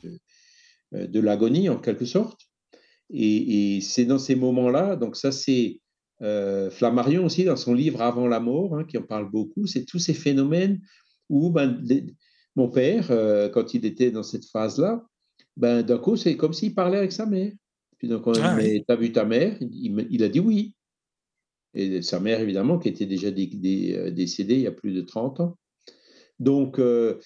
[0.92, 2.40] de, de l'agonie en quelque sorte.
[3.10, 5.80] Et, et c'est dans ces moments-là, donc ça c'est
[6.22, 9.84] euh, Flammarion aussi dans son livre Avant la mort, hein, qui en parle beaucoup, c'est
[9.84, 10.80] tous ces phénomènes
[11.30, 12.06] où ben, les-
[12.56, 15.06] mon père, euh, quand il était dans cette phase-là,
[15.56, 17.52] ben, d'un coup c'est comme s'il parlait avec sa mère.
[17.98, 18.84] Puis donc on Ah oui.
[18.86, 19.56] t'as vu ta mère?
[19.60, 20.74] Il, a dit oui.
[21.74, 24.92] Et sa mère, évidemment, qui était déjà dé- dé- euh, décédée il y a plus
[24.92, 25.56] de 30 ans.
[26.40, 27.18] Donc euh,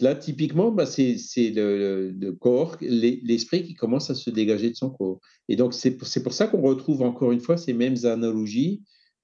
[0.00, 4.76] là, typiquement, bah, c'est le, le- corps, l'es- l'esprit qui commence à se dégager de
[4.76, 5.18] son corps.
[5.48, 8.82] Et donc, c'est pour, pour ça qu'on retrouve encore une fois ces mêmes analogies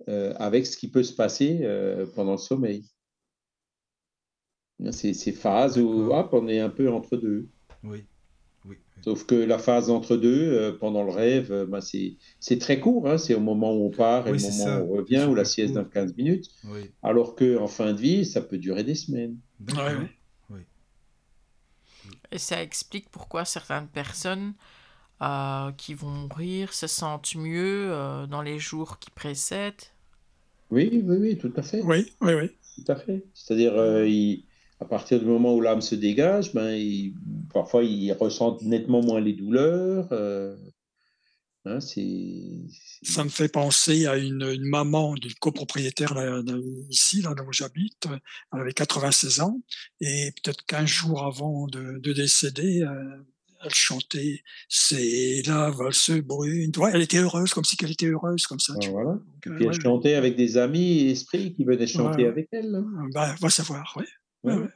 [0.09, 2.85] euh, avec ce qui peut se passer euh, pendant le sommeil.
[4.91, 7.49] Ces, ces phases où hop, on est un peu entre deux.
[7.83, 8.05] Oui.
[8.67, 8.77] Oui.
[9.03, 12.79] Sauf que la phase entre deux, euh, pendant le rêve, euh, bah, c'est c'est très
[12.81, 13.09] court.
[13.09, 13.17] hein.
[13.19, 14.83] C'est au moment où on part et Oui, le moment ça.
[14.83, 16.47] où on revient, ou la sieste dans 15 minutes.
[16.65, 16.91] Oui.
[17.03, 19.37] Alors qu'en fin de vie, ça peut durer des semaines.
[22.33, 24.55] Et ça explique pourquoi certaines personnes
[25.23, 29.75] euh, qui vont mourir se sentent mieux euh, dans les jours qui précèdent.
[30.71, 31.83] Oui, oui, oui, tout à fait.
[31.83, 32.51] Oui, oui, oui.
[32.85, 33.25] Tout à fait.
[33.33, 34.05] C'est-à-dire, euh,
[34.81, 37.15] à partir du moment où l'âme se dégage, ben, il-
[37.53, 40.09] parfois, ils ressentent nettement moins les douleurs.
[40.13, 40.57] euh,
[41.65, 46.59] hein, Ça me fait penser à une, une maman d'une copropriétaire là, là,
[46.91, 48.07] ici, là, où j'habite.
[48.53, 49.61] Elle avait 96 ans
[50.01, 53.17] et peut-être 15 jours avant de, de décéder, euh,
[53.65, 56.71] elle chantait C'est la valse brune.
[56.71, 58.75] Tu vois, elle était heureuse, comme si qu'elle était heureuse, comme ça.
[58.75, 59.03] ben, tu vois.
[59.05, 59.19] voilà.
[59.19, 62.25] Donc, Et euh, puis, elle ouais, chantait avec des amis et esprits qui venaient chanter
[62.25, 62.29] Ouais.
[62.29, 62.85] avec elle,
[63.15, 64.05] ben, va savoir, oui.
[64.47, 64.55] Ouais.
[64.55, 64.69] Ouais, ouais.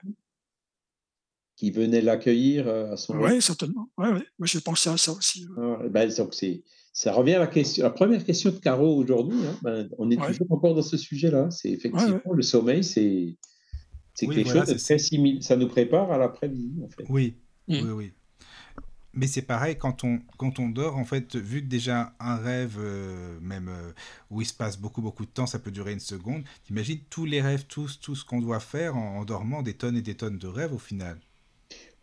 [1.57, 3.91] qui venaient l'accueillir euh, à son Ouais, certainement.
[3.99, 4.25] Ouais, ouais.
[4.39, 5.47] Moi, j'ai pensé à ça aussi.
[5.47, 5.77] ouais.
[5.81, 9.39] Ah, ben, donc c'est, ça revient à la question, la première question de Caro aujourd'hui.
[9.47, 10.29] hein, ben, on est Ouais.
[10.29, 11.51] toujours encore dans ce sujet-là.
[11.51, 13.37] C'est effectivement le sommeil, c'est,
[14.15, 15.43] c'est Oui, quelque voilà, chose de très similaire.
[15.43, 17.05] Ça nous prépare à l'après-vie, en fait.
[17.11, 17.37] Oui,
[17.69, 17.75] Mm.
[17.75, 18.13] oui, oui.
[19.15, 22.77] Mais c'est pareil quand on, quand on dort, en fait, vu que déjà un rêve,
[22.79, 23.93] euh, même euh,
[24.31, 27.25] où il se passe beaucoup, beaucoup de temps, ça peut durer une seconde, t'imagines tous
[27.25, 30.17] les rêves, tous, tout ce qu'on doit faire en, en dormant, des tonnes et des
[30.17, 31.21] tonnes de rêves au final.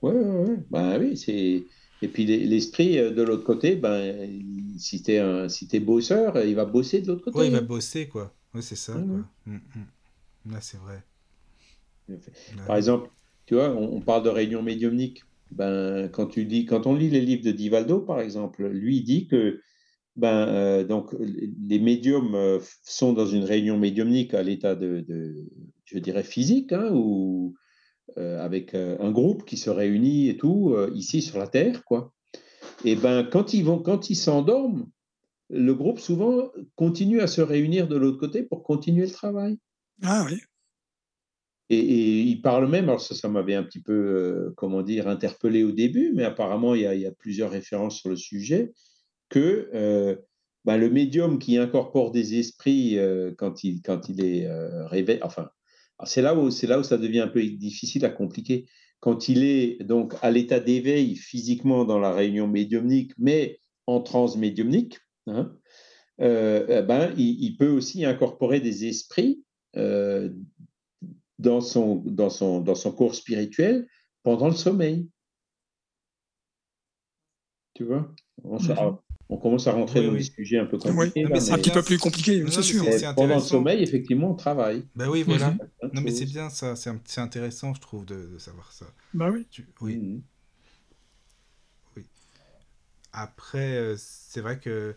[0.02, 0.58] Ouais, ouais, ouais.
[0.70, 1.68] Ben oui, c'est.
[2.02, 4.30] Et puis l'es- l'esprit euh, de l'autre côté, ben,
[4.78, 7.42] si t'es un, si t'es bosseur, il va bosser de l'autre côté.
[7.42, 8.36] Ouais, il va bosser, quoi.
[8.54, 9.22] Ouais, c'est ça, quoi.
[9.46, 10.52] Mm, mm.
[10.52, 11.06] Là, c'est vrai.
[12.66, 13.10] Par exemple,
[13.46, 15.24] tu vois, on, on parle de réunion médiumnique.
[15.52, 19.28] Ben, quand tu dis, quand on lit les livres de Divaldo, par exemple, lui dit
[19.28, 19.62] que
[20.18, 25.06] ben, euh, donc, les médiums euh, sont dans une réunion médiumnique à l'état de,
[25.86, 27.54] je dirais, physique, hein, ou
[28.18, 32.14] euh, avec un groupe qui se réunit et tout, ici sur la Terre, quoi.
[32.84, 34.90] Et ben, quand ils vont, quand ils s'endorment,
[35.50, 39.58] le groupe souvent continue à se réunir de l'autre côté pour continuer le travail.
[40.04, 40.40] Ah oui.
[41.70, 45.72] Et, il parle même, alors ça, m'avait un petit peu, euh, comment dire, interpellé au
[45.72, 48.72] début, mais apparemment il y a, plusieurs références sur le sujet,
[49.30, 50.16] que euh,
[50.64, 54.50] ben, le médium qui incorpore des esprits euh, quand, il, quand il est
[54.86, 55.50] réveillé, enfin,
[56.06, 58.66] c'est là, où, là où ça devient un peu difficile à compliquer.
[59.00, 64.38] Quand il est donc à l'état d'éveil physiquement dans la réunion médiumnique, mais en transe
[64.38, 65.54] médiumnique, hein,
[66.20, 69.44] eh ben, il, peut aussi incorporer des esprits
[71.40, 73.88] dans son, dans, son, dans son corps spirituel
[74.24, 75.10] pendant le sommeil.
[77.74, 78.12] Tu vois?
[78.44, 79.40] On, Mhm.
[79.40, 80.18] commence à rentrer Oui, dans oui.
[80.20, 81.26] des sujets un peu compliqués.
[81.40, 82.84] C'est un petit peu plus compliqué, c'est sûr.
[83.16, 84.84] pendant le sommeil, effectivement, on travaille.
[84.96, 85.52] Ben oui, voilà.
[85.52, 85.60] Mhm.
[85.94, 88.88] Non, mais c'est bien ça, c'est intéressant, je trouve, de, de savoir ça.
[89.14, 89.46] Bah oui.
[89.52, 89.98] Tu- Oui.
[89.98, 90.22] Mhm.
[93.14, 94.96] Après, euh, c'est vrai que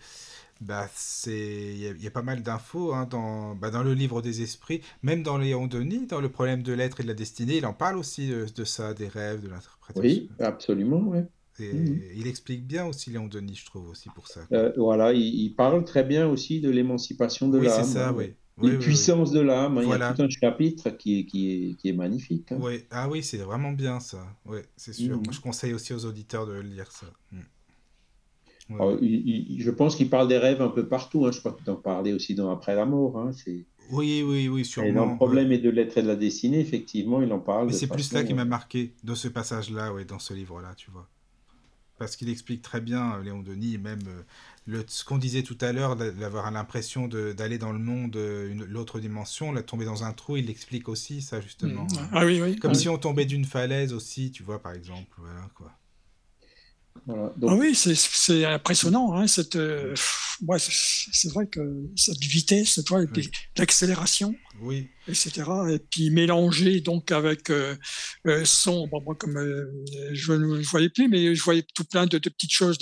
[0.60, 3.82] bah, c'est il y, a- il y a pas mal d'infos hein, dans, bah, dans
[3.82, 7.08] le livre des esprits, même dans Léon Denis, dans le problème de l'être et de
[7.08, 10.22] la destinée, il en parle aussi euh, de ça, des rêves, de l'interprétation.
[10.22, 11.26] Oui, absolument, ouais.
[11.58, 12.00] Et Mhm.
[12.16, 14.40] il explique bien aussi Léon Denis, je trouve aussi pour ça.
[14.52, 17.84] Euh, voilà, il, il parle très bien aussi de l'émancipation de oui, l'âme.
[17.84, 18.14] c'est ça, hein.
[18.16, 18.34] oui.
[18.62, 18.84] Les Oui, oui, oui.
[18.86, 19.78] puissances de l'âme.
[19.78, 19.82] hein.
[19.82, 22.52] Il y a tout un chapitre qui est, qui est, qui est magnifique.
[22.52, 22.60] hein.
[22.90, 24.26] Ah oui, c'est vraiment bien ça.
[24.44, 25.16] Ouais, c'est sûr.
[25.16, 25.24] Mhm.
[25.24, 27.06] Moi, je conseille aussi aux auditeurs de lire ça.
[27.32, 27.40] Mm.
[28.70, 28.98] Ouais, Alors, ouais.
[29.02, 31.26] il- il- je pense qu'il parle des rêves un peu partout.
[31.26, 31.32] hein.
[31.32, 33.18] Je crois qu'il en parlait aussi dans Après la mort.
[33.18, 33.32] hein.
[33.32, 33.64] C'est...
[33.90, 34.92] Oui, oui, oui, Et sûrement.
[35.04, 35.56] dans le problème ouais.
[35.56, 37.66] et de l'être et de la destinée, effectivement, il en parle.
[37.66, 40.74] Mais c'est plus là qui m'a euh, marqué, dans ce passage-là, ouais, dans ce livre-là,
[40.76, 41.08] tu vois.
[41.98, 44.22] Parce qu'il explique très bien, euh, Léon Denis, et même euh,
[44.66, 48.14] le, ce qu'on disait tout à l'heure, d'a- d'avoir l'impression de- d'aller dans le monde,
[48.16, 51.82] une- l'autre dimension, là, tomber dans un trou, il explique aussi ça, justement.
[51.82, 51.98] Mhm.
[51.98, 52.08] hein.
[52.12, 52.56] Ah oui, oui.
[52.56, 55.14] Comme Ah si on tombait d'une falaise aussi, tu vois, par exemple.
[55.18, 55.72] Voilà, quoi.
[57.06, 57.32] Voilà.
[57.34, 59.14] Ah Donc, oui, c'est- c'est impressionnant.
[59.14, 59.94] Hein, cette, euh,
[60.46, 60.72] ouais, c'est
[61.12, 61.60] c'est vrai que
[61.96, 63.30] cette vitesse, et puis Oui.
[63.56, 65.42] l'accélération, Oui, etc.
[65.70, 67.74] Et puis mélangé donc avec euh,
[68.26, 68.86] euh, son.
[68.88, 69.66] Bon, moi, comme euh,
[70.12, 72.78] je ne voyais plus, mais je voyais tout plein de, de petites choses.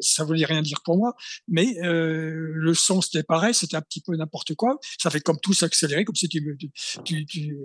[0.00, 1.14] Ça, voulait rien dire pour moi.
[1.46, 3.54] Mais euh, le son, c'était pareil.
[3.54, 4.78] C'était un petit peu n'importe quoi.
[4.98, 6.58] Ça fait comme tout s'accélérer, comme si tu,
[7.04, 7.56] tu, tu,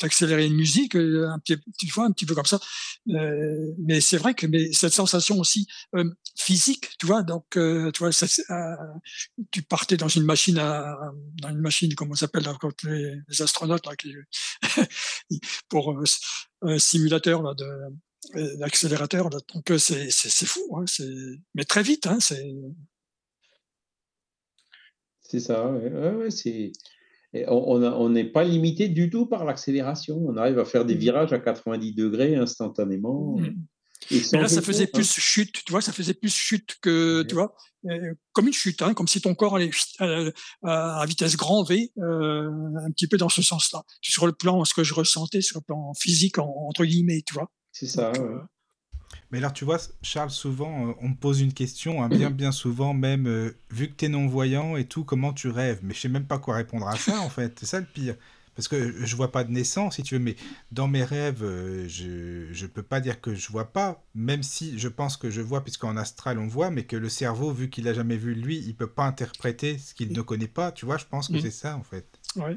[0.00, 2.58] accélérais une musique, euh, un petit, tu vois, un petit peu comme ça.
[3.10, 5.66] Euh, mais c'est vrai que mais cette sensation aussi
[6.36, 8.26] physique, tu vois, donc tu vois, ça,
[9.50, 10.96] tu partais dans une machine à,
[11.42, 12.48] dans une machine, comment ça s'appelle
[12.84, 14.14] les, les astronautes là, qui,
[15.68, 16.04] pour euh,
[16.62, 17.64] un simulateur là, de
[18.36, 19.38] euh, d'accélérateur, là.
[19.54, 20.84] donc euh, c'est fou, hein,
[21.54, 22.44] mais très vite, hein, c'est
[25.40, 25.70] ça.
[25.70, 26.72] ouais, ouais, ouais, c'est...
[27.34, 30.16] Et on n'est pas limité du tout par l'accélération.
[30.16, 30.98] On arrive à faire des mmh.
[30.98, 33.36] virages à 90 degrés instantanément.
[33.36, 33.54] Mmh.
[34.10, 37.54] Et là, ça faisait plus chute, tu vois, ça faisait plus chute que, tu vois,
[37.86, 39.70] euh, comme une chute, hein, comme si ton corps allait
[40.62, 42.50] à, vitesse grand V, euh,
[42.84, 43.84] un petit peu dans ce sens-là.
[44.00, 47.50] Sur le plan, ce que je ressentais, sur le plan physique, entre guillemets, tu vois.
[47.72, 48.12] C'est ça.
[48.16, 48.40] Euh,
[49.30, 52.94] mais alors, tu vois, Charles, souvent, on me pose une question, hein, bien, bien souvent,
[52.94, 55.80] même, vu que tu es non-voyant et tout, comment tu rêves?
[55.82, 57.58] Mais je sais même pas quoi répondre à ça, en fait.
[57.60, 58.16] C'est ça le pire.
[58.58, 60.34] Parce que je vois pas de naissance, si tu veux, mais
[60.72, 64.80] dans mes rêves, euh, je ne peux pas dire que je vois pas, même si
[64.80, 67.86] je pense que je vois, puisqu'en astral on voit, mais que le cerveau, vu qu'il
[67.86, 70.72] a jamais vu lui, il peut pas interpréter ce qu'il ne connaît pas.
[70.72, 71.40] Tu vois, je pense que mm.
[71.40, 72.18] c'est ça en fait.
[72.34, 72.56] Ouais.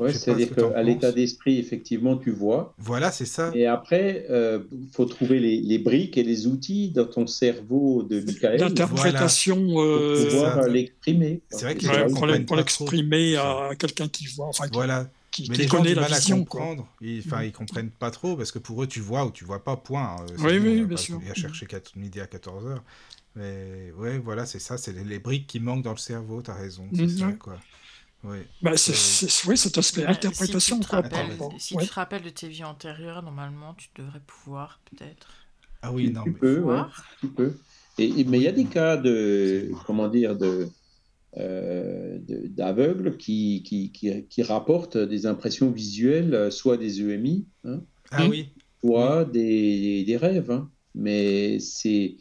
[0.00, 2.74] Ouais, c'est-à-dire qu'à l'état d'esprit, effectivement, tu vois.
[2.78, 3.50] Voilà, c'est ça.
[3.54, 4.60] Et après, il euh,
[4.92, 8.60] faut trouver les, les, briques et les outils dans ton cerveau de Michael.
[8.60, 9.56] L'interprétation.
[9.56, 11.42] Pour euh, pouvoir l'exprimer.
[11.50, 14.46] C'est vrai que pour l'exprimer à quelqu'un qui voit.
[14.46, 15.06] Enfin, voilà.
[15.30, 16.88] Qui, mais les connaît la vision, à comprendre.
[17.00, 19.62] Ils, enfin, ils comprennent pas trop parce que pour eux, tu vois ou tu vois
[19.62, 20.16] pas, point.
[20.18, 21.20] Euh, oui, oui, bien sûr.
[21.22, 22.78] Il y a cherché 4, midi à 14h.
[23.36, 26.54] Mais ouais, voilà, c'est ça, c'est les, briques qui manquent dans le cerveau, tu as
[26.54, 26.88] raison.
[26.92, 27.58] C'est mm, ça, quoi.
[28.22, 30.76] Oui, bah, c'est, oui cet aspect bah, interprétation.
[30.76, 34.20] Si, tu te, rappelles, si tu te rappelles de tes vies antérieures, normalement, tu devrais
[34.26, 35.28] pouvoir, peut-être.
[35.82, 36.82] Ah oui, non, tu, peux, ouais,
[37.20, 37.56] tu peux.
[37.98, 40.68] Et, mais il y a des cas de, comment dire, de,
[41.38, 47.80] euh, d'aveugles qui, qui, qui, qui, rapportent des impressions visuelles, soit des EMI, hein,
[48.10, 48.50] ah, oui.
[48.82, 50.50] soit Des, des, rêves.
[50.50, 50.70] Hein.
[50.94, 52.16] Mais c'est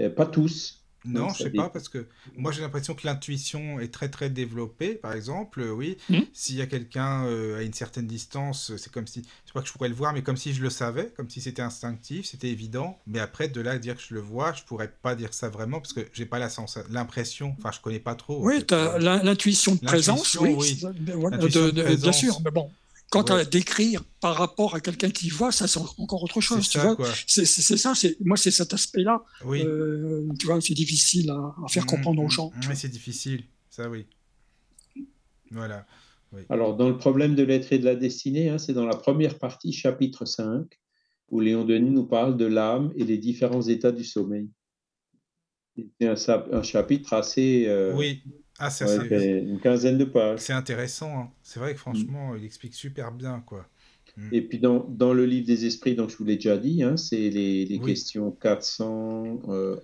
[0.00, 0.77] euh, pas tous.
[1.08, 2.06] Non, je sais pas, parce que
[2.36, 5.96] moi j'ai l'impression que l'intuition est très très développée, par exemple, euh, oui.
[6.08, 6.20] Hmm.
[6.32, 9.60] S'il y a quelqu'un euh, à une certaine distance, c'est comme si, je sais pas
[9.62, 12.26] que je pourrais le voir, mais comme si je le savais, comme si c'était instinctif,
[12.26, 12.98] c'était évident.
[13.06, 15.48] Mais après, de là à dire que je le vois, je pourrais pas dire ça
[15.48, 16.38] vraiment, parce que j'ai pas
[16.90, 18.44] l'impression, enfin je connais pas trop.
[18.44, 20.56] Oui, tu as l'intuition de présence, oui.
[21.96, 22.70] bien sûr, mais bon,
[23.10, 26.68] Quant à décrire par rapport à quelqu'un qui voit, ça c'est encore autre chose.
[27.26, 29.22] C'est ça, c'est moi c'est cet aspect-là.
[29.44, 29.62] Oui.
[29.64, 32.52] Euh, tu vois, c'est difficile à, faire mmh, comprendre aux mmh, gens.
[32.68, 34.06] Mais c'est difficile, ça oui.
[35.50, 35.86] Voilà.
[36.50, 39.38] Alors dans le problème de l'être et de la destinée, hein, c'est dans la première
[39.38, 40.66] partie, chapitre 5,
[41.30, 44.50] où Léon Denis nous parle de l'âme et les différents états du sommeil.
[45.98, 47.64] C'est un, un, chapitre assez.
[47.68, 48.22] Euh, oui
[48.58, 50.40] ah, c'est une quinzaine de pages.
[50.40, 51.18] C'est intéressant.
[51.18, 51.30] Hein.
[51.42, 53.40] C'est vrai que franchement, il explique super bien.
[53.46, 53.66] quoi.
[54.16, 54.28] Mm.
[54.32, 56.96] Et puis dans, dans, le livre des esprits, donc je vous l'ai déjà dit, hein,
[56.96, 59.42] c'est les, les questions 400.
[59.48, 59.76] Euh,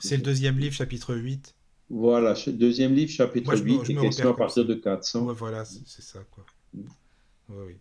[0.00, 1.54] c'est le deuxième livre, chapitre 8.
[1.88, 5.24] Voilà, deuxième livre, chapitre 8, les questions à partir de 400.
[5.24, 6.20] Ouais, voilà, c'est ça.
[6.30, 6.44] quoi.
[6.74, 6.82] Mm.
[7.48, 7.74] oui.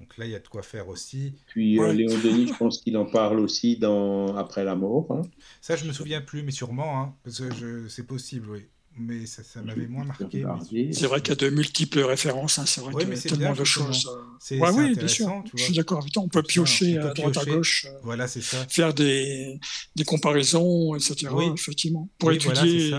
[0.00, 1.34] Donc là, il y a de quoi faire aussi.
[1.46, 5.06] Puis euh, Léon Denis, je pense qu'il en parle aussi dans Après la mort.
[5.10, 5.22] Hein.
[5.60, 8.66] Ça, je me souviens plus, mais sûrement, hein, parce que c'est possible, oui
[8.96, 10.44] mais ça, ça m'avait moins marqué.
[10.92, 13.54] C'est vrai qu'il y a de multiples références, hein, c'est vrai qu'il y a tellement
[13.54, 14.08] de choses.
[14.38, 15.42] C'est ouais, oui, bien sûr.
[15.54, 16.22] Je suis d'accord avec toi.
[16.22, 17.86] On peut piocher à droite à gauche.
[17.86, 18.64] Euh, voilà, c'est ça.
[18.68, 19.58] Faire des,
[19.96, 21.28] des comparaisons, etc.
[21.32, 21.46] Oui.
[21.54, 22.08] Effectivement.
[22.18, 22.90] Pour étudier.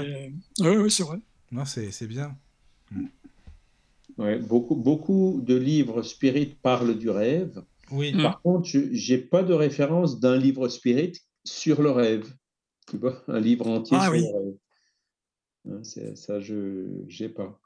[0.59, 1.17] Voilà, oui, c'est vrai.
[1.51, 2.35] Non, c'est bien.
[4.17, 7.63] Ouais, beaucoup, beaucoup de livres spirit parlent du rêve.
[7.91, 8.13] Oui.
[8.13, 11.13] Par contre, je n'ai pas de référence d'un livre spirit
[11.43, 12.33] sur le rêve.
[12.89, 14.55] Tu vois, un livre entier ah sur le rêve.
[15.69, 15.83] Hein,
[16.15, 17.59] ça, je n'ai pas.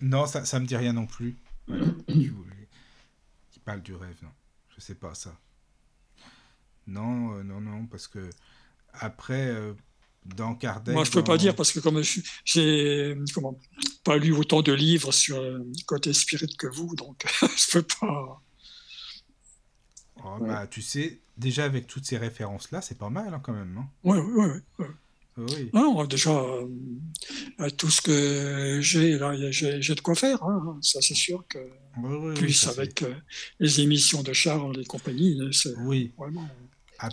[0.00, 1.36] Non, ça ne me dit rien non plus.
[2.08, 4.30] qui, parle du rêve, non?
[4.74, 5.38] Je sais pas ça.
[6.86, 8.28] Non, euh, non, non, parce que
[8.92, 9.74] après, euh,
[10.24, 10.94] dans Kardec...
[10.94, 12.02] Moi, je peux pas dire, parce que comme
[12.44, 13.16] j'ai
[14.02, 18.42] pas lu autant de livres sur le côté spirit que vous, donc je peux pas...
[20.24, 23.76] Oh, bah, tu sais, déjà avec toutes ces références-là, c'est pas mal hein, quand même.
[23.78, 23.88] Hein.
[24.04, 24.86] Oui, oui, oui.
[25.36, 25.70] Oui.
[25.72, 30.42] Non, déjà, euh, tout ce que j'ai, là, j'ai, de quoi faire.
[30.42, 30.78] Hein.
[30.82, 31.58] Ça, c'est sûr que.
[32.34, 33.14] plus avec euh,
[33.58, 36.12] les émissions de Charles et compagnie, c'est oui.
[36.18, 36.46] vraiment.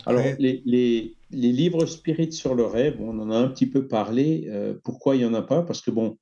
[0.06, 3.88] Alors, les, les, les, livres spirites sur le rêve, on en a un petit peu
[3.88, 4.46] parlé.
[4.48, 5.62] Euh, pourquoi il n'y en a pas?
[5.62, 6.16] Parce que, bon,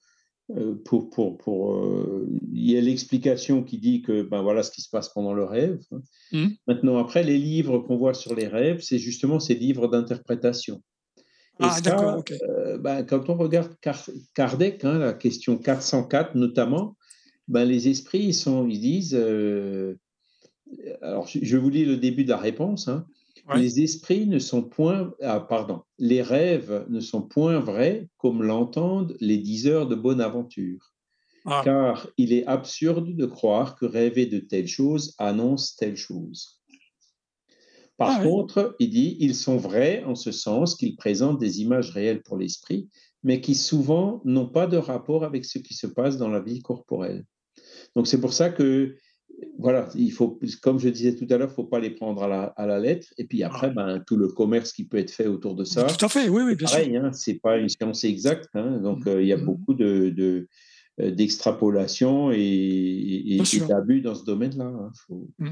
[0.86, 4.88] pour, pour, pour, il y a l'explication qui dit que ben voilà ce qui se
[4.88, 5.78] passe pendant le rêve.
[5.92, 6.00] Hein.
[6.32, 6.46] Mmh.
[6.66, 10.82] Maintenant, après, les livres qu'on voit sur les rêves, c'est justement ces livres d'interprétation.
[11.60, 12.22] Ah, d'accord.
[12.48, 13.74] Euh, ben, quand on regarde
[14.34, 16.96] Kardec, hein, la question 404 notamment,
[17.48, 19.16] ben, les esprits, ils, sont, ils disent.
[19.18, 19.98] Euh,
[21.00, 22.88] alors, je vous lis le début de la réponse.
[22.88, 23.06] Hein.
[23.56, 25.12] Les esprits ne sont point.
[25.22, 25.82] Ah, pardon.
[25.98, 30.92] Les rêves ne sont point vrais comme l'entendent les diseurs de bonne aventure.
[31.46, 31.62] Ah.
[31.64, 36.57] Car il est absurde de croire que rêver de telle chose annonce telle chose.
[37.98, 41.90] Par ah contre, il dit, ils sont vrais en ce sens qu'ils présentent des images
[41.90, 42.88] réelles pour l'esprit,
[43.24, 46.62] mais qui souvent n'ont pas de rapport avec ce qui se passe dans la vie
[46.62, 47.24] corporelle.
[47.96, 48.94] Donc c'est pour ça que,
[49.58, 52.22] voilà, il faut, comme je disais tout à l'heure, il ne faut pas les prendre
[52.22, 53.08] à la, à la, lettre.
[53.18, 55.82] Et puis après, ben, tout le commerce qui peut être fait autour de ça.
[55.84, 57.04] Tout à fait, oui, oui, bien pareil, sûr.
[57.04, 58.50] Hein, ce n'est pas une science exacte.
[58.54, 59.44] Hein, donc euh, il y a mmh.
[59.44, 60.46] beaucoup de, de
[61.00, 64.66] euh, d'extrapolation et, et, et d'abus dans ce domaine-là.
[64.66, 64.92] Hein.
[65.38, 65.48] Mmh.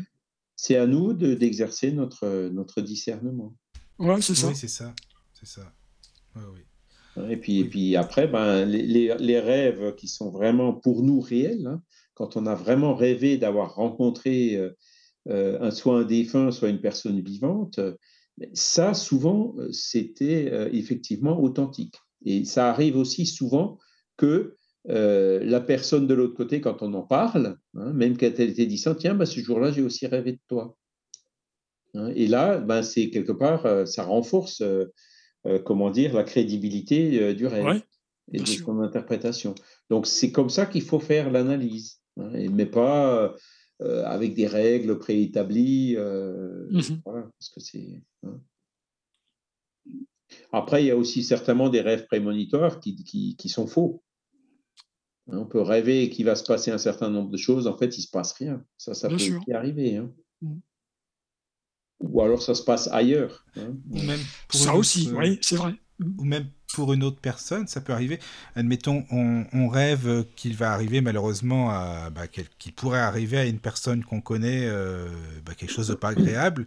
[0.57, 3.55] C'est à nous d'exercer notre, notre discernement.
[3.99, 4.49] Ouais, c'est ça.
[4.49, 4.95] Oui, c'est ça.
[5.35, 5.73] C'est ça.
[6.35, 7.31] Ouais, oui.
[7.31, 11.66] Et puis, et puis après, ben, les, les, rêves qui sont vraiment pour nous réels,
[11.66, 11.83] hein,
[12.15, 14.70] quand on a vraiment rêvé d'avoir rencontré euh,
[15.28, 17.81] euh un, soit un défunt, soit une personne vivante,
[18.53, 21.95] ça, souvent, c'était euh, effectivement authentique.
[22.24, 23.78] Et ça arrive aussi souvent
[24.16, 24.57] que
[24.89, 28.67] euh, la personne de l'autre côté, quand on en parle, hein, même quand elle était
[28.67, 30.77] disant, tiens, ben, ce jour-là, j'ai aussi rêvé de toi.
[31.95, 34.63] Hein, et là, ben, c'est quelque part, ça renforce
[35.47, 37.83] euh, comment dire, la crédibilité euh, du rêve
[38.33, 39.55] et de son interprétation.
[39.91, 43.37] Donc c'est comme ça qu'il faut faire l'analyse, hein, mais pas
[43.83, 45.97] euh, avec des règles préétablies.
[45.97, 48.03] Mmh parce que c'est.
[50.51, 54.03] Après, il y a aussi certainement des rêves prémonitoires qui, qui, sont faux.
[55.28, 57.97] Hein, on peut rêver qu'il va se passer un certain nombre de choses, en fait,
[57.97, 58.65] il ne se passe rien.
[58.78, 60.01] Ça, ça peut aussi arriver.
[60.43, 60.59] Mmh
[62.01, 63.44] ou alors ça se passe ailleurs.
[63.57, 63.74] Hein.
[63.90, 65.74] Ou même pour ça aussi, euh, oui, c'est vrai.
[66.19, 68.19] Ou même pour une autre personne, ça peut arriver.
[68.55, 74.05] Admettons, on, rêve qu'il va arriver malheureusement à, bah, qu'il pourrait arriver à une personne
[74.05, 75.09] qu'on connaît euh,
[75.47, 76.66] bah, quelque chose de pas agréable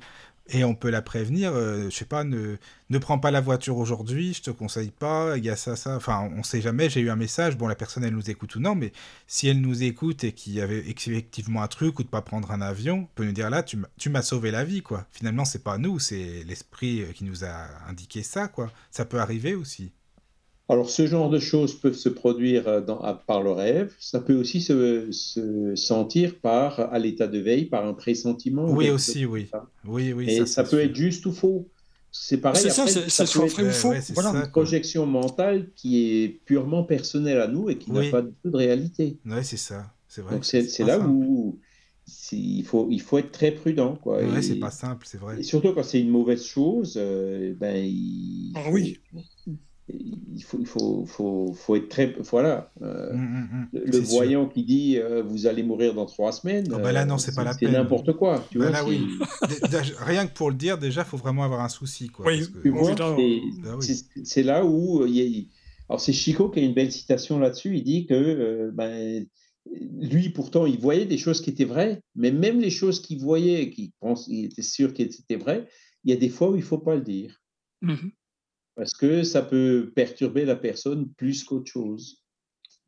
[0.52, 2.58] et on peut la prévenir, euh, je sais pas, ne,
[2.90, 5.96] ne prends pas la voiture aujourd'hui, je te conseille pas, il y a ça, ça,
[5.96, 8.60] enfin, on sait jamais, j'ai eu un message, bon, la personne, elle nous écoute ou
[8.60, 8.92] non, mais
[9.28, 12.52] si elle nous écoute et qu'il y avait effectivement un truc ou de pas prendre
[12.52, 15.06] un avion, peut nous dire là, tu m'as sauvé la vie, quoi.
[15.12, 18.72] Finalement, c'est pas nous, c'est l'esprit qui nous a indiqué ça, quoi.
[18.92, 19.92] Ça peut arriver aussi.
[20.70, 23.92] Alors, ce genre de choses peuvent se produire euh, dans, par le rêve.
[24.00, 25.10] Ça peut aussi se,
[25.76, 28.70] sentir par, à l'état de veille par un pressentiment.
[28.70, 29.50] Oui, aussi, oui.
[29.86, 30.30] oui, oui.
[30.30, 31.68] Et ça, peut être juste ou faux.
[32.12, 32.62] C'est pareil.
[32.62, 33.94] C'est ça, c'est soit vrai ou faux.
[34.14, 34.30] voilà.
[34.30, 38.52] une projection mentale qui est purement personnelle à nous et qui n'a pas du tout
[38.52, 39.18] de réalité.
[39.26, 39.92] Oui, c'est ça.
[40.08, 40.36] C'est vrai.
[40.36, 41.60] Donc, c'est là où
[42.32, 43.96] il faut, il faut être très prudent.
[43.96, 44.22] Quoi.
[44.24, 45.40] Ouais, c'est pas simple, c'est vrai.
[45.40, 48.54] Et surtout quand c'est une mauvaise chose, euh, ben, il...
[48.56, 49.24] ah, oui il
[50.44, 52.16] faut, il faut, faut, faut être très.
[52.20, 52.72] Voilà.
[52.82, 53.82] Euh, hum, hum, hum.
[53.86, 56.66] le, voyant qui dit euh, vous allez mourir dans trois semaines.
[56.72, 57.72] Oh, bah là, non, c'est pas la peine.
[57.72, 58.46] C'est n'importe quoi.
[58.52, 59.08] Tu bah vois, là, oui.
[60.00, 62.08] Rien que pour le dire, déjà, il faut vraiment avoir un souci.
[62.08, 62.80] Quoi, oui, bah
[64.24, 65.06] c'est là où.
[65.06, 65.44] Il y a...
[65.90, 67.78] Alors, c'est Chico qui a une belle citation là-dessus.
[67.78, 68.14] Il dit que.
[68.14, 69.26] Euh, ben,
[70.00, 73.70] lui, pourtant, il voyait des choses qui étaient vraies, mais même les choses qu'il voyait,
[73.70, 73.92] qu'il
[74.28, 75.68] il était sûr qu'elles étaient vraies,
[76.04, 77.42] il y a des fois où il ne faut pas le dire.
[77.82, 78.10] Mmh
[78.80, 82.24] parce que ça peut perturber la personne plus qu'autre chose.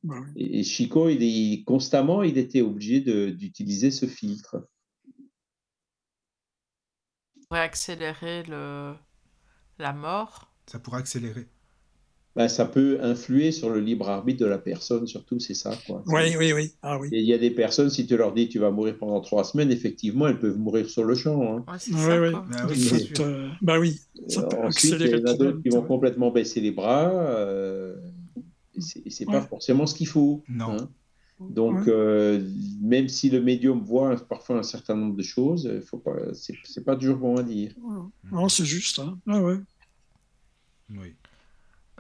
[0.04, 4.70] Bah et, Chico, il est, constamment, il était obligé d'utiliser ce filtre.
[7.36, 8.94] Ça pourrait accélérer le,
[9.80, 10.56] la mort.
[10.66, 11.50] Ça pourrait accélérer
[12.36, 15.72] ben, ça peut influer sur le libre arbitre de la personne, surtout, c'est ça.
[15.86, 16.02] Quoi.
[16.08, 16.72] Oui, oui, oui.
[16.82, 17.10] Ah, oui.
[17.12, 19.70] il y a des personnes, si tu leur dis tu vas mourir pendant trois semaines,
[19.70, 21.58] effectivement, elles peuvent mourir sur le champ.
[21.58, 21.66] Hein.
[21.90, 22.32] oui, oui.
[22.32, 24.00] Bah oui, euh, bah oui.
[24.30, 27.10] Ça peut ensuite, il y en a d'autres qui vont complètement baisser les bras.
[27.12, 27.98] Euh,
[29.06, 30.42] et c'est pas forcément ce qu'il faut.
[30.48, 30.78] Non.
[30.80, 30.90] Hein.
[31.50, 32.48] Donc, euh,
[32.82, 36.96] même si le médium voit parfois un certain nombre de choses, faut pas, c'est pas
[36.96, 37.74] toujours bon à dire.
[38.32, 39.00] Non, c'est juste.
[39.00, 39.18] Hein.
[39.28, 39.58] Ah ouais.
[40.92, 41.14] Oui.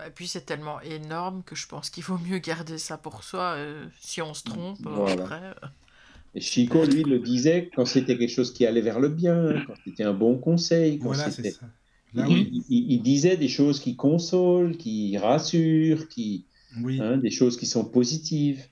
[0.07, 3.55] Et puis c'est tellement énorme que je pense qu'il vaut mieux garder ça pour soi.
[3.57, 5.41] Euh, si on se trompe, euh, après.
[5.43, 5.67] Euh.
[6.33, 9.73] Et Chico, lui, le disait quand c'était quelque chose qui allait vers le bien, quand
[9.85, 10.97] c'était un bon conseil.
[10.97, 11.65] voilà, c'est ça.
[12.13, 16.45] il, disait des choses qui consolent, qui rassurent, qui,
[16.99, 18.63] hein, des choses qui sont positives.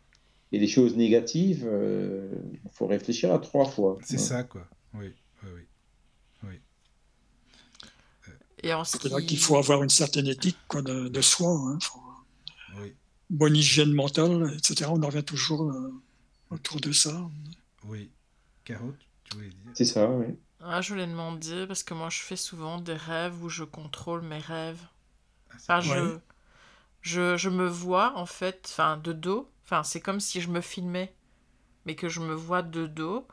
[0.52, 3.98] Et les choses négatives, il faut réfléchir à trois fois.
[4.04, 4.68] C'est ça, quoi.
[4.94, 5.08] Oui,
[5.44, 5.62] oui, oui.
[8.62, 11.50] C'est là qu'il faut avoir une certaine éthique quoi, de, de, soi.
[11.52, 11.80] Hein.
[12.80, 12.94] oui.
[13.30, 14.90] Bonne hygiène mentale, etc.
[14.92, 15.94] On en revient toujours euh,
[16.50, 17.16] autour de ça.
[17.86, 18.10] Oui.
[18.66, 19.72] Caro, tu voulais dire?
[19.74, 20.36] C'est ça, oui.
[20.62, 24.22] Ah, je voulais demander, parce que moi je fais souvent des rêves où je contrôle
[24.22, 24.82] mes rêves.
[25.52, 26.18] Ah, enfin, je,
[27.02, 29.50] je, je, me vois en fait, enfin, de dos.
[29.64, 31.14] Enfin, c'est comme si je me filmais,
[31.86, 33.26] mais que je me vois de dos.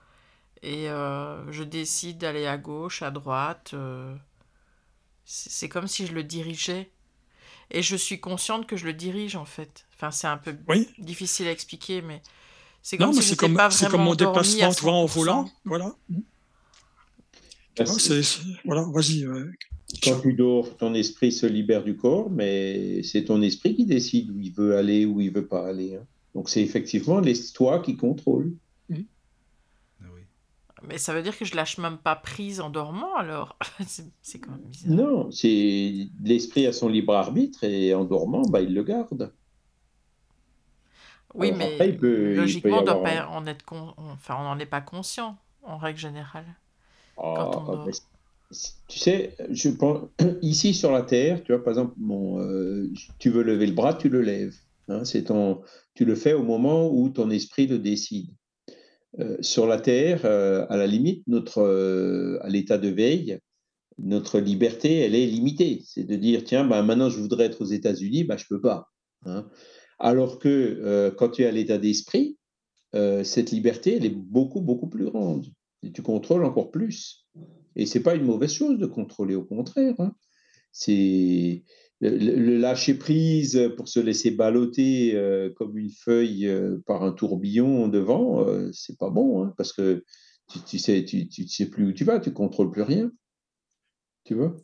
[0.63, 3.73] Et euh, je décide d'aller à gauche, à droite.
[3.75, 4.15] Euh,
[5.27, 6.91] c'est comme si je le dirigeais.
[7.73, 9.87] Et je suis consciente que je le dirige, en fait.
[9.95, 10.57] Enfin, c'est un peu
[10.99, 12.23] difficile à expliquer, mais
[12.81, 15.51] c'est comme si je comme, pas vraiment comme mon déplacement, tu vois, en volant.
[15.65, 15.93] Voilà.
[18.65, 19.27] voilà, vas-y.
[20.03, 24.31] Quand tu dors, ton esprit se libère du corps, mais c'est ton esprit qui décide
[24.31, 25.97] où il veut aller, où il veut pas aller.
[25.97, 26.07] Hein.
[26.35, 27.21] Donc c'est effectivement
[27.55, 28.53] toi qui contrôle.
[30.89, 33.57] Mais ça veut dire que je lâche même pas prise en dormant alors
[34.23, 34.93] C'est quand même bizarre.
[34.93, 39.33] Non, c'est l'esprit a son libre arbitre et en dormant, bah, il le garde.
[41.35, 46.47] Oui, mais logiquement, on n'en est pas conscient en règle générale.
[47.19, 47.51] Ah,
[48.89, 50.09] tu sais, je pense,
[50.43, 52.89] ici sur la Terre, tu vois, par exemple, bon, euh,
[53.19, 54.55] tu veux lever le bras, tu le lèves.
[54.89, 55.63] Hein, c'est ton,
[55.95, 58.31] tu le fais au moment où ton esprit le décide.
[59.21, 63.39] Euh, sur la Terre, euh, à la limite, notre, euh, à l'état de veille,
[63.99, 65.83] notre liberté, elle est limitée.
[65.85, 68.61] C'est de dire, tiens, bah, maintenant je voudrais être aux États-Unis, bah, je ne peux
[68.61, 68.89] pas.
[69.25, 69.49] Hein.
[69.99, 72.37] Alors que quand tu es à l'état d'esprit,
[72.93, 75.47] cette liberté, elle est beaucoup, beaucoup plus grande.
[75.95, 77.27] Tu contrôles encore plus.
[77.77, 79.95] Et ce n'est pas une mauvaise chose de contrôler, au contraire.
[79.99, 80.13] Hein.
[80.71, 81.65] C'est
[82.01, 87.89] le, lâcher prise pour se laisser balloter euh, comme une feuille euh, par un tourbillon
[87.89, 90.05] devant, euh, c'est pas bon, hein, parce que
[90.49, 93.11] tu, tu sais, tu, tu, sais plus où tu vas, tu contrôles plus rien.
[94.25, 94.57] Tu vois?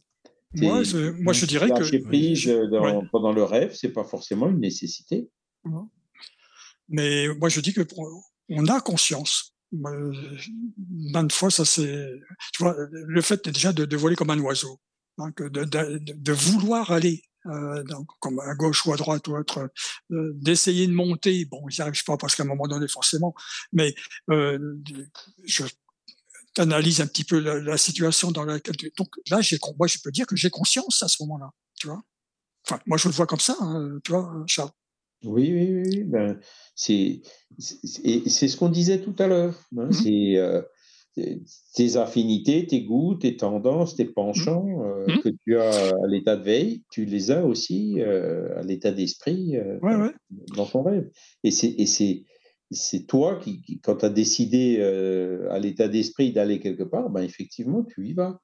[0.54, 1.78] Moi je, moi, je dirais que.
[1.78, 2.52] Lâcher prise
[3.10, 5.30] pendant le rêve, c'est pas forcément une nécessité.
[6.88, 7.80] Mais moi, je dis que
[8.50, 9.54] on a conscience.
[9.72, 12.10] Maintes fois, ça c'est.
[12.52, 14.78] Tu vois, le fait déjà de, de voler comme un oiseau.
[15.18, 19.70] De, de, de, vouloir aller euh, donc, comme à gauche ou à droite ou autre,
[20.10, 21.44] euh, d'essayer de monter.
[21.44, 23.34] Bon, n'y arrive pas parce qu'à un moment donné, forcément,
[23.72, 23.94] mais
[24.30, 24.76] euh,
[25.44, 25.64] je
[26.58, 28.76] analyse un petit peu la, situation dans laquelle.
[28.96, 32.02] Donc là, j'ai, moi, je peux dire que j'ai conscience à ce moment-là, tu vois.
[32.66, 34.70] Enfin, moi, je le vois comme ça, hein, tu vois, Charles.
[35.24, 36.04] Oui, oui, oui.
[36.04, 36.38] Ben,
[36.74, 37.22] c'est,
[37.58, 39.54] c'est, ce qu'on disait tout à l'heure.
[39.76, 40.62] Hein, mmh C'est euh,
[41.14, 44.82] tes affinités, tes goûts, tes tendances, tes penchants mmh.
[44.82, 45.20] Euh, mmh.
[45.22, 49.56] que tu as à l'état de veille, tu les as aussi euh, à l'état d'esprit
[49.56, 49.78] euh,
[50.56, 51.10] dans ton rêve.
[51.44, 54.80] Et c'est toi qui, quand tu as décidé
[55.50, 58.40] à l'état d'esprit d'aller quelque part, ben effectivement, tu y vas.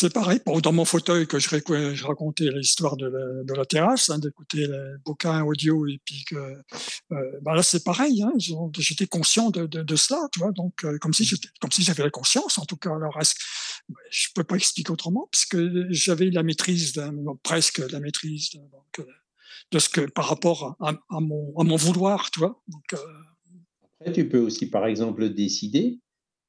[0.00, 3.10] C'est pareil, dans mon fauteuil que je, je racontais l'histoire de,
[3.42, 7.82] de, la terrasse, hein, d'écouter les bouquins audio, et puis que euh, ben là c'est
[7.82, 8.30] pareil, hein,
[8.78, 11.82] j'étais conscient de, de, de, cela, tu vois, donc euh, comme si j'étais, comme si
[11.82, 12.94] j'avais la conscience en tout cas.
[12.94, 13.34] Alors est-ce,
[14.12, 15.58] je peux pas expliquer autrement puisque
[15.90, 16.92] j'avais la maîtrise,
[17.42, 19.06] presque la maîtrise donc, euh,
[19.72, 22.62] de ce que par rapport à, à, mon, à mon vouloir, tu vois.
[22.68, 22.98] Donc, euh,
[24.00, 25.98] Après, tu peux aussi par exemple décider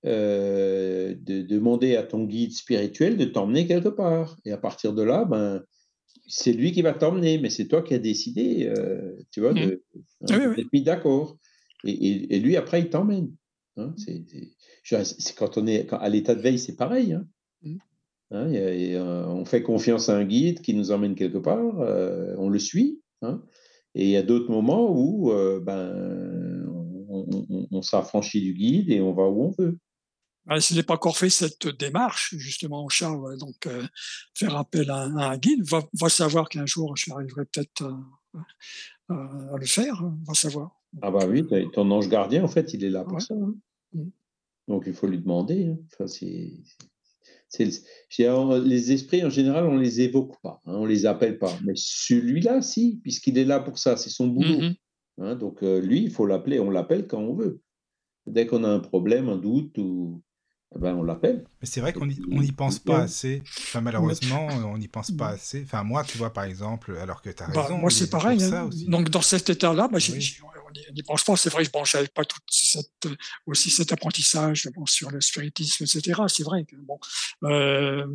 [0.06, 4.38] euh, de demander à ton guide spirituel de t'emmener quelque part.
[4.46, 5.62] Et à partir de là, ben,
[6.26, 9.84] c'est lui qui va t'emmener, mais c'est toi qui as décidé, euh, tu vois, de,
[10.22, 10.34] mmh.
[10.34, 11.38] hein, mis d'accord.
[11.84, 13.34] Et, et, lui, après, il t'emmène.
[13.76, 17.12] Hein, c'est quand on est à l'état de veille, c'est pareil.
[17.12, 17.28] Hein.
[17.64, 17.78] Mmh.
[18.32, 21.76] hein euh, on fait confiance à un guide qui nous emmène quelque part,
[22.38, 23.02] on le suit.
[23.96, 26.66] et il y a d'autres moments où ben,
[27.10, 29.78] on, on s'affranchit du guide et on va où on veut.
[30.52, 33.86] Ah, je n'ai pas encore fait cette démarche, justement, Charles, donc euh,
[34.34, 39.66] faire appel à, un guide, va, va savoir qu'un jour j'arriverai peut-être à, à, le
[39.68, 40.76] faire, va savoir.
[41.02, 43.36] Ah bah oui, ton ange gardien, en fait, il est là pour ça.
[43.36, 43.54] Hein.
[43.94, 44.10] Mmh.
[44.68, 45.68] Donc il faut lui demander.
[45.68, 45.78] Hein.
[45.94, 46.64] Enfin, c'est,
[47.60, 51.56] les esprits, en général, on les évoque pas, hein, on les appelle pas.
[51.64, 54.62] Mais celui-là, si, puisqu'il est là pour ça, c'est son boulot.
[54.62, 54.76] Mmh
[55.20, 55.36] hein.
[55.36, 57.62] donc euh, lui, il faut l'appeler, on l'appelle quand on veut.
[58.26, 60.22] Dès qu'on a un problème, un doute ou
[60.76, 61.46] ben, on l'appelle.
[61.62, 63.42] Mais c'est vrai qu'on n'y pense pas assez.
[63.48, 65.64] Enfin, malheureusement, on n'y pense pas assez.
[65.64, 67.80] Enfin, moi, tu vois, par exemple, alors que tu as bah, raison.
[67.80, 68.44] moi, c'est pareil.
[68.44, 68.70] Hein.
[68.88, 71.36] Donc, dans cet état-là, bah, on n'y pense pas.
[71.38, 73.08] C'est vrai, bon, je n'avais pas tout cette,
[73.48, 76.22] aussi cet apprentissage bon, sur le spiritisme, etc.
[76.28, 76.66] C'est vrai.
[76.66, 77.00] Que, bon,
[77.46, 78.06] euh,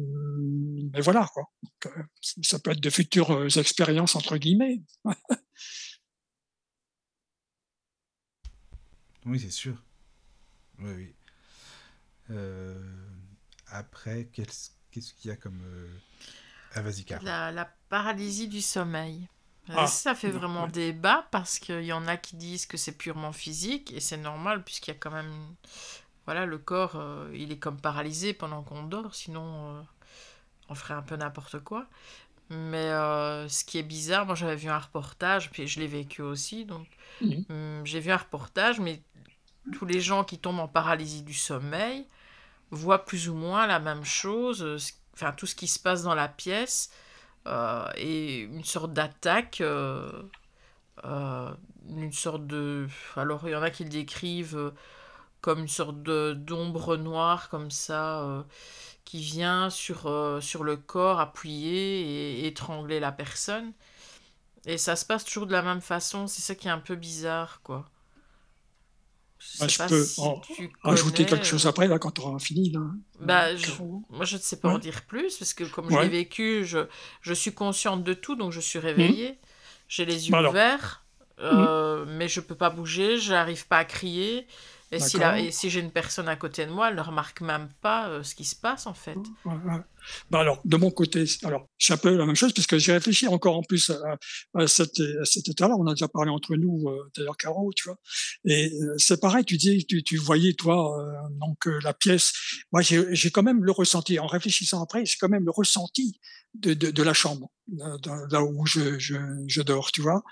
[0.93, 1.51] mais voilà, quoi.
[1.63, 2.03] Donc, euh,
[2.43, 4.81] ça peut être de futures euh, expériences, entre guillemets.
[9.27, 9.83] oui, c'est sûr.
[10.79, 11.15] Oui, oui.
[12.31, 12.75] Euh,
[13.69, 14.71] après, qu'est-ce
[15.15, 15.61] qu'il y a comme.
[15.65, 15.89] Euh,
[16.75, 19.29] ah, vas-y, la, la, paralysie du sommeil.
[19.71, 19.87] Euh, ah.
[19.87, 23.93] Ça fait vraiment débat parce qu'il y en a qui disent que c'est purement physique
[23.93, 25.33] et c'est normal puisqu'il y a quand même.
[26.27, 26.99] Voilà, le corps,
[27.35, 29.85] il est comme paralysé pendant qu'on dort, sinon
[30.71, 31.87] on ferait un peu n'importe quoi.
[32.49, 32.89] Mais
[33.49, 36.87] ce qui est bizarre, moi j'avais vu un reportage, puis je l'ai vécu aussi, donc
[37.21, 37.33] mmh.
[37.51, 39.03] hum, j'ai vu un reportage, mais
[39.73, 42.07] tous les gens qui tombent en paralysie du sommeil
[42.71, 44.79] voient plus ou moins la même chose, euh,
[45.15, 46.91] enfin tout ce qui se passe dans la pièce,
[47.47, 50.23] euh, et une sorte d'attaque, euh,
[51.89, 52.89] une sorte de...
[53.17, 54.73] Alors il y en a qui le décrivent
[55.41, 58.45] comme une sorte d'ombre noire comme ça
[59.05, 63.73] qui vient sur, sur le corps appuyer et étrangler la personne.
[64.67, 66.95] Et ça se passe toujours de la même façon, c'est ça qui est un peu
[66.95, 67.85] bizarre, quoi.
[69.61, 70.05] Je, peux
[70.83, 72.71] ajouter quelque chose après, là, quand on aura fini.
[72.71, 72.81] Là.
[73.21, 73.47] Bah,
[74.11, 76.81] moi, je ne sais pas en dire plus, parce que comme je l'ai vécu, je,
[77.21, 79.33] je suis consciente de tout, donc je suis réveillée.
[79.33, 79.47] Mmh.
[79.89, 81.05] J'ai les yeux bah, ouverts,
[81.39, 81.43] mmh.
[81.43, 84.47] euh, mais je peux pas bouger, je n'arrive pas à crier.
[84.93, 85.19] Et si,
[85.51, 88.35] si j'ai une personne à côté de moi, elle ne remarque même pas euh, ce
[88.35, 89.19] qui se passe, en fait.
[90.31, 93.27] Bah alors, de mon côté, alors, c'est un peu la même chose, puisque j'ai réfléchi
[93.27, 94.19] encore en plus à,
[94.55, 94.99] à cet,
[95.49, 95.75] état-là.
[95.79, 97.99] On a déjà parlé entre nous, euh, d'ailleurs, Caro, tu vois.
[98.45, 100.97] Et euh, c'est pareil, tu dis, tu, tu voyais, toi,
[101.41, 102.33] donc, la pièce.
[102.73, 106.21] Moi, j'ai quand même le ressenti, en réfléchissant après, c'est quand même le ressenti
[106.55, 107.51] de, de, de la chambre,
[108.31, 109.17] là où je, je,
[109.47, 110.23] je, dors, tu vois.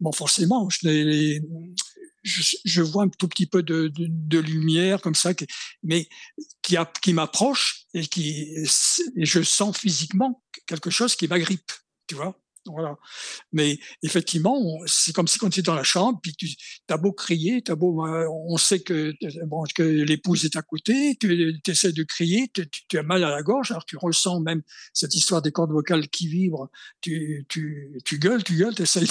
[0.00, 1.40] Bon, forcément, je, les,
[2.22, 5.32] je, je, vois un tout petit peu de, de, de lumière comme ça,
[5.82, 6.08] mais
[6.62, 8.54] qui, qui m'approche et qui
[9.16, 11.72] et je sens physiquement quelque chose qui m'agrippe,
[12.06, 12.38] tu vois?
[12.66, 12.96] Voilà.
[13.52, 16.48] Mais effectivement, c'est comme si quand tu es dans la chambre, puis tu
[16.90, 19.14] as beau crier, as beau, euh, on sait que,
[19.46, 23.30] bon, que l'épouse est à côté, tu, essaies de crier, tu, tu, as mal à
[23.30, 24.62] la gorge, alors tu ressens même
[24.92, 26.68] cette histoire des cordes vocales qui vibrent,
[27.00, 29.06] tu, tu, tu gueules, tu gueules, tu essaies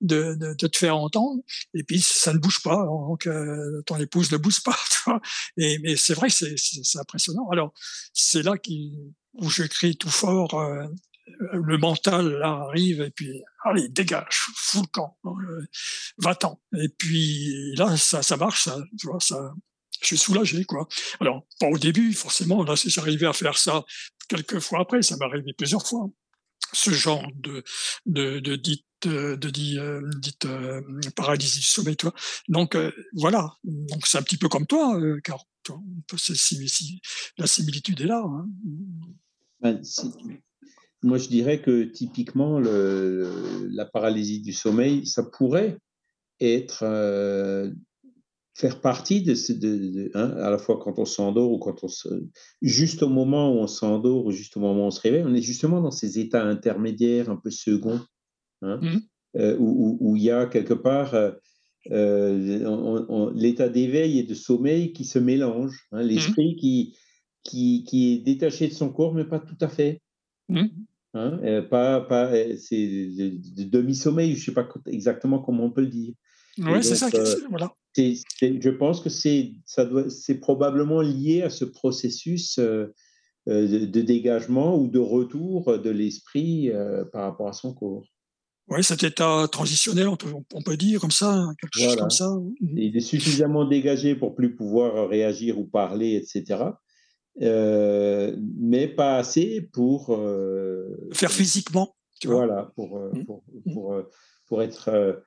[0.00, 1.42] de, de, de, te faire entendre,
[1.72, 4.76] et puis ça ne bouge pas, donc euh, ton épouse ne bouge pas.
[4.90, 5.20] Tu vois
[5.56, 7.48] et, mais c'est vrai c'est impressionnant.
[7.50, 7.72] Alors,
[8.12, 8.94] c'est là qui,
[9.34, 10.86] où je crie tout fort, euh,
[11.52, 15.66] le mental là arrive et puis allez dégage fous le camp euh,
[16.18, 16.60] va-t'en.
[16.76, 18.78] Et puis là ça ça marche ça
[20.00, 20.86] je suis soulagé quoi.
[21.20, 23.84] Alors pas au début forcément là si j'arrivais à faire ça
[24.28, 26.08] quelques fois après ça m'est arrivé plusieurs fois.
[26.72, 27.64] Ce genre de
[28.06, 30.82] de, dite de, dit euh, dite euh,
[31.16, 32.12] paralysie du sommeil toi
[32.48, 32.76] donc
[33.14, 33.56] voilà.
[33.64, 35.44] Donc c'est un petit peu comme toi car
[37.38, 38.46] la similitude est là hein.
[39.60, 39.82] Ben,
[41.02, 45.78] moi, je dirais que typiquement, le, la paralysie du sommeil, ça pourrait
[46.40, 47.70] être euh,
[48.54, 51.88] faire partie de, ce, de, hein, à la fois quand on s'endort ou quand on
[51.88, 52.08] se,
[52.62, 55.34] juste au moment où on s'endort ou juste au moment où on se réveille, on
[55.34, 58.00] est justement dans ces états intermédiaires un peu seconds,
[58.62, 58.98] hein, mmh.
[59.36, 61.14] euh, où il y a quelque part
[61.90, 66.06] euh, l'état d'éveil et de sommeil qui se mélange, hein, mmh.
[66.06, 66.96] l'esprit qui,
[67.44, 70.00] qui, qui est détaché de son corps, mais pas tout à fait.
[70.48, 70.66] Mmh.
[71.14, 75.70] Hein, euh, pas, pas, euh, c'est de, demi-sommeil, je ne sais pas exactement comment on
[75.70, 76.12] peut le dire.
[76.58, 77.08] Oui, c'est ça.
[77.14, 77.72] Euh, voilà.
[77.96, 79.54] je pense que c'est
[80.40, 86.70] probablement lié à ce processus de, dégagement ou de retour de l'esprit
[87.12, 88.04] par rapport à son corps.
[88.70, 92.36] Oui, cet état transitionnel, on peut, on peut dire comme ça, quelque chose comme ça.
[92.60, 96.64] Il est suffisamment dégagé pour plus pouvoir réagir ou parler, etc.
[97.40, 101.94] Euh, mais pas assez pour euh, faire physiquement.
[102.20, 103.26] Tu voilà, pour, euh, mmh.
[103.26, 103.72] pour, mmh.
[103.72, 104.02] pour,
[104.46, 105.22] pour, être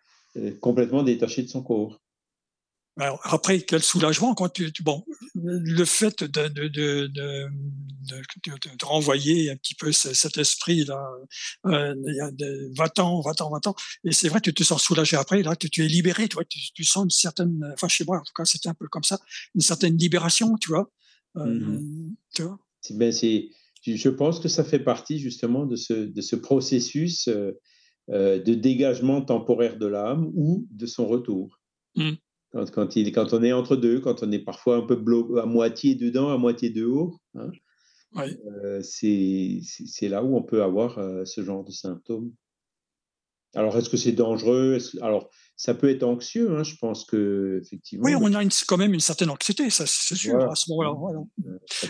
[0.60, 2.02] complètement détaché de son corps.
[3.00, 5.06] Alors, après, quel soulagement quand tu, bon,
[5.36, 7.48] le fait de, de, de, de,
[8.78, 11.02] de renvoyer un petit peu cet esprit là,
[11.68, 11.96] euh,
[12.76, 13.76] va-t'en, va-t'en, va-t'en.
[14.04, 15.42] Et c'est vrai, tu te sens soulagé après.
[15.42, 18.18] Là, tu, tu es libéré, tu vois, tu, tu, sens une certaine, enfin chez moi
[18.18, 19.20] en tout cas, c'était un peu comme ça,
[19.56, 20.92] une certaine libération, tu vois.
[21.36, 22.14] Mmh
[22.92, 27.52] ben je pense que ça fait partie justement de ce, de ce processus euh,
[28.10, 31.60] euh, de dégagement temporaire de l'âme ou de son retour.
[31.96, 32.12] Mmh.
[32.52, 35.02] Quand, quand, il, quand on est entre deux, quand on est parfois un peu
[35.40, 37.50] à moitié dedans, à moitié dehors, hein,
[38.18, 42.34] euh, c'est là où on peut avoir ce genre de symptômes.
[43.56, 44.78] Alors, est-ce que c'est dangereux?
[45.02, 45.30] Alors,
[45.62, 48.04] ça peut être anxieux, hein, je pense que effectivement.
[48.04, 51.22] Oui, on a quand même une certaine anxiété, ça c'est sûr à ce moment-là.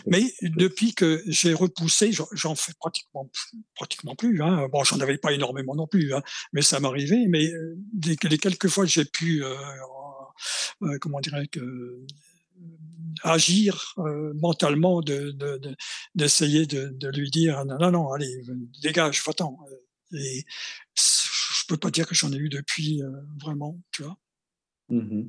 [0.07, 3.31] Mais depuis que j'ai repoussé, j'en fais pratiquement
[3.75, 4.41] pratiquement plus.
[4.41, 4.67] Hein.
[4.73, 6.21] Bon, j'en avais pas énormément non plus, hein,
[6.51, 7.27] mais ça m'arrivait.
[7.29, 9.55] Mais euh, les, quelques fois j'ai pu, euh,
[10.81, 12.05] euh, comment dirais que
[13.23, 13.95] agir
[14.35, 15.01] mentalement,
[16.13, 18.41] d'essayer de, de, lui dire non, non, non, allez,
[18.81, 19.57] dégage, va-t'en.
[20.13, 20.43] Et
[21.71, 23.09] peux pas dire que j'en ai eu depuis, euh,
[23.41, 24.17] vraiment, tu vois.
[24.89, 25.27] Mmh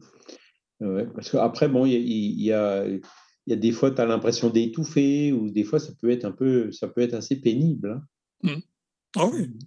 [0.80, 2.84] ouais, parce qu'après, bon, il y, y, a,
[3.46, 6.32] y a des fois, tu as l'impression d'étouffer, ou des fois, ça peut être un
[6.32, 8.02] peu, ça peut être assez pénible.
[8.42, 8.56] Hein.
[8.56, 8.60] Mmh.
[9.16, 9.48] Ah oui.
[9.48, 9.58] Mmh.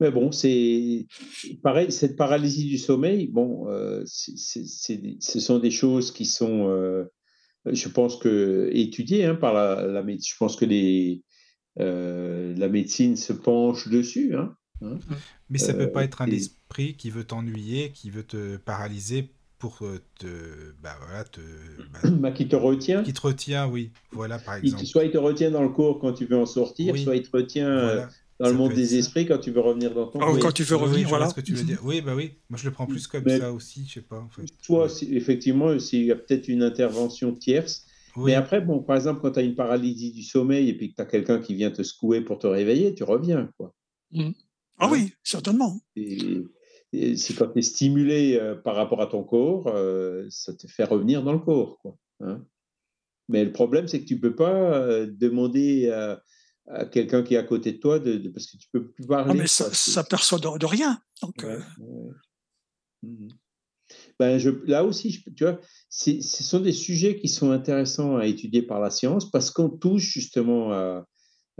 [0.00, 1.06] Mais bon, c'est
[1.62, 7.04] pareil, cette paralysie du sommeil, bon, euh, ce sont des choses qui sont, euh,
[7.64, 11.22] je pense que étudiées hein, par la, la, je pense que les,
[11.76, 14.34] la médecine se penche dessus.
[14.36, 14.54] Hein.
[14.82, 14.98] hein.
[15.50, 18.56] Mais ça peut Euh, pas être un et- esprit qui veut t'ennuyer, qui veut te
[18.56, 20.26] paralyser pour euh, te,
[20.82, 21.40] bah voilà, te,
[21.92, 23.02] bah, bah, qui te retient.
[23.02, 24.84] qui te retient, oui, voilà par Il exemple.
[24.86, 27.02] soit il te retient dans le cours quand tu veux en sortir, Oui.
[27.04, 28.08] soit il te retient euh, Voilà.
[28.40, 28.96] dans Ça le monde des ça.
[28.96, 31.28] esprits quand tu veux revenir dans ton Ah, quand tu veux oui, revenir, voilà.
[31.30, 31.78] ce que tu veux dire.
[31.84, 32.32] Oui, bah oui.
[32.50, 34.42] Moi, je le prends plus comme Mais- ça aussi, je sais pas en fait.
[34.60, 37.83] Soit, si- effectivement, s'il y a peut-être une intervention tierce.
[38.16, 38.26] Oui.
[38.26, 40.96] Mais après, bon, par exemple, quand tu as une paralysie du sommeil et puis que
[40.96, 43.50] tu as quelqu'un qui vient te secouer pour te réveiller, tu reviens.
[43.56, 43.74] Quoi.
[44.78, 45.80] Ah oui, certainement.
[45.96, 46.42] Et,
[46.92, 50.66] et c'est quand tu es stimulé euh, par rapport à ton corps, euh, ça te
[50.68, 51.78] fait revenir dans le corps.
[51.80, 52.44] Quoi, hein.
[53.28, 56.22] Mais le problème, c'est que tu peux pas euh, demander à,
[56.66, 59.06] à quelqu'un qui est à côté de toi, de, de- parce que tu peux plus
[59.06, 59.30] parler.
[59.30, 61.00] Ah, mais ça, ça perçoit de, de rien.
[61.22, 62.10] Donc, Ouais, ouais.
[63.02, 63.28] Mhm.
[64.20, 65.58] Ben, je, là aussi, je- tu vois,
[65.88, 70.04] ce sont des sujets qui sont intéressants à étudier par la science parce qu'on touche
[70.04, 71.06] justement à.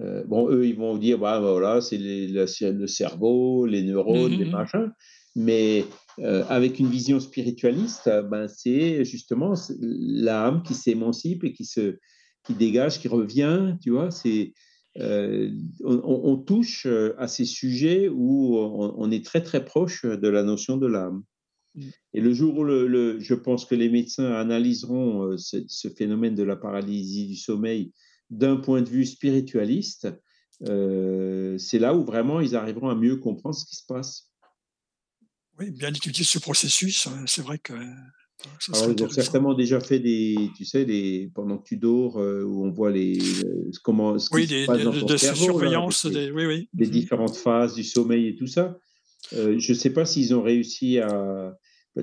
[0.00, 4.44] euh, bon, eux, ils vont dire, bah, voilà, c'est le, le cerveau, les neurones, les
[4.44, 4.50] Mhm.
[4.50, 4.92] machins.
[5.36, 5.84] Mais
[6.20, 11.98] euh, avec une vision spiritualiste, ben, c'est justement l'âme qui s'émancipe et qui se
[12.46, 14.10] qui dégage, qui revient, tu vois.
[14.10, 14.52] C'est
[15.00, 15.50] euh,
[15.82, 16.86] on, touche
[17.18, 21.24] à ces sujets où on, on est très très proche de la notion de l'âme.
[21.74, 21.88] Mm.
[22.14, 25.88] Et le jour où le, le- je pense que les médecins analyseront euh, ce, ce
[25.88, 27.92] phénomène de la paralysie du sommeil
[28.30, 30.08] d'un point de vue spiritualiste,
[30.68, 34.30] euh, c'est là où vraiment ils arriveront à mieux comprendre ce qui se passe.
[35.58, 37.74] oui, bien étudier ce processus, euh, c'est vrai que
[38.60, 42.18] ça Alors, ils ont certainement déjà fait des, tu sais, des, pendant que tu dors,
[42.18, 43.18] euh, où on voit les,
[43.82, 46.46] comment, ce qui Oui, se des, passe des- dans ton cerveau, là, les- des, oui,
[46.46, 46.68] oui.
[46.74, 46.92] les Mhm.
[46.92, 48.78] différentes phases du sommeil et tout ça.
[49.32, 51.56] Euh, je ne sais pas s'ils ont réussi à.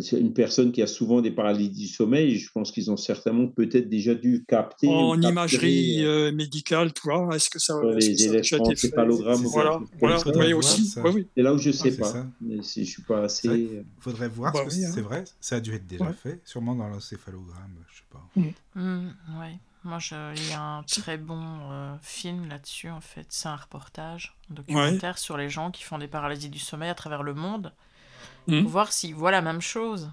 [0.10, 3.90] qu'une personne qui a souvent des paralysies du sommeil, je pense qu'ils ont certainement peut-être
[3.90, 4.88] déjà dû capter.
[4.88, 8.96] En imagerie euh, euh, médicale, tu vois, est-ce que ça, est-ce les C'est quelque
[9.50, 10.24] Voilà, voilà, ça.
[10.24, 10.86] faudrait oui aussi.
[10.86, 11.04] ça.
[11.08, 11.28] Oui.
[11.36, 12.26] C'est là où je ne Ah, sais pas.
[12.40, 13.84] Mais si je ne suis pas assez.
[14.00, 14.92] Faudrait voir, Bah parce que hein.
[14.96, 16.14] c'est vrai, ça a dû être déjà Ouais.
[16.14, 18.80] fait, sûrement dans l'encéphalogramme, je sais pas.
[18.80, 19.60] Hmm, ouais.
[19.84, 21.42] Moi, je- il y a un très bon
[21.72, 23.26] euh, film là-dessus, en fait.
[23.30, 26.96] C'est un reportage, un documentaire sur les gens qui font des paralysies du sommeil à
[26.96, 27.74] travers le monde.
[28.48, 28.62] Mhm.
[28.64, 30.12] Pour voir s'ils voient la même chose.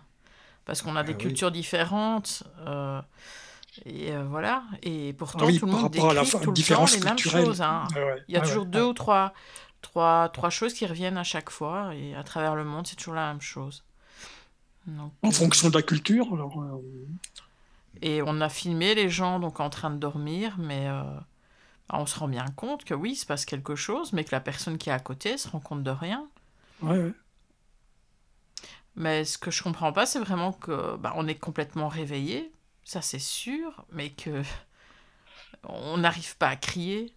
[0.65, 1.23] Parce qu'on a des Ah oui.
[1.23, 2.45] cultures différentes.
[2.67, 3.01] euh,
[3.85, 4.65] et euh, voilà.
[4.83, 7.19] Et pourtant, Ah oui, tout le monde la décrit fa- tout le temps les mêmes
[7.19, 7.63] choses.
[7.63, 7.87] hein.
[7.95, 9.33] Ouais, Il y a ouais, toujours ouais, deux ou trois,
[9.83, 11.95] trois, trois choses qui reviennent à chaque fois.
[11.95, 13.85] Et à travers le monde, c'est toujours la même chose.
[14.87, 16.27] Donc, En fonction de la culture.
[16.33, 16.83] Alors, euh,
[18.03, 21.03] Et on a filmé les gens donc en train de dormir, mais euh,
[21.93, 24.41] on se rend bien compte que oui, il se passe quelque chose, mais que la
[24.41, 26.29] personne qui est à côté se rend compte de rien.
[26.81, 27.13] ouais, ouais.
[28.97, 32.53] Mais ce que je comprends pas, c'est vraiment que bah, on est complètement réveillé,
[32.85, 34.43] ça c'est sûr, mais que
[35.65, 37.15] on n'arrive pas à crier.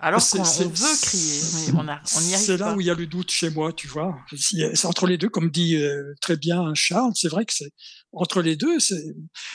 [0.00, 1.72] Alors qu'on veut crier, mais
[2.14, 2.72] on n'y arrive C'est là pas.
[2.72, 4.18] où il y a le doute chez moi, tu vois.
[4.36, 7.12] Si- C'est entre les deux, comme dit euh, très bien Charles.
[7.14, 7.70] C'est vrai que c'est
[8.12, 8.78] entre les deux,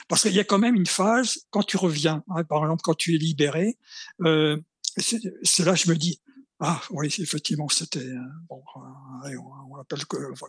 [0.08, 2.24] parce qu'il y a quand même une phase quand tu reviens.
[2.30, 3.78] hein, par exemple, quand tu es libéré,
[4.22, 4.58] euh,
[4.98, 6.22] c'est là je me dis
[6.62, 8.14] ah oui, effectivement, c'était
[8.48, 8.64] bon.
[8.74, 10.06] on, l'appelle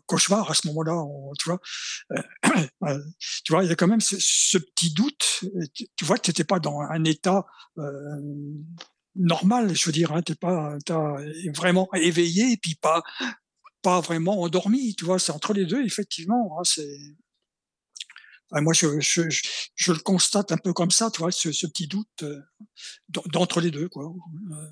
[0.07, 1.03] cauchemar à ce moment-là.
[1.39, 1.61] Tu vois,
[2.13, 2.23] Euh,
[2.85, 3.03] euh,
[3.45, 5.45] tu vois, il y a quand même ce, petit doute.
[5.75, 7.45] Tu, vois que tu n'étais pas dans un état
[7.79, 8.21] euh,
[9.17, 10.77] normal, je veux dire, hein, t'es pas
[11.55, 13.03] vraiment éveillé et puis pas
[13.83, 16.59] pas vraiment endormi, tu vois, c'est entre les deux effectivement.
[16.59, 16.99] hein, c'est
[18.51, 19.43] Enfin, moi je, je, je,
[19.75, 22.41] je le constate un peu comme ça, tu vois, ce, ce petit doute euh,
[23.09, 24.05] d'en- d'entre les deux, quoi.
[24.53, 24.67] Euh,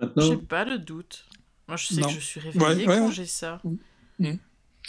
[0.00, 1.26] Maintenant, J'ai pas de doute.
[1.68, 2.08] Moi, je sais Non.
[2.08, 3.12] que je suis réveillée Ouais, ouais, quand ouais.
[3.12, 3.60] j'ai ça.
[3.64, 3.76] Mm.
[4.18, 4.38] Mm.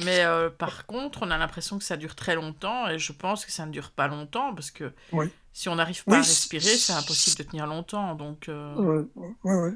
[0.02, 3.46] Mais euh, par contre, on a l'impression que ça dure très longtemps et je pense
[3.46, 5.26] que ça ne dure pas longtemps parce que Oui.
[5.54, 8.14] si on n'arrive pas Oui, à respirer, c'est impossible de tenir longtemps.
[8.16, 9.06] Donc, euh, ouais,
[9.44, 9.74] ouais, ouais.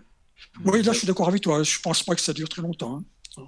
[0.65, 1.63] Oui, là je suis d'accord avec toi.
[1.63, 3.03] Je pense pas que ça dure très longtemps.
[3.37, 3.45] hein.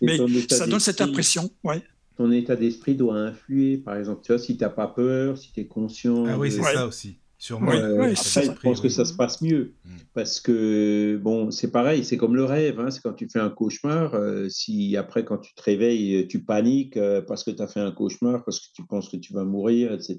[0.00, 0.18] Mais
[0.48, 1.50] ça donne cette impression.
[1.64, 1.82] Ouais.
[2.16, 3.76] Ton état d'esprit doit influer.
[3.78, 6.24] Par exemple, tu vois, si tu n'as pas peur, si tu es conscient.
[6.26, 6.74] Ah oui, c'est Ouais.
[6.74, 7.18] ça aussi.
[7.38, 7.70] Sûrement.
[7.72, 9.74] Euh, après, je pense que ça se passe mieux.
[9.84, 9.90] Mm.
[10.14, 12.80] Parce que, bon, c'est pareil, c'est comme le rêve.
[12.80, 16.42] hein, c'est quand tu fais un cauchemar, euh, si après, quand tu te réveilles, tu
[16.42, 19.34] paniques euh, parce que tu as fait un cauchemar, parce que tu penses que tu
[19.34, 20.18] vas mourir, etc.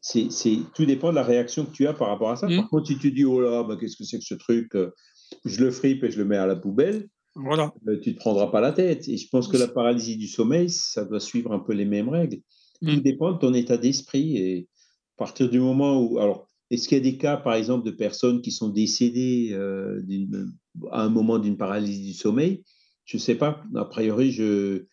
[0.00, 2.48] C'est, c'est, tout dépend de la réaction que tu as par rapport à ça.
[2.48, 2.56] Mm.
[2.56, 4.90] Par contre, si tu dis, oh là, bah, qu'est-ce que c'est que ce truc euh,
[5.44, 7.72] Je le fripe et je le mets à la poubelle, Voilà.
[7.88, 9.08] euh, tu ne te prendras pas la tête.
[9.08, 12.08] Et je pense que la paralysie du sommeil, ça doit suivre un peu les mêmes
[12.08, 12.38] règles.
[12.86, 13.00] Tout Mm.
[13.00, 14.36] dépend de ton état d'esprit.
[14.36, 14.68] Et
[15.16, 16.18] à partir du moment où.
[16.18, 20.02] Alors, est-ce qu'il y a des cas, par exemple, de personnes qui sont décédées euh,
[20.90, 22.62] à un moment d'une paralysie du sommeil?
[23.04, 23.62] Je ne sais pas.
[23.74, 24.84] A priori, je,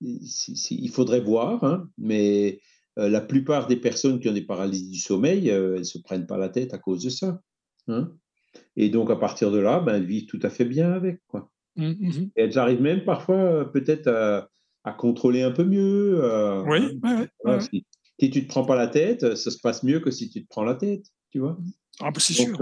[0.00, 1.62] il faudrait voir.
[1.64, 2.60] hein, mais
[2.98, 6.26] euh, la plupart des personnes qui ont des paralysies du sommeil, elles ne se prennent
[6.26, 7.40] pas la tête à cause de ça.
[7.88, 8.12] hein.
[8.76, 11.20] Et donc, à partir de là, ben, elles vivent tout à fait bien avec.
[11.28, 11.50] Quoi.
[11.78, 14.50] Mmh, mmh Et elles arrivent même parfois, peut-être à
[14.84, 16.24] à contrôler un peu mieux,
[16.64, 17.60] Oui, hein, ouais, ouais, voilà, ouais.
[17.60, 17.84] si
[18.20, 20.48] si tu te prends pas la tête, ça se passe mieux que si tu te
[20.48, 21.58] prends la tête, tu vois?
[22.00, 22.58] Ah bah, c'est Donc sûr.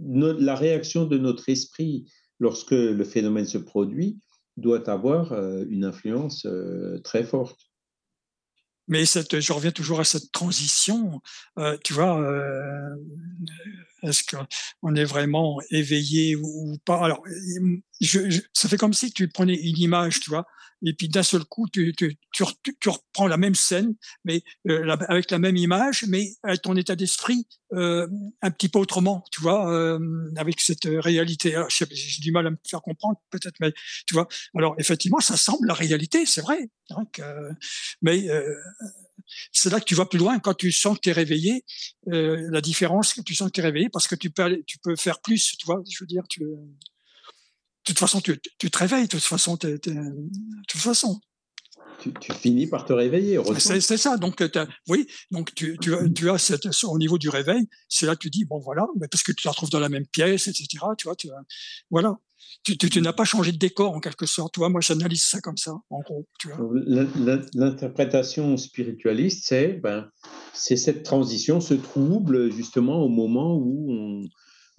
[0.00, 2.06] la réaction de notre esprit
[2.40, 4.20] lorsque le phénomène se produit
[4.56, 5.32] doit avoir,
[5.68, 6.46] une influence,
[7.04, 7.67] très forte.
[8.88, 11.20] Mais cette je reviens toujours à cette transition,
[11.58, 12.96] heu, tu vois, heu,
[14.02, 17.04] est-ce qu'on est vraiment éveillé ou pas?
[17.04, 17.22] Alors,
[17.56, 20.46] hem, je je ça fait comme si tu prenais une image, tu vois?
[20.86, 22.44] Et puis d'un seul coup, tu tu tu
[22.80, 23.94] tu reprends la même scène,
[24.24, 26.28] mais, la avec la même image, mais
[26.62, 28.08] ton état d'esprit, heu,
[28.42, 29.94] un petit peu autrement, tu vois?
[29.96, 31.54] Hem, avec cette, réalité.
[31.68, 33.72] Sais j'ai du mal à me faire comprendre peut-être, mais
[34.06, 34.28] tu vois?
[34.56, 37.22] Alors effectivement, ça semble la réalité, c'est vrai, hein, que
[38.02, 38.56] mais, heu,
[39.52, 41.64] c'est là que tu vas plus loin quand tu sens que tu es réveillé,
[42.12, 44.62] heu, la différence que tu sens que tu es réveillé parce que tu peux aller
[44.66, 45.82] tu peux faire plus, tu vois?
[45.90, 46.42] Je veux dire, tu,
[47.88, 50.26] toute façon, tu tu te réveilles, de toute façon, es es de
[50.68, 51.20] toute façon.
[52.00, 53.40] Tu tu finis par te réveiller.
[53.58, 57.28] C'est ça, donc as oui, donc tu tu as tu as cette au niveau du
[57.28, 59.80] réveil, c'est là que tu dis: «Bon voilà», mais parce que tu te retrouves dans
[59.80, 61.16] la même pièce et cetera, tu vois?
[61.16, 61.28] Tu
[61.90, 62.16] voilà.
[62.64, 64.68] Tu n'as pas changé de décor en quelque sorte, tu vois?
[64.68, 66.26] Moi, j'analyse ça comme ça, en gros,
[67.54, 70.08] l'interprétation spiritualiste, c'est, ben,
[70.52, 74.22] cette transition, ce trouble, justement, au moment où on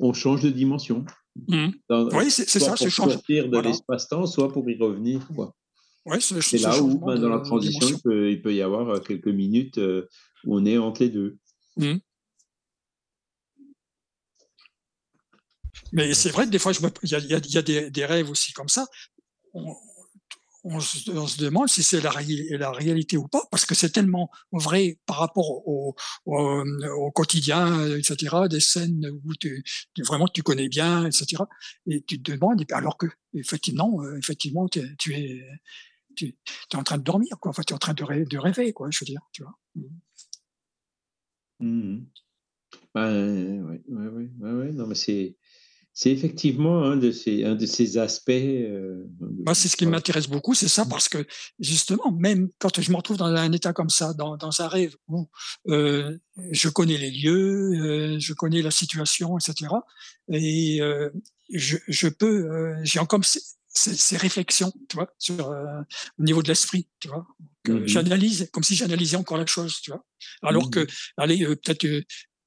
[0.02, 1.06] on change de dimension.
[1.47, 1.69] Mmh.
[1.89, 3.69] Dans Oui, c'est c'est soit ça, ce pour change sortir de voilà.
[3.69, 5.56] l'espace-temps, soit pour y revenir, quoi.
[6.06, 8.61] Ouais, C'est ce là où, changement ben, dans la transition, il peut il peut y
[8.61, 10.10] avoir, heu, quelques minutes, heu,
[10.45, 11.38] où on est entre les 2.
[11.77, 11.95] Mmh.
[15.91, 16.72] Mais c'est vrai que des fois,
[17.03, 18.88] il y a il y a il y a des des rêves aussi comme ça.
[19.53, 19.76] On
[20.64, 22.11] on se demande si c'est la
[22.57, 25.95] la réalité ou pas, parce que c'est tellement vrai par rapport au
[26.26, 26.64] au,
[26.98, 29.64] au quotidien, et cetera, des scènes où tu
[30.07, 31.48] vraiment tu connais bien, et cetera
[31.88, 32.98] et tu te demandes alors
[34.03, 35.44] heu, effectivement, tu es tu es
[36.15, 38.38] tu es en train de dormir, quoi, enfin, tu es en train de rê de
[38.38, 39.57] rêver, quoi, je veux dire, tu vois?
[41.61, 42.06] Mmh.
[42.95, 43.60] Ouais,
[44.41, 45.36] ouais, non, mais c'est
[45.93, 49.09] c'est effectivement un de ces un de ces aspects, heu,
[49.45, 50.91] Moi, c'est ce qui m'intéresse beaucoup, c'est ça, Mmh.
[50.91, 51.25] parce que
[51.59, 54.95] justement, même quand je me retrouve dans un état comme ça, dans dans un rêve
[55.07, 55.29] où,
[55.69, 56.19] heu,
[56.51, 57.71] je connais les lieux,
[58.15, 59.85] heu, je connais la situation et cetera
[60.31, 60.79] et
[61.53, 63.21] je je peux, j'ai encore
[63.71, 65.09] ces réflexions, tu vois?
[65.17, 65.49] Sur,
[66.19, 67.25] au niveau de l'esprit, tu vois?
[67.65, 68.09] Mmh Que mh.
[68.09, 70.05] j'analyse comme si j'analysais encore la chose, tu vois?
[70.47, 70.99] Mmh Alors que, mh.
[71.17, 71.85] allez, peut-être,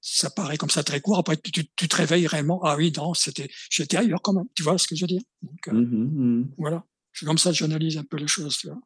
[0.03, 3.49] ça paraît comme ça très court, après tu te réveilles réellement: «Ah oui, non, c'était
[3.71, 5.23] j'étais ailleurs quand même», tu vois ce que je veux dire?
[5.43, 6.55] Donc heu, Mmh mh, mmh.
[6.59, 6.85] voilà.
[7.15, 8.81] C'est comme ça que j'analyse un peu les choses, tu vois?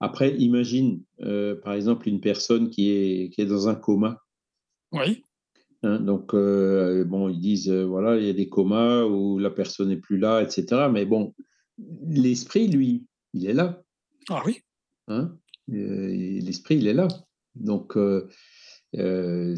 [0.00, 4.22] Après, imagine, heu, par exemple, une personne qui est qui est dans un coma.
[4.92, 5.22] Oui.
[5.82, 9.88] Hein, donc heu, bon, ils disent, voilà, il y a des comas où la personne
[9.88, 11.34] n'est plus là et cetera, mais bon,
[12.08, 13.82] l'esprit, lui, il est là.
[14.28, 14.60] Ah oui.
[15.08, 15.36] Hein,
[15.68, 17.08] l'esprit, il est là.
[17.54, 17.96] Donc
[18.96, 19.54] heu,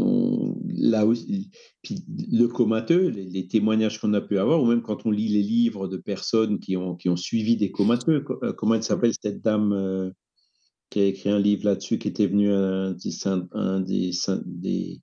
[0.00, 5.28] on là le comateux, les témoignages qu'on a pu avoir ou même quand on lit
[5.28, 9.42] les livres de personnes qui ont suivi des comateux, co heu, comment elle s'appelle cette
[9.42, 10.12] dame,
[10.90, 14.12] qui a écrit un livre là-dessus, qui était venue à un des saint un des
[14.46, 15.00] des,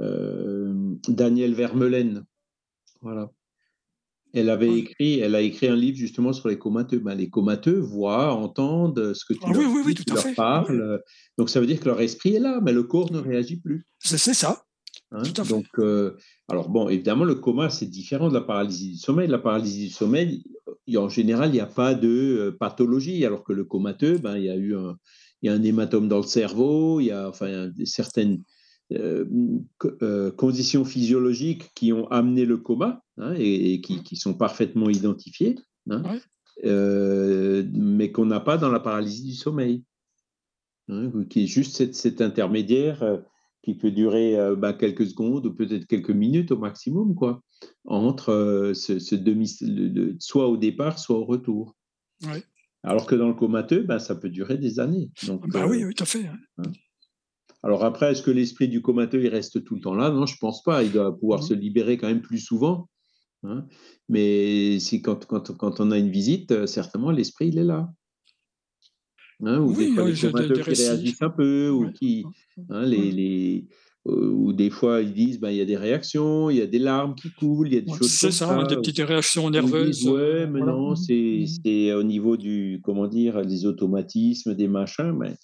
[0.00, 2.24] hem, Danielle Vermeulen,
[3.02, 3.30] voilà.
[4.36, 4.80] Elle avait Oui.
[4.80, 6.98] écrit elle a écrit un livre justement sur les comateux.
[7.00, 10.12] Ben, les comateux voient, entendent ce que tu Ah leur oui, oui, dis, tout tu
[10.12, 10.34] à leur fait.
[10.36, 11.00] parles,
[11.38, 13.86] donc ça veut dire que leur esprit est là, mais le corps ne réagit plus.
[13.98, 14.64] C'est ça,
[15.12, 15.54] tout Hein, à fait.
[15.54, 16.16] donc heu,
[16.48, 19.28] alors bon, évidemment, le coma, c'est différent de la paralysie du sommeil.
[19.28, 20.42] La paralysie du sommeil,
[20.86, 24.36] il en général, il y a pas de, heu, pathologie, alors que le comateux, ben,
[24.36, 24.96] il y a eu un
[25.42, 28.42] il y a un hématome dans le cerveau, il y a enfin certaines,
[28.92, 29.28] heu,
[30.36, 35.56] conditions physiologiques qui ont amené le coma, hein, et et qui qui sont parfaitement identifiées,
[35.90, 36.22] hein, Ouais.
[36.64, 39.84] heu, mais qu'on n'a pas dans la paralysie du sommeil.
[40.88, 43.24] Hein, qui est juste cet cet intermédiaire, heu,
[43.62, 47.40] qui peut durer, heu, bah, quelques secondes ou peut-être quelques minutes au maximum, quoi,
[47.86, 51.74] entre, ce ce demi s le le soit au départ, soit au retour.
[52.22, 52.46] Ouais.
[52.82, 56.02] Alors que dans le comateux, bah, ça peut durer des années, donc Bah oui, tout
[56.02, 56.28] à fait.
[57.62, 60.10] Alors après, est-ce que l'esprit du comateux, il reste tout le temps là?
[60.10, 60.82] Non, je pense pas.
[60.82, 62.88] Il doit pouvoir Mmh se libérer quand même plus souvent,
[63.44, 63.66] hein,
[64.08, 67.92] mais si quand quand quand on a une visite, heu, certainement l'esprit, il est là.
[69.44, 72.30] Hein, ou des Oui, fois des des comateux des qui réagissent un peu ou qui
[72.70, 73.68] hein, les les
[74.08, 76.66] heu, ou des fois ils disent: «Ben, il y a des réactions, il y a
[76.66, 78.98] des larmes qui coulent», il y a des Ouais, choses c'est ça, ça, des petites
[78.98, 80.74] réactions ils disent: nerveuses, «Ouais, heu, mais voilà.
[80.74, 81.06] non, Mmh.
[81.32, 81.66] Mmh.
[81.66, 83.44] c'est au niveau du comment dire?
[83.46, 85.34] Des automatismes, des machins», mais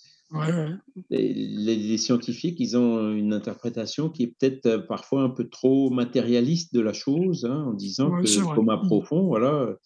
[1.10, 6.74] Les, scientifiques, ils ont une interprétation qui est peut-être euh, parfois un peu trop matérialiste
[6.74, 8.86] de la chose, hein, en disant que le coma mmh.
[8.86, 9.76] profond, voilà.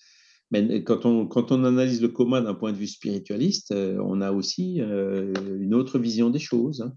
[0.50, 4.20] Mais quand on, quand on analyse le coma d'un point de vue spiritualiste, euh, on
[4.20, 6.82] a aussi euh, une autre vision des choses.
[6.82, 6.92] Hein.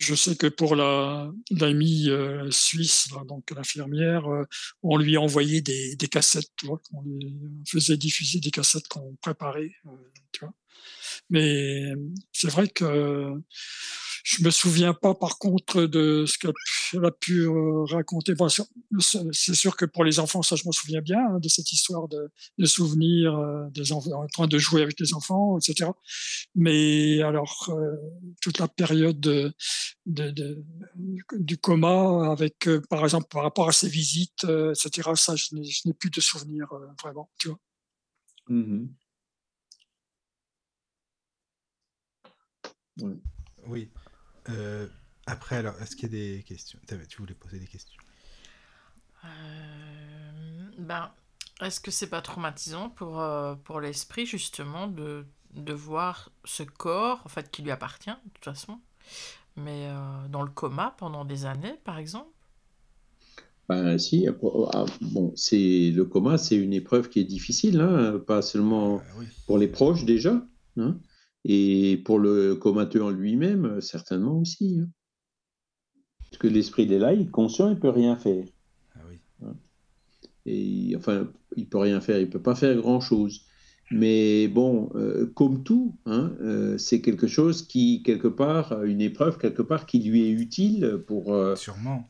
[0.00, 4.44] Je sais que pour la l'amie euh, suisse, donc l'infirmière, euh,
[4.82, 7.36] on lui envoyait des, des cassettes, tu vois, on lui
[7.68, 9.90] faisait diffuser des cassettes qu'on préparait, euh,
[10.32, 10.54] tu vois.
[11.28, 11.92] Mais
[12.32, 13.34] c'est vrai que
[14.24, 18.34] je me souviens pas, par contre, de ce qu'elle a pu euh, raconter.
[18.98, 22.08] c'est sûr que pour les enfants, ça, je m'en souviens bien hein, de cette histoire
[22.08, 25.90] de, de souvenirs euh, des enfants en train de jouer avec les enfants, etc.
[26.54, 27.96] Mais alors, euh,
[28.40, 29.52] toute la période de,
[30.06, 30.64] de,
[31.32, 35.10] du coma, avec, par exemple, par rapport à ses visites, etc.
[35.14, 36.68] Ça, je n'ai plus de souvenirs
[37.02, 37.58] vraiment, tu vois.
[38.48, 38.88] Mmh
[43.66, 43.90] oui.
[44.50, 44.86] Euh,
[45.26, 46.78] après, alors, est-ce qu'il y a des questions?
[47.08, 48.00] Tu voulais poser des questions?
[49.24, 49.28] Euh,
[50.78, 51.10] ben,
[51.60, 57.22] Est-ce que c'est pas traumatisant pour, euh, pour l'esprit, justement, de, de voir ce corps,
[57.24, 58.80] en fait, qui lui appartient, de toute façon,
[59.56, 59.88] mais
[60.30, 62.30] dans le coma pendant des années, par exemple?
[63.68, 68.42] Ben si, ah, bon, c'est le coma, c'est une épreuve qui est difficile, hein, pas
[68.42, 69.00] seulement
[69.46, 70.42] pour les proches déjà,
[70.76, 70.96] hein,
[71.44, 74.80] et pour le comateux en lui-même, euh, certainement aussi.
[74.80, 74.88] Hein.
[76.30, 78.44] Parce que l'esprit, il est là, il est conscient, il ne peut rien faire.
[78.94, 79.20] Ah oui.
[79.42, 79.54] Hein.
[80.46, 83.46] Et enfin, il peut rien faire, il ne peut pas faire grand-chose.
[83.90, 89.36] Mais bon, euh, comme tout, hein, euh, c'est quelque chose qui, quelque part, une épreuve,
[89.38, 92.08] quelque part, qui lui est utile pour, Sûrement.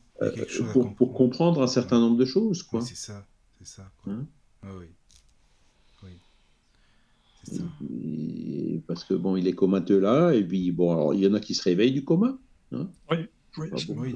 [0.73, 2.61] pour, pour, comprendre un certain nombre de choses.
[2.61, 2.81] Quoi.
[2.81, 3.25] c'est ça,
[3.57, 3.91] c'est ça.
[4.03, 4.13] Quoi.
[4.61, 4.85] Ah oui.
[8.87, 11.39] Parce que bon, il est comateux là, et puis bon, alors, il y en a
[11.39, 12.37] qui se réveillent du coma.
[12.71, 13.17] Hein oui.
[13.57, 14.15] Oui,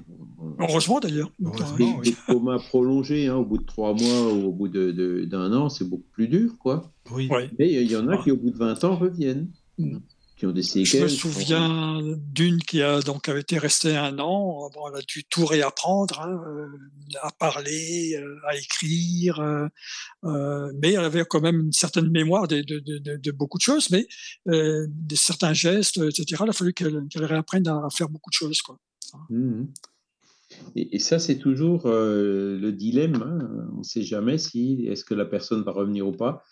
[0.60, 1.30] Heureusement d'ailleurs.
[1.77, 5.68] Des, comas prolongés, hein, au bout de trois mois ou au bout d'un de, an,
[5.68, 6.93] c'est beaucoup plus dur, quoi.
[7.11, 7.30] Oui.
[7.60, 9.49] Mais il y en a qui, au bout de 20 ans, reviennent.
[9.77, 9.97] Mm
[10.46, 12.02] qui ont des Je me souviens
[12.32, 14.70] d'une qui a donc avait été restée un an.
[14.74, 16.68] Bon, elle a dû tout réapprendre, hein, euh,
[17.22, 22.62] à parler, euh, à écrire, euh, mais elle avait quand même une certaine mémoire de,
[22.62, 24.08] de, de, de beaucoup de choses, mais
[24.46, 26.44] des certains gestes, etc.
[26.44, 28.78] Il a fallu qu'elle réapprenne à faire beaucoup de choses, quoi.
[29.30, 29.66] Mmh
[30.76, 33.16] et, ça, c'est toujours le dilemme.
[33.16, 33.68] Hein.
[33.74, 36.44] On ne sait jamais si est-ce que la personne va revenir ou pas.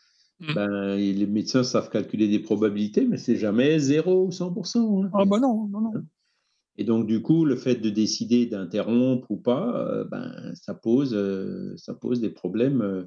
[0.43, 0.53] Mmh.
[0.55, 5.05] Ben, les médecins savent calculer des probabilités, mais c'est jamais 0 ou 100%.
[5.05, 5.09] Hein.
[5.13, 5.91] Ah bah non, non, non.
[5.95, 6.03] Hein?
[6.77, 11.13] Et donc, du coup, le fait de décider d'interrompre ou pas, euh, ben, ça, pose,
[11.13, 12.81] euh, ça pose des problèmes.
[12.81, 13.03] Euh,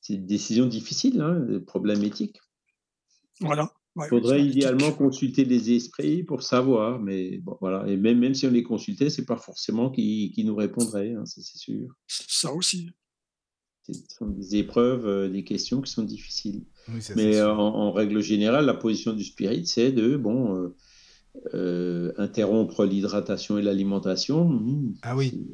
[0.00, 2.38] c'est une décision difficile, hein, des problèmes éthiques.
[3.40, 3.72] Voilà.
[3.96, 7.88] Il faudrait idéalement consulter les esprits pour savoir, mais bon, voilà.
[7.88, 11.42] Et même, même si on les consultait, c'est pas forcément qui, qui nous répondraient, c'est
[11.42, 11.88] sûr.
[12.06, 12.90] Ça aussi.
[13.92, 16.62] Ce sont des épreuves, euh, des questions qui sont difficiles.
[17.16, 20.76] Mais en, règle générale, la position du spirit, c'est de bon, euh,
[21.54, 24.48] euh, interrompre l'hydratation et l'alimentation.
[24.48, 25.46] Mmh, ah oui.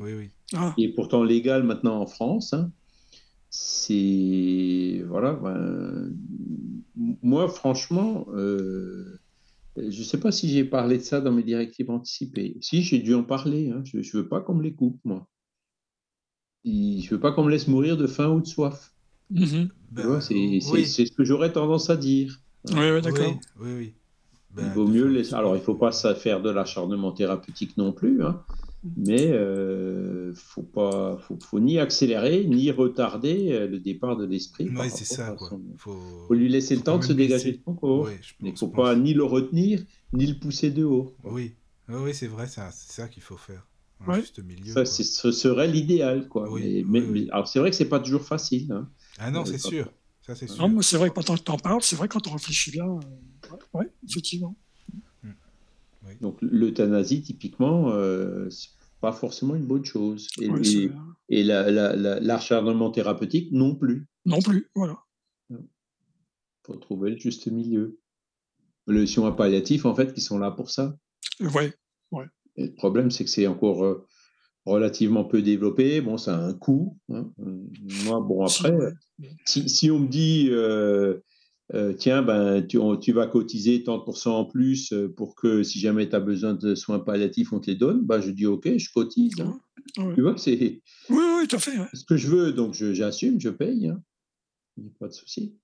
[0.00, 0.30] oui, oui.
[0.54, 0.74] Ah.
[0.78, 2.52] Et pourtant légal maintenant en France.
[2.52, 2.70] Hein.
[3.50, 5.04] c'est.
[5.08, 5.32] Voilà.
[5.34, 6.12] Ben,
[7.22, 9.18] moi, franchement, je
[9.76, 12.56] ne sais pas si j'ai parlé de ça dans mes directives anticipées.
[12.60, 13.70] Si, j'ai dû en parler.
[13.70, 13.82] Hein.
[13.84, 15.28] Je ne veux pas qu'on me les coupe, moi
[16.68, 18.92] je ne veux pas qu'on me laisse mourir de faim ou de soif.
[19.30, 19.68] Mhm.
[19.90, 22.40] Ben, c'est ce que j'aurais tendance à dire.
[22.70, 23.38] Oui, d'accord.
[23.60, 23.94] Oui, oui,
[24.50, 25.34] il ben, vaut mieux laisser...
[25.34, 28.42] Alors, il ne faut pas faire de l'acharnement thérapeutique non plus, hein,
[28.96, 34.16] mais il euh, ne faut, pas, faut, faut, ni accélérer ni retarder euh, le départ
[34.16, 34.68] de l'esprit.
[34.74, 35.36] Oui, c'est ça.
[35.40, 36.34] Il faut...
[36.34, 38.08] lui laisser le temps de se dégager de son corps.
[38.40, 39.82] il ne faut pas ni le retenir,
[40.12, 41.14] ni le pousser de haut.
[41.24, 41.54] Oui,
[41.88, 43.66] oui c'est vrai, c'est ça qu'il faut faire
[44.06, 46.48] ça, ce serait l'idéal, quoi.
[46.86, 48.72] mais, alors, c'est vrai que c'est pas toujours facile.
[48.72, 48.88] Hein.
[49.18, 49.90] Ah non, c'est sûr.
[50.22, 50.62] Ça, c'est sûr.
[50.62, 52.86] Non, mais c'est vrai que quand tu en parles, c'est vrai quand on réfléchit bien.
[52.86, 53.56] Euh...
[53.74, 54.56] Oui, effectivement.
[55.22, 55.30] Mm.
[56.20, 58.70] Donc, l'euthanasie, typiquement, euh, c'est
[59.00, 60.28] pas forcément une bonne chose.
[60.40, 60.90] Et, et,
[61.28, 64.06] et l'acharnement la, thérapeutique, non plus.
[64.24, 64.98] Non plus, voilà.
[65.50, 65.56] Il
[66.64, 67.98] faut trouver le juste milieu.
[68.86, 70.96] Les soins palliatifs, en fait, qui sont là pour ça.
[71.40, 71.72] Ouais,
[72.12, 72.26] ouais
[72.58, 74.06] le problème, c'est que c'est encore euh,
[74.66, 76.00] relativement peu développé.
[76.00, 76.98] Bon, ça a un coût.
[77.12, 77.30] Hein.
[78.04, 78.76] Moi, bon, après,
[79.46, 81.18] si, si, on me dit, euh,
[81.74, 86.08] euh, tiens, ben, tu, tu, vas cotiser tant de en plus pour que si jamais
[86.08, 88.92] tu as besoin de soins palliatifs, on te les donne, ben, je dis, OK, je
[88.92, 89.40] cotise.
[89.40, 89.58] Hein.
[90.14, 91.76] Tu vois, c'est oui, oui, tout à fait.
[91.94, 93.88] ce que je veux, donc j'assume, je, paye.
[93.88, 94.02] Hein.
[95.00, 95.56] Pas de souci.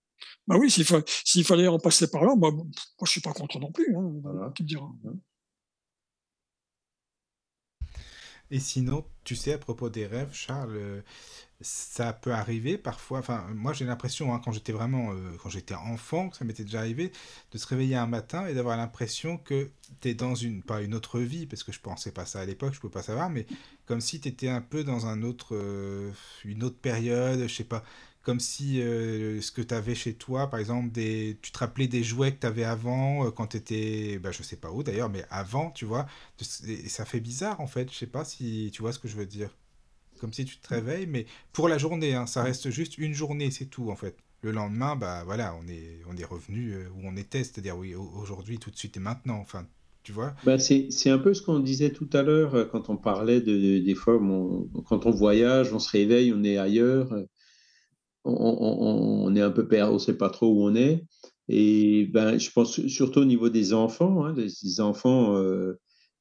[0.46, 2.66] Bah oui, s'il fa s'il fallait en passer par là, moi moi
[3.04, 3.92] je suis pas contre non plus,
[4.22, 4.52] Voilà.
[4.54, 4.88] tu me diras.
[5.02, 5.10] Mmh.
[8.50, 11.00] Et sinon, tu sais, à propos des rêves, Charles, euh,
[11.60, 13.22] ça peut arriver parfois.
[13.54, 17.10] Moi, j'ai l'impression, hein, quand j'étais vraiment, euh, quand j'étais enfant, ça m'était déjà arrivé,
[17.52, 20.94] de se réveiller un matin et d'avoir l'impression que tu es dans une, pas une
[20.94, 23.46] autre vie, parce que je pensais pas ça à l'époque, je peux pas savoir, mais
[23.86, 26.12] comme si tu étais un peu dans un autre, euh,
[26.44, 27.82] une autre période, je sais pas,
[28.24, 31.88] comme si euh, ce que tu avais chez toi, par exemple, des, tu te rappelais
[31.88, 34.82] des jouets que tu avais avant, euh, quand tu étais, bah, je sais pas où
[34.82, 36.06] d'ailleurs, mais avant, tu vois,
[36.66, 39.16] et ça fait bizarre en fait, je sais pas si tu vois ce que je
[39.16, 39.50] veux dire.
[40.20, 43.50] Comme si tu te réveilles, mais pour la journée, hein, ça reste juste une journée,
[43.50, 44.16] c'est tout en fait.
[44.42, 47.94] Le lendemain, bah voilà, on est, on est revenu euh, où on était, c'est-à-dire oui,
[47.94, 49.66] au- aujourd'hui, tout de suite et maintenant, enfin,
[50.02, 50.34] tu vois.
[50.42, 53.78] Bah, c'est, un peu ce qu'on disait tout à l'heure quand on parlait de, de-
[53.78, 57.12] des fois, on- quand on voyage, on se réveille, on est ailleurs,
[58.24, 61.04] on, on- on est un peu perdu, on sait pas trop où on est.
[61.48, 65.74] Et ben, je pense surtout au niveau des enfants, hein, des, enfants, euh,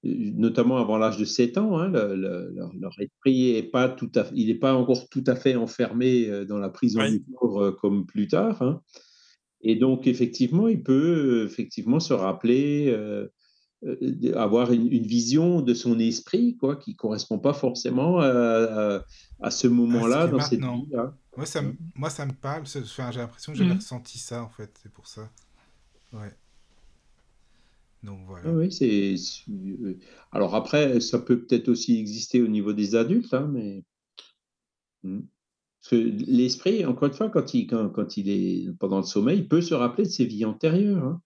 [0.04, 4.12] notamment avant l'âge de 7 ans, hein, le- le- leur, leur esprit est pas tout
[4.16, 7.62] à, il n'est pas encore tout à fait enfermé euh, dans la prison du corps
[7.62, 8.62] euh, comme plus tard.
[8.62, 8.82] hein.
[9.62, 12.88] Et donc, effectivement, il peut effectivement se rappeler.
[12.90, 13.28] euh,
[13.86, 19.04] euh, avoir une, une vision de son esprit, quoi, qui correspond pas forcément à, à,
[19.42, 21.18] à ce Ah, moment-là, dans cette vie-là.
[21.36, 21.94] Moi, ça, me- Hein.
[21.96, 23.76] moi, ça me parle, enfin, j'ai l'impression que j'avais Mmh.
[23.76, 25.30] ressenti ça en fait, c'est pour ça.
[26.14, 26.38] Ouais,
[28.04, 28.56] donc voilà.
[28.56, 29.16] oui, c'est.
[29.18, 29.98] c'est- euh,
[30.32, 33.84] Alors après, ça peut peut-être aussi exister au niveau des adultes, hein, mais.
[35.04, 39.40] Parce que l'esprit, encore une fois, quand il, quand, quand il est pendant le sommeil,
[39.40, 41.04] il peut se rappeler de ses vies antérieures.
[41.04, 41.22] hein.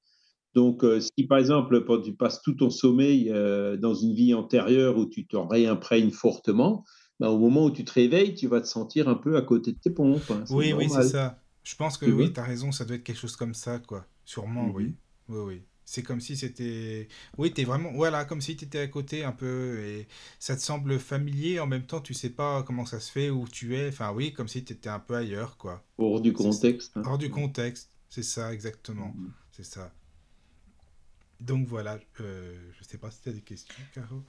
[0.56, 4.34] Donc, euh, si par exemple, quand tu passes tout ton sommeil euh, dans une vie
[4.34, 6.86] antérieure où tu te réimprègnes fortement,
[7.20, 9.72] ben, au moment où tu te réveilles, tu vas te sentir un peu à côté
[9.74, 10.22] de tes pompes.
[10.30, 10.44] hein.
[10.50, 11.42] Oui, oui, c'est ça.
[11.64, 13.80] Je pense que Tu oui, tu as raison, ça doit être quelque chose comme ça,
[13.80, 14.06] quoi.
[14.24, 14.86] Sûrement, oui.
[14.86, 14.96] Mhm.
[15.30, 15.62] Oui, oui.
[15.90, 17.08] C'est comme si c'était...
[17.38, 17.92] Oui, t'es vraiment...
[17.94, 20.08] Voilà, comme si tu étais à côté un peu et
[20.38, 23.48] ça te semble familier, en même temps, tu sais pas comment ça se fait, où
[23.48, 23.88] tu es.
[23.88, 25.84] Enfin, oui, comme si tu étais un peu ailleurs, quoi.
[25.98, 26.92] Hors du contexte.
[26.98, 27.04] hein.
[27.06, 27.90] hors du contexte.
[28.10, 29.14] C'est ça, exactement.
[29.18, 29.32] Mhm.
[29.52, 29.94] C'est ça.
[31.40, 34.24] Donc voilà, euh, je sais pas si tu as des questions, Caro?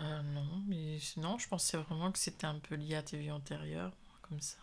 [0.00, 3.30] Euh, non, mais sinon, je pensais vraiment que c'était un peu lié à tes vies
[3.30, 4.56] antérieures, comme ça.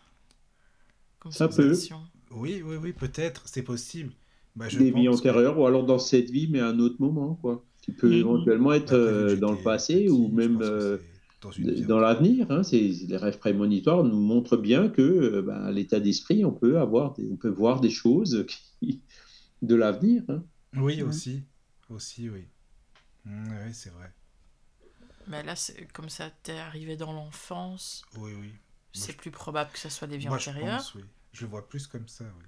[1.20, 1.72] Comme Ça peut.
[1.72, 2.08] sensation.
[2.30, 4.12] Oui, oui, oui, peut-être, c'est possible.
[4.56, 5.08] Bah, je Des vies que...
[5.08, 7.64] antérieures, ou alors dans cette vie, mais à un autre moment, quoi.
[7.82, 8.18] Qui peut Mhm.
[8.18, 10.98] éventuellement être euh, dans le passé petit, ou même euh,
[11.58, 12.50] dans l'avenir.
[12.50, 12.62] Hein.
[12.62, 17.14] C'est, les rêves prémonitoires nous montrent bien que, euh, à l'état d'esprit, on peut avoir,
[17.14, 18.44] des- on peut voir des choses
[18.82, 19.00] qui,
[19.62, 20.22] de l'avenir.
[20.28, 20.44] hein.
[20.76, 21.08] Oui, Ouais.
[21.08, 21.44] aussi.
[21.90, 22.48] Aussi, oui.
[23.24, 24.12] Mm, oui, c'est vrai.
[25.28, 28.52] Mais là, c'est comme ça t'est arrivé dans l'enfance, Oui, oui.
[28.92, 30.80] c'est je- plus probable que ça soit des vies Moi, je antérieures.
[30.80, 31.04] pense, oui.
[31.32, 32.44] Je le vois plus comme ça, oui.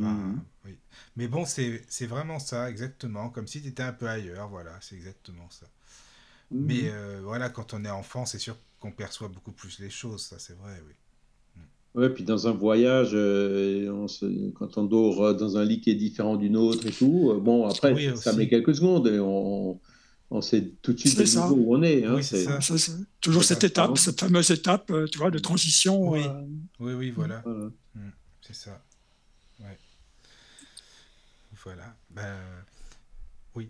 [0.00, 0.44] Enfin, Mhm.
[0.64, 0.78] oui.
[1.16, 3.30] Mais bon, c'est c'est vraiment ça, exactement.
[3.30, 5.66] Comme si tu étais un peu ailleurs, voilà, c'est exactement ça.
[6.60, 6.90] Mais Mhm.
[6.90, 10.38] euh, voilà, quand on est enfant, c'est sûr qu'on perçoit beaucoup plus les choses, ça
[10.38, 10.94] c'est vrai, oui.
[11.94, 15.80] Ouais, puis dans un voyage, euh, on se- quand on dort euh, dans un lit
[15.80, 19.08] qui est différent d'une autre et tout, euh, bon, après, Oui, ça met quelques secondes
[19.08, 19.80] et on,
[20.30, 22.04] on sait tout de suite le niveau où on est.
[22.04, 22.58] Hein, Oui, c'est ça.
[23.20, 26.10] Toujours cette étape, cette fameuse étape, euh, tu vois, de transition.
[26.10, 26.42] Oui, euh,
[26.78, 27.42] oui, oui, voilà.
[27.44, 27.70] Voilà.
[27.94, 28.82] Mm, c'est ça.
[29.60, 29.76] Ouais.
[31.64, 31.94] Voilà.
[32.14, 32.36] Ben,
[33.54, 33.68] oui.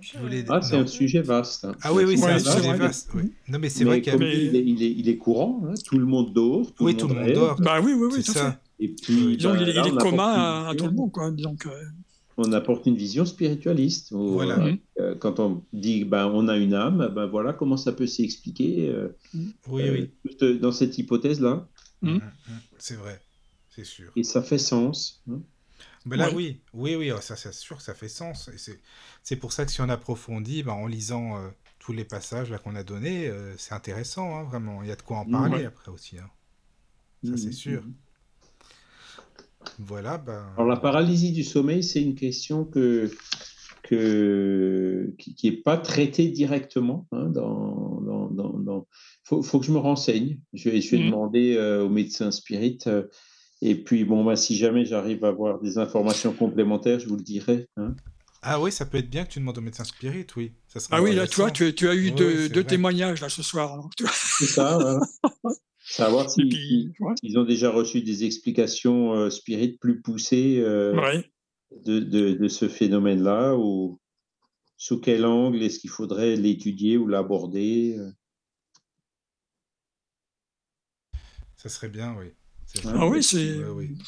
[0.00, 0.44] Je voulais...
[0.48, 1.64] Ah, c'est un sujet vaste.
[1.64, 1.74] hein.
[1.82, 3.10] Ah oui, oui, c'est un sujet vaste.
[3.14, 3.32] oui.
[3.48, 4.16] Non, mais c'est vrai qu'il.
[4.18, 6.92] Mais- il est, il est- il est courant, hein, tout le monde dort, tout Oui,
[6.92, 7.56] le tout le monde dort.
[7.60, 8.38] Bah oui, oui, oui, C'est fait.
[8.38, 8.60] ça.
[8.78, 10.90] Et puis, bah, il est, là, il est on apporte commun à, à tout le
[10.92, 11.30] monde, quoi.
[11.30, 11.70] Donc, euh,
[12.38, 14.12] on apporte une vision spiritualiste.
[14.12, 14.58] où, Voilà.
[14.58, 14.78] euh, Mhm.
[15.00, 18.88] euh, quand on dit ben, on a une âme, ben voilà comment ça peut s'expliquer
[18.88, 19.08] euh,
[19.68, 20.10] Oui, euh, oui.
[20.24, 21.66] juste dans cette hypothèse-là.
[22.02, 22.16] Mhm.
[22.16, 22.20] Mm.
[22.78, 23.20] C'est vrai.
[23.70, 24.10] C'est sûr.
[24.16, 25.22] Et ça fait sens.
[25.30, 25.40] hein.
[26.06, 28.48] Ben là, oui, oui, oui, oh, ça, c'est sûr que ça fait sens.
[28.54, 28.80] Et c'est,
[29.24, 31.48] c'est pour ça que si on approfondit, ben, en lisant euh,
[31.80, 34.82] tous les passages là qu'on a donnés, euh, c'est intéressant, hein, vraiment.
[34.82, 35.32] Il y a de quoi en Mhm.
[35.32, 35.64] parler Ouais.
[35.64, 36.16] après aussi.
[36.18, 36.30] hein.
[37.24, 37.52] Ça, c'est Mhm.
[37.52, 37.82] sûr.
[39.78, 40.46] Voilà, ben.
[40.56, 43.10] Alors la paralysie du sommeil, c'est une question que,
[43.82, 47.06] que, qui n'est pas traitée directement.
[47.12, 48.86] Hein, dans, dans, dans, dans-
[49.24, 50.38] Faut, faut que je me renseigne.
[50.52, 51.06] Je vais, je vais Mhm.
[51.10, 52.78] demander euh, au médecin spirit.
[52.86, 53.04] euh,
[53.62, 57.22] et puis, bon, bah, si jamais j'arrive à avoir des informations complémentaires, je vous le
[57.22, 57.66] dirai.
[57.76, 57.94] hein.
[58.42, 60.52] Ah oui, ça peut être bien que tu demandes au médecin spirit, oui.
[60.68, 63.80] Ça Ah oui, là, tu vois, tu, tu as eu deux, témoignages là ce soir.
[63.80, 63.90] vois.
[64.12, 64.78] C'est ça.
[64.78, 65.00] voilà.
[65.88, 67.14] Savoir si- ouais.
[67.20, 71.30] s'ils ont déjà reçu des explications euh, spirites plus poussées euh, Ouais.
[71.84, 74.00] de, de, de ce phénomène-là ou
[74.76, 78.10] sous quel angle est-ce qu'il faudrait l'étudier ou l'aborder euh?
[81.56, 82.26] Ça serait bien, oui.
[82.84, 83.60] Ah oui, c'est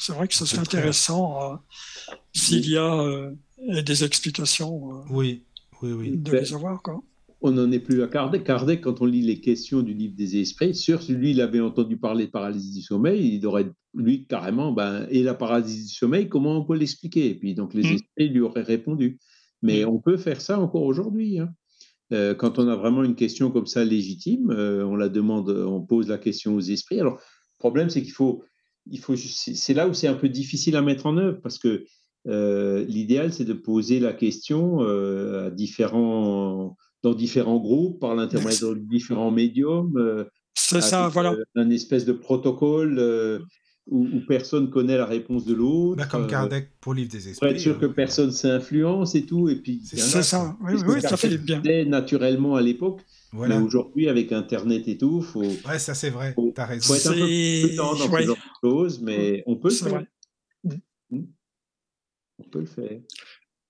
[0.09, 1.55] vrai que ça serait intéressant euh,
[2.33, 3.33] s'il y a euh,
[3.81, 5.03] des explications.
[5.09, 5.43] oui,
[5.81, 6.17] oui, oui.
[6.17, 7.01] De les avoir, quoi
[7.41, 8.43] on n'en est plus à Kardec.
[8.43, 11.97] Kardec, quand on lit les questions du livre des esprits, sûr, lui, il avait entendu
[11.97, 16.27] parler de paralysie du sommeil, il aurait, lui, carrément, ben, et la paralysie du sommeil,
[16.27, 17.29] comment on peut l'expliquer?
[17.29, 17.95] Et puis, donc, les mm.
[17.95, 19.19] esprits lui auraient répondu.
[19.61, 19.89] Mais mm.
[19.89, 21.39] on peut faire ça encore aujourd'hui.
[21.39, 21.49] Hein.
[22.11, 25.81] Euh, quand on a vraiment une question comme ça légitime, euh, on la demande, on
[25.81, 26.99] pose la question aux esprits.
[26.99, 28.43] Alors, le problème, c'est qu'il faut,
[28.89, 31.85] il faut, c'est là où c'est un peu difficile à mettre en œuvre parce que
[32.27, 38.79] euh, l'idéal, c'est de poser la question à différents dans différents groupes, par l'intermédiaire de
[38.79, 39.95] différents médiums.
[39.97, 41.33] Euh, c'est ça, voilà.
[41.33, 43.39] Euh, un espèce de protocole euh,
[43.87, 45.97] où, personne connaît la réponse de l'autre.
[45.97, 47.39] Bah, comme Kardec pour Livre des Esprits.
[47.39, 49.49] Pour être sûr que personne s'influence et tout.
[49.49, 51.61] Et puis, c'est ça, oui, oui ça fait bien.
[51.85, 53.01] naturellement à l'époque.
[53.31, 53.59] Voilà.
[53.59, 55.43] Mais aujourd'hui, avec Internet et tout, faut.
[55.43, 56.35] Ouais, ça c'est vrai.
[56.55, 56.93] T'as raison.
[56.93, 60.03] Faut être un peu prudent dans ce genre de choses, mais on peut le faire.
[61.11, 61.23] Hmm.
[62.39, 62.99] On peut le faire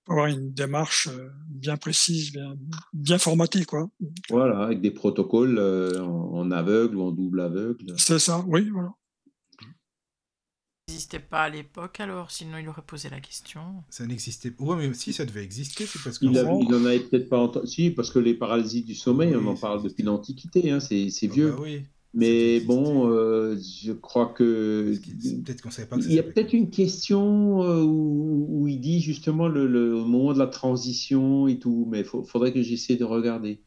[0.10, 2.56] avoir une démarche euh, bien précise, bien,
[2.94, 3.65] bien formatée.
[3.65, 3.90] Quoi.
[4.30, 7.94] Voilà, avec des protocoles euh, en, aveugle ou en double aveugle.
[7.98, 8.94] C'est ça, oui, voilà.
[9.60, 13.84] Ça n'existait pas à l'époque alors, sinon il aurait posé la question.
[13.91, 14.64] Ça n'existait pas.
[14.64, 17.68] Oui, mais si ça devait exister, c'est parce qu'il n'en avait peut-être pas entendu.
[17.68, 21.27] Si, parce que les paralysies du sommeil, on en parle depuis l'Antiquité, hein, c'est ah
[21.27, 21.52] vieux.
[21.52, 21.84] Bah oui.
[22.14, 24.95] Mais bon, euh, je crois que.
[25.44, 28.99] Peut-être qu'on savait pas que Il y a peut-être une question euh, où, il dit
[28.99, 29.68] justement le,
[30.03, 33.61] moment de la transition et tout, mais il faudrait que j'essaie de regarder.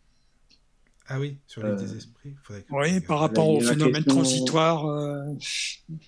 [1.06, 2.34] Ah oui, sur le livre des esprits.
[2.70, 4.86] oui, par rapport au phénomène transitoire.
[4.86, 5.22] Euh,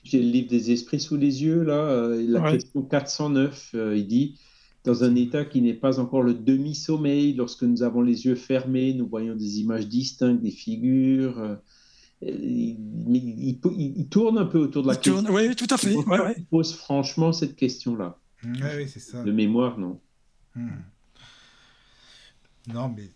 [0.02, 2.09] J'ai le livre des esprits sous les yeux, là.
[2.09, 4.40] la question 409, il dit
[4.82, 8.93] Dans un état qui n'est pas encore le demi-sommeil, lorsque nous avons les yeux fermés,
[8.93, 11.59] nous voyons des images distinctes, des figures
[12.27, 13.61] il,
[13.97, 15.25] il, tourne un peu autour de la question.
[15.31, 15.95] oui, tout à fait.
[16.37, 18.19] Il pose franchement cette question-là.
[18.45, 19.23] oui, c'est ça.
[19.23, 20.01] De mémoire, non.
[20.55, 20.69] Hmm.
[22.73, 23.11] Non, mais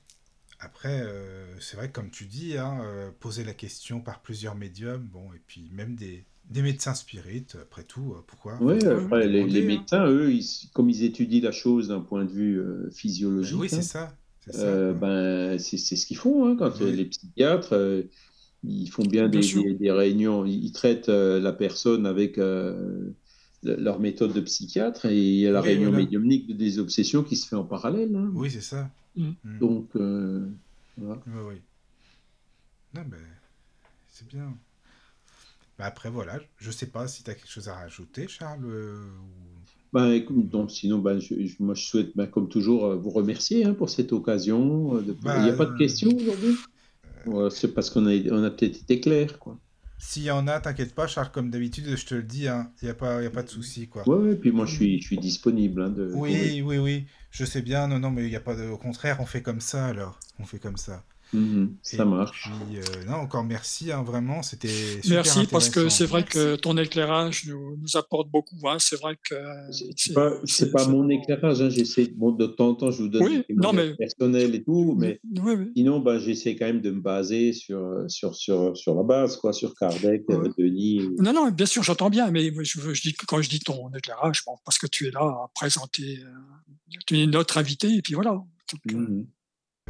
[0.60, 5.06] après, euh, c'est vrai, comme tu dis, hein, euh, poser la question par plusieurs médiums,
[5.12, 9.44] bon, et puis même des, des médecins spirites, après tout, euh, pourquoi Oui, après, les,
[9.44, 9.66] les, hein.
[9.66, 10.32] médecins, eux,
[10.74, 12.60] comme ils étudient la chose d'un point de vue
[12.92, 13.58] physiologique.
[13.58, 14.10] oui, c'est hein,
[14.52, 14.92] ça.
[14.92, 18.04] ben, c'est ce qu'ils font hein, quand les psychiatres
[18.64, 19.40] ils font bien, des,
[19.74, 23.10] des, réunions, ils traitent euh, la personne avec euh,
[23.62, 27.46] leur méthode de psychiatre et il y a la réunion médiumnique des obsessions qui se
[27.46, 28.14] fait en parallèle.
[28.16, 28.30] Hein.
[28.34, 28.90] Oui, c'est ça.
[29.16, 29.30] Mm.
[29.44, 29.58] Mm.
[29.58, 30.46] Donc, euh,
[30.96, 31.20] voilà.
[31.26, 31.60] Oui,
[32.94, 33.16] Non, mais
[34.08, 34.52] c'est bien.
[35.78, 38.66] Bah, après, voilà, je sais pas si tu as quelque chose à rajouter, Charles.
[39.92, 43.74] Bah, écoute, donc, sinon, bah, je, moi, je souhaite, bah, comme toujours, vous remercier hein,
[43.74, 44.94] pour cette occasion.
[44.96, 45.16] De...
[45.36, 46.56] il n'y a pas de questions aujourd'hui?
[47.50, 49.58] C'est parce qu'on a, on a peut-être été clair, quoi.
[50.00, 52.70] S'il y en a, t'inquiète pas, Charles, comme d'habitude, je te le dis, il hein,
[52.82, 53.88] n'y a, pas, y a pas de souci.
[53.88, 54.08] Quoi.
[54.08, 55.82] Ouais, ouais, puis moi je suis, je suis disponible.
[55.82, 58.68] Hein, de, oui, oui, oui, je sais bien, non, non, mais il a pas de...
[58.68, 61.04] au contraire, on fait comme ça alors, on fait comme ça.
[61.32, 62.50] Mhm, ça marche.
[62.66, 64.68] Puis, euh, non, encore merci, hein, vraiment, c'était
[65.08, 68.56] Merci, parce que c'est vrai que ton éclairage nous, nous apporte beaucoup.
[68.64, 68.76] Hein.
[68.78, 69.34] C'est vrai que.
[69.96, 70.30] C'est pas,
[70.72, 71.68] pas mon éclairage, hein.
[71.68, 73.94] j'essaie, de temps en temps, je vous donne oui, des non, mais...
[73.94, 75.20] personnels et tout, mais
[75.76, 79.52] sinon, bah, j'essaie quand même de me baser sur, sur, sur, sur la base, quoi,
[79.52, 80.24] sur Kardec,
[80.56, 81.08] Denis.
[81.18, 84.44] Non, non, bien sûr, j'entends bien, mais je, je, dis, quand je dis ton éclairage,
[84.46, 88.14] bon, parce que tu es là à présenter, euh, tu es notre invité, et puis
[88.14, 88.30] voilà.
[88.30, 89.26] Donc, euh, mhm.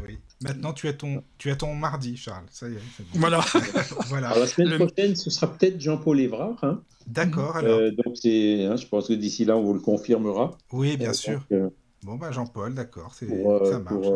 [0.07, 0.19] Oui.
[0.43, 2.47] Maintenant, tu as ton, tu as ton mardi, Charles.
[2.51, 2.79] Ça y est.
[3.15, 3.41] Voilà.
[4.09, 4.39] voilà.
[4.39, 6.63] la semaine prochaine, ce sera peut-être Jean-Paul Évrard.
[6.63, 6.83] Hein.
[7.07, 7.57] D'accord.
[7.57, 7.81] Euh, alors.
[8.05, 10.57] donc, c'est, hein, je pense que d'ici là, on vous le confirmera.
[10.73, 11.45] Oui, bien euh, sûr.
[11.53, 11.71] Euh,
[12.03, 13.15] bon, bah, Jean-Paul, d'accord.
[13.15, 14.07] C'est, ça marche.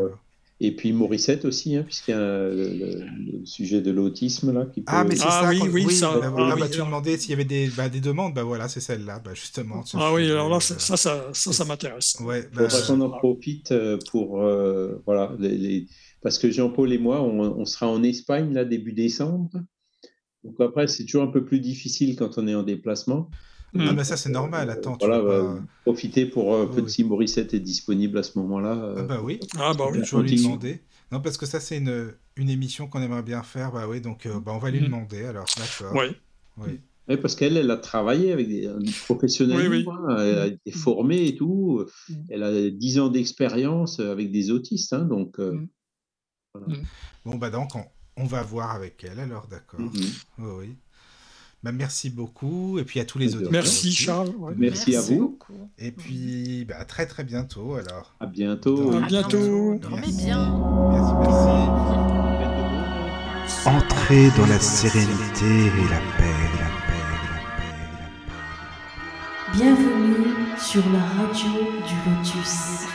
[0.64, 3.04] Et puis Morissette aussi, hein, puisqu'il y a le,
[3.44, 4.66] sujet de l'autisme là.
[4.66, 5.50] Qui Ah, mais c'est ah, ça.
[5.50, 6.16] Oui, oui, ça.
[6.20, 8.78] Bah, ah, bah, tu demandais s'il y avait des, bah, des demandes, bah voilà, c'est
[8.78, 9.82] celle-là, bah, justement.
[9.94, 12.16] Ah oui, alors là, ça, ça, ça, ça, m'intéresse.
[12.20, 13.74] Ouais, bah, qu'on en profite
[14.08, 14.40] pour,
[15.04, 15.88] voilà, les,
[16.22, 19.50] parce que Jean-Paul et moi, on, sera en Espagne là début décembre.
[20.44, 23.28] Donc après, c'est toujours un peu plus difficile quand on est en déplacement.
[23.78, 24.96] Ah ben ça c'est normal, attends.
[25.00, 28.74] voilà, bah, profiter pour euh, Petit Morissette est disponible à ce moment-là.
[28.74, 30.00] Euh, ah bah oui, ah bah oui.
[30.04, 30.80] je vais lui demander.
[31.10, 34.26] Non parce que ça c'est une, une émission qu'on aimerait bien faire, bah oui, donc
[34.26, 34.84] euh, bah, on va lui mm.
[34.84, 35.94] demander alors, d'accord.
[35.94, 36.16] Oui.
[36.58, 36.80] oui.
[37.08, 38.70] Oui, parce qu'elle, elle a travaillé avec des,
[39.06, 41.84] professionnels, oui, hein, elle a été formée et tout.
[42.08, 42.14] Mm.
[42.28, 45.66] Elle a 10 ans d'expérience avec des autistes, hein, donc mm.
[46.54, 46.74] Mm.
[47.24, 47.70] Bon, bah donc,
[48.16, 49.80] on, va voir avec elle alors, d'accord.
[49.80, 50.58] Mm-hmm.
[50.58, 50.76] oui.
[51.62, 52.78] Bah, merci beaucoup.
[52.80, 53.52] Et puis à tous les auditeurs.
[53.52, 54.32] Merci Charles.
[54.56, 55.38] Merci, à vous.
[55.78, 58.16] Et puis bah, à très très bientôt alors.
[58.18, 58.92] À bientôt.
[58.92, 59.78] À bientôt.
[59.78, 60.58] Dormez bien.
[60.90, 61.52] Merci, merci.
[63.64, 68.34] Entrez dans la sérénité et la paix, la paix, la paix.
[69.54, 71.50] Bienvenue sur la radio
[71.86, 72.88] du lotus.